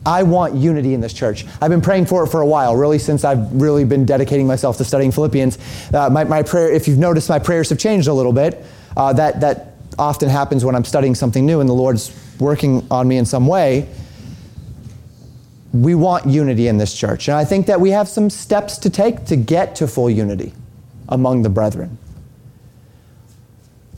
I 0.06 0.22
want 0.22 0.54
unity 0.54 0.94
in 0.94 1.02
this 1.02 1.14
church. 1.14 1.46
I've 1.60 1.72
been 1.72 1.82
praying 1.82 2.06
for 2.06 2.24
it 2.24 2.28
for 2.28 2.42
a 2.42 2.46
while, 2.46 2.76
really, 2.76 3.00
since 3.00 3.24
I've 3.24 3.52
really 3.60 3.84
been 3.86 4.06
dedicating 4.06 4.46
myself 4.46 4.78
to 4.78 4.86
studying 4.86 5.12
Philippians. 5.12 5.58
Uh, 5.92 6.10
my, 6.12 6.24
my, 6.26 6.44
prayer, 6.44 6.72
if 6.72 6.88
you've 6.88 7.00
noticed, 7.00 7.28
my 7.28 7.40
prayers 7.40 7.70
have 7.70 7.80
changed 7.80 8.08
a 8.08 8.14
little 8.14 8.34
bit. 8.34 8.64
Uh, 8.96 9.14
that, 9.14 9.42
that 9.42 9.74
often 9.98 10.30
happens 10.30 10.64
when 10.64 10.76
I'm 10.76 10.86
studying 10.86 11.16
something 11.16 11.44
new 11.44 11.60
and 11.60 11.68
the 11.68 11.74
Lord's 11.74 12.16
working 12.40 12.86
on 12.92 13.08
me 13.08 13.18
in 13.18 13.26
some 13.26 13.48
way 13.48 13.90
we 15.82 15.94
want 15.94 16.26
unity 16.26 16.68
in 16.68 16.78
this 16.78 16.94
church. 16.96 17.28
And 17.28 17.36
I 17.36 17.44
think 17.44 17.66
that 17.66 17.82
we 17.82 17.92
have 17.92 18.08
some 18.08 18.30
steps 18.30 18.78
to 18.80 18.90
take 18.90 19.26
to 19.26 19.36
get 19.36 19.76
to 19.76 19.88
full 19.88 20.10
unity 20.10 20.54
among 21.10 21.42
the 21.42 21.50
brethren. 21.50 21.98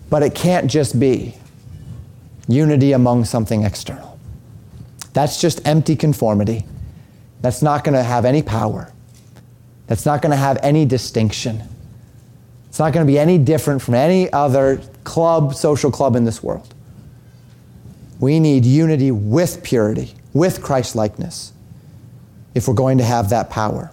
But 0.10 0.24
it 0.24 0.34
can't 0.34 0.72
just 0.72 1.00
be 1.00 1.36
unity 2.48 2.94
among 2.94 3.26
something 3.26 3.64
external. 3.64 4.18
That's 5.14 5.40
just 5.40 5.66
empty 5.68 5.96
conformity. 5.96 6.66
That's 7.42 7.62
not 7.62 7.84
going 7.84 7.96
to 7.96 8.04
have 8.04 8.26
any 8.26 8.42
power. 8.42 8.92
That's 9.86 10.06
not 10.06 10.22
going 10.22 10.32
to 10.32 10.38
have 10.38 10.58
any 10.64 10.86
distinction. 10.86 11.62
It's 12.70 12.80
not 12.80 12.92
going 12.92 13.06
to 13.06 13.12
be 13.12 13.20
any 13.20 13.38
different 13.38 13.82
from 13.82 13.94
any 13.94 14.32
other 14.34 14.82
club, 15.04 15.54
social 15.54 15.92
club 15.92 16.16
in 16.16 16.26
this 16.26 16.42
world. 16.42 16.74
We 18.20 18.40
need 18.40 18.66
unity 18.66 19.12
with 19.12 19.64
purity, 19.64 20.14
with 20.34 20.62
Christ 20.64 20.96
likeness 20.96 21.54
if 22.58 22.68
we're 22.68 22.74
going 22.74 22.98
to 22.98 23.04
have 23.04 23.30
that 23.30 23.50
power. 23.50 23.92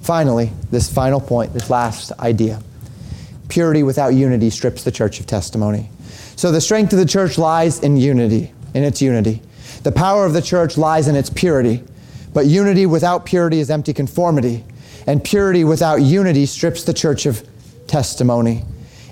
Finally, 0.00 0.50
this 0.70 0.92
final 0.92 1.20
point, 1.20 1.52
this 1.52 1.70
last 1.70 2.10
idea 2.18 2.60
purity 3.48 3.84
without 3.84 4.08
unity 4.08 4.50
strips 4.50 4.82
the 4.82 4.90
church 4.90 5.20
of 5.20 5.26
testimony. 5.26 5.88
So 6.34 6.50
the 6.50 6.60
strength 6.60 6.92
of 6.92 6.98
the 6.98 7.06
church 7.06 7.38
lies 7.38 7.80
in 7.80 7.96
unity, 7.96 8.52
in 8.74 8.82
its 8.82 9.00
unity. 9.00 9.40
The 9.84 9.92
power 9.92 10.26
of 10.26 10.32
the 10.32 10.42
church 10.42 10.76
lies 10.76 11.06
in 11.06 11.14
its 11.14 11.30
purity. 11.30 11.84
But 12.34 12.46
unity 12.46 12.86
without 12.86 13.24
purity 13.24 13.60
is 13.60 13.70
empty 13.70 13.92
conformity. 13.92 14.64
And 15.06 15.22
purity 15.22 15.62
without 15.62 16.02
unity 16.02 16.44
strips 16.46 16.82
the 16.82 16.92
church 16.92 17.24
of 17.24 17.46
testimony. 17.86 18.64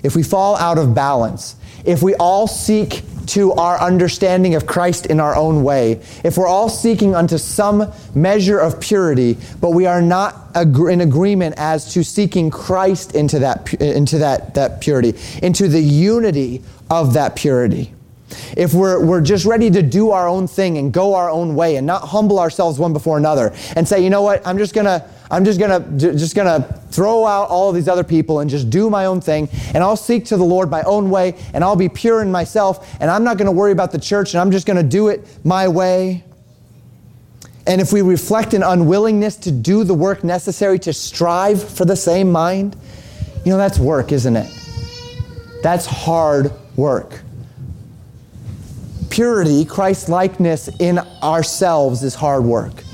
If 0.03 0.15
we 0.15 0.21
fall 0.21 0.57
out 0.57 0.77
of 0.77 0.93
balance, 0.93 1.55
if 1.85 2.03
we 2.03 2.13
all 2.15 2.45
seek 2.45 3.03
to 3.27 3.53
our 3.53 3.79
understanding 3.79 4.55
of 4.55 4.65
Christ 4.65 5.05
in 5.05 5.19
our 5.19 5.35
own 5.35 5.63
way, 5.63 6.01
if 6.23 6.37
we're 6.37 6.47
all 6.47 6.69
seeking 6.69 7.15
unto 7.15 7.37
some 7.37 7.91
measure 8.13 8.59
of 8.59 8.79
purity, 8.79 9.37
but 9.59 9.71
we 9.71 9.85
are 9.85 10.01
not 10.01 10.35
in 10.55 11.01
agreement 11.01 11.55
as 11.57 11.93
to 11.93 12.03
seeking 12.03 12.49
Christ 12.49 13.15
into 13.15 13.39
that, 13.39 13.73
into 13.75 14.19
that, 14.19 14.53
that 14.55 14.81
purity, 14.81 15.13
into 15.41 15.67
the 15.67 15.81
unity 15.81 16.61
of 16.89 17.13
that 17.13 17.35
purity. 17.35 17.93
If 18.57 18.73
we're, 18.73 19.03
we're 19.03 19.21
just 19.21 19.45
ready 19.45 19.69
to 19.71 19.81
do 19.81 20.11
our 20.11 20.27
own 20.27 20.47
thing 20.47 20.77
and 20.77 20.91
go 20.91 21.15
our 21.15 21.29
own 21.29 21.55
way 21.55 21.75
and 21.75 21.85
not 21.85 22.01
humble 22.01 22.39
ourselves 22.39 22.79
one 22.79 22.93
before 22.93 23.17
another 23.17 23.53
and 23.75 23.87
say, 23.87 24.03
you 24.03 24.09
know 24.09 24.23
what, 24.23 24.45
I'm 24.47 24.57
just 24.57 24.73
gonna, 24.73 25.07
I'm 25.31 25.43
just 25.43 25.59
gonna 25.59 25.79
just 25.97 26.35
gonna 26.35 26.61
throw 26.91 27.25
out 27.25 27.49
all 27.49 27.71
these 27.71 27.87
other 27.87 28.03
people 28.03 28.41
and 28.41 28.49
just 28.49 28.69
do 28.69 28.89
my 28.89 29.05
own 29.05 29.21
thing, 29.21 29.49
and 29.73 29.77
I'll 29.83 29.97
seek 29.97 30.25
to 30.25 30.37
the 30.37 30.43
Lord 30.43 30.69
my 30.69 30.83
own 30.83 31.09
way, 31.09 31.35
and 31.53 31.63
I'll 31.63 31.75
be 31.75 31.89
pure 31.89 32.21
in 32.21 32.31
myself, 32.31 32.95
and 32.99 33.09
I'm 33.09 33.23
not 33.23 33.37
gonna 33.37 33.51
worry 33.51 33.71
about 33.71 33.91
the 33.91 33.99
church, 33.99 34.33
and 34.33 34.41
I'm 34.41 34.51
just 34.51 34.67
gonna 34.67 34.83
do 34.83 35.07
it 35.07 35.27
my 35.43 35.67
way. 35.67 36.23
And 37.67 37.81
if 37.81 37.91
we 37.91 38.03
reflect 38.03 38.53
an 38.53 38.61
unwillingness 38.61 39.37
to 39.37 39.51
do 39.51 39.83
the 39.83 39.95
work 39.95 40.23
necessary 40.23 40.77
to 40.79 40.93
strive 40.93 41.67
for 41.67 41.83
the 41.83 41.95
same 41.95 42.31
mind, 42.31 42.75
you 43.43 43.51
know, 43.51 43.57
that's 43.57 43.79
work, 43.79 44.11
isn't 44.11 44.35
it? 44.35 44.51
That's 45.63 45.87
hard 45.87 46.51
work. 46.75 47.21
Purity, 49.09 49.65
Christ 49.65 50.09
likeness 50.09 50.67
in 50.79 50.99
ourselves 51.23 52.03
is 52.03 52.13
hard 52.13 52.43
work. 52.43 52.84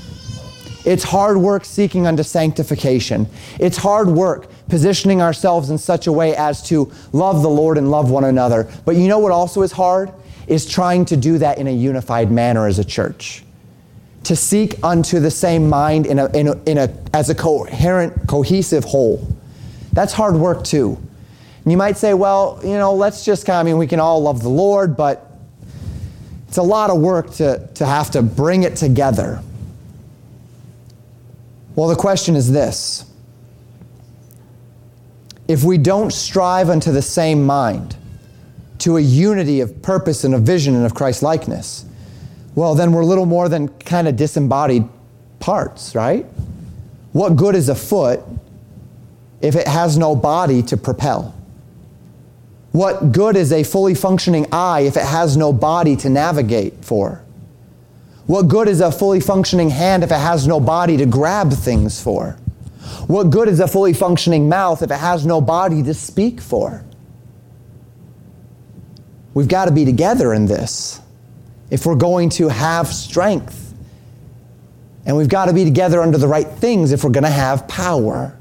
It's 0.84 1.04
hard 1.04 1.36
work 1.38 1.64
seeking 1.64 2.06
unto 2.06 2.22
sanctification. 2.22 3.28
It's 3.60 3.76
hard 3.76 4.08
work 4.08 4.48
positioning 4.68 5.22
ourselves 5.22 5.70
in 5.70 5.78
such 5.78 6.06
a 6.06 6.12
way 6.12 6.34
as 6.34 6.62
to 6.68 6.90
love 7.12 7.42
the 7.42 7.48
Lord 7.48 7.78
and 7.78 7.90
love 7.90 8.10
one 8.10 8.24
another. 8.24 8.70
But 8.84 8.96
you 8.96 9.06
know 9.06 9.18
what 9.18 9.32
also 9.32 9.62
is 9.62 9.72
hard? 9.72 10.12
Is 10.46 10.66
trying 10.66 11.04
to 11.06 11.16
do 11.16 11.38
that 11.38 11.58
in 11.58 11.68
a 11.68 11.72
unified 11.72 12.32
manner 12.32 12.66
as 12.66 12.78
a 12.78 12.84
church. 12.84 13.44
To 14.24 14.36
seek 14.36 14.82
unto 14.82 15.20
the 15.20 15.30
same 15.30 15.68
mind 15.68 16.06
in 16.06 16.18
a, 16.18 16.26
in 16.36 16.48
a, 16.48 16.62
in 16.64 16.78
a, 16.78 16.92
as 17.12 17.30
a 17.30 17.34
coherent, 17.34 18.26
cohesive 18.26 18.84
whole. 18.84 19.26
That's 19.92 20.12
hard 20.12 20.34
work 20.34 20.64
too. 20.64 20.98
And 21.64 21.70
you 21.70 21.76
might 21.76 21.96
say, 21.96 22.14
well, 22.14 22.58
you 22.62 22.76
know, 22.76 22.94
let's 22.94 23.24
just 23.24 23.46
kind 23.46 23.56
of, 23.56 23.60
I 23.60 23.64
mean, 23.70 23.78
we 23.78 23.86
can 23.86 24.00
all 24.00 24.22
love 24.22 24.42
the 24.42 24.48
Lord, 24.48 24.96
but 24.96 25.30
it's 26.48 26.56
a 26.56 26.62
lot 26.62 26.90
of 26.90 27.00
work 27.00 27.30
to, 27.34 27.68
to 27.74 27.86
have 27.86 28.10
to 28.12 28.22
bring 28.22 28.64
it 28.64 28.74
together. 28.76 29.42
Well, 31.74 31.88
the 31.88 31.96
question 31.96 32.36
is 32.36 32.50
this 32.52 33.04
if 35.48 35.64
we 35.64 35.78
don't 35.78 36.12
strive 36.12 36.70
unto 36.70 36.92
the 36.92 37.02
same 37.02 37.44
mind, 37.44 37.96
to 38.78 38.96
a 38.96 39.00
unity 39.00 39.60
of 39.60 39.80
purpose 39.80 40.24
and 40.24 40.34
a 40.34 40.38
vision 40.38 40.74
and 40.74 40.84
of 40.84 40.94
Christ 40.94 41.22
likeness, 41.22 41.84
well, 42.54 42.74
then 42.74 42.92
we're 42.92 43.04
little 43.04 43.26
more 43.26 43.48
than 43.48 43.68
kind 43.68 44.08
of 44.08 44.16
disembodied 44.16 44.88
parts, 45.38 45.94
right? 45.94 46.26
What 47.12 47.36
good 47.36 47.54
is 47.54 47.68
a 47.68 47.74
foot 47.74 48.20
if 49.40 49.54
it 49.54 49.68
has 49.68 49.96
no 49.96 50.16
body 50.16 50.62
to 50.64 50.76
propel? 50.76 51.34
What 52.72 53.12
good 53.12 53.36
is 53.36 53.52
a 53.52 53.62
fully 53.62 53.94
functioning 53.94 54.46
eye 54.50 54.80
if 54.80 54.96
it 54.96 55.04
has 55.04 55.36
no 55.36 55.52
body 55.52 55.94
to 55.96 56.08
navigate 56.08 56.84
for? 56.84 57.22
What 58.32 58.48
good 58.48 58.66
is 58.66 58.80
a 58.80 58.90
fully 58.90 59.20
functioning 59.20 59.68
hand 59.68 60.02
if 60.02 60.10
it 60.10 60.18
has 60.18 60.46
no 60.46 60.58
body 60.58 60.96
to 60.96 61.04
grab 61.04 61.52
things 61.52 62.02
for? 62.02 62.38
What 63.06 63.24
good 63.24 63.46
is 63.46 63.60
a 63.60 63.68
fully 63.68 63.92
functioning 63.92 64.48
mouth 64.48 64.82
if 64.82 64.90
it 64.90 64.96
has 64.96 65.26
no 65.26 65.42
body 65.42 65.82
to 65.82 65.92
speak 65.92 66.40
for? 66.40 66.82
We've 69.34 69.48
got 69.48 69.66
to 69.66 69.70
be 69.70 69.84
together 69.84 70.32
in 70.32 70.46
this 70.46 70.98
if 71.68 71.84
we're 71.84 71.94
going 71.94 72.30
to 72.30 72.48
have 72.48 72.86
strength. 72.86 73.74
And 75.04 75.14
we've 75.14 75.28
got 75.28 75.44
to 75.44 75.52
be 75.52 75.64
together 75.64 76.00
under 76.00 76.16
the 76.16 76.26
right 76.26 76.48
things 76.48 76.90
if 76.90 77.04
we're 77.04 77.10
going 77.10 77.24
to 77.24 77.28
have 77.28 77.68
power. 77.68 78.34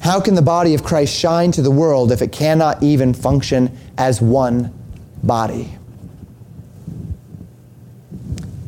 How 0.00 0.20
can 0.20 0.36
the 0.36 0.42
body 0.42 0.74
of 0.74 0.84
Christ 0.84 1.12
shine 1.12 1.50
to 1.50 1.62
the 1.62 1.72
world 1.72 2.12
if 2.12 2.22
it 2.22 2.30
cannot 2.30 2.84
even 2.84 3.14
function 3.14 3.76
as 3.98 4.20
one 4.20 4.72
body? 5.24 5.76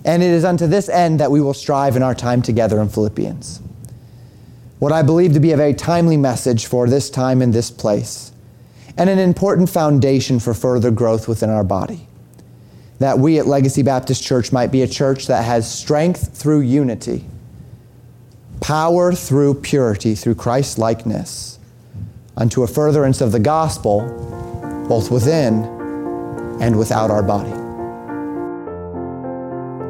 And 0.06 0.22
it 0.22 0.30
is 0.30 0.44
unto 0.44 0.68
this 0.68 0.88
end 0.88 1.18
that 1.18 1.32
we 1.32 1.40
will 1.40 1.52
strive 1.52 1.96
in 1.96 2.02
our 2.02 2.14
time 2.14 2.40
together 2.40 2.80
in 2.80 2.88
Philippians. 2.88 3.60
What 4.78 4.92
I 4.92 5.02
believe 5.02 5.32
to 5.32 5.40
be 5.40 5.50
a 5.50 5.56
very 5.56 5.74
timely 5.74 6.16
message 6.16 6.66
for 6.66 6.88
this 6.88 7.10
time 7.10 7.42
and 7.42 7.52
this 7.52 7.72
place, 7.72 8.30
and 8.96 9.10
an 9.10 9.18
important 9.18 9.68
foundation 9.68 10.38
for 10.38 10.54
further 10.54 10.92
growth 10.92 11.26
within 11.26 11.50
our 11.50 11.64
body. 11.64 12.06
That 13.00 13.18
we 13.18 13.38
at 13.38 13.46
Legacy 13.46 13.82
Baptist 13.82 14.22
Church 14.22 14.52
might 14.52 14.68
be 14.68 14.82
a 14.82 14.88
church 14.88 15.26
that 15.26 15.44
has 15.44 15.70
strength 15.70 16.38
through 16.38 16.60
unity, 16.60 17.24
power 18.60 19.12
through 19.12 19.54
purity, 19.54 20.14
through 20.14 20.36
Christ 20.36 20.78
likeness, 20.78 21.58
unto 22.36 22.62
a 22.62 22.68
furtherance 22.68 23.20
of 23.20 23.32
the 23.32 23.40
gospel, 23.40 24.00
both 24.88 25.10
within 25.10 25.64
and 26.60 26.78
without 26.78 27.10
our 27.10 27.22
body. 27.22 27.65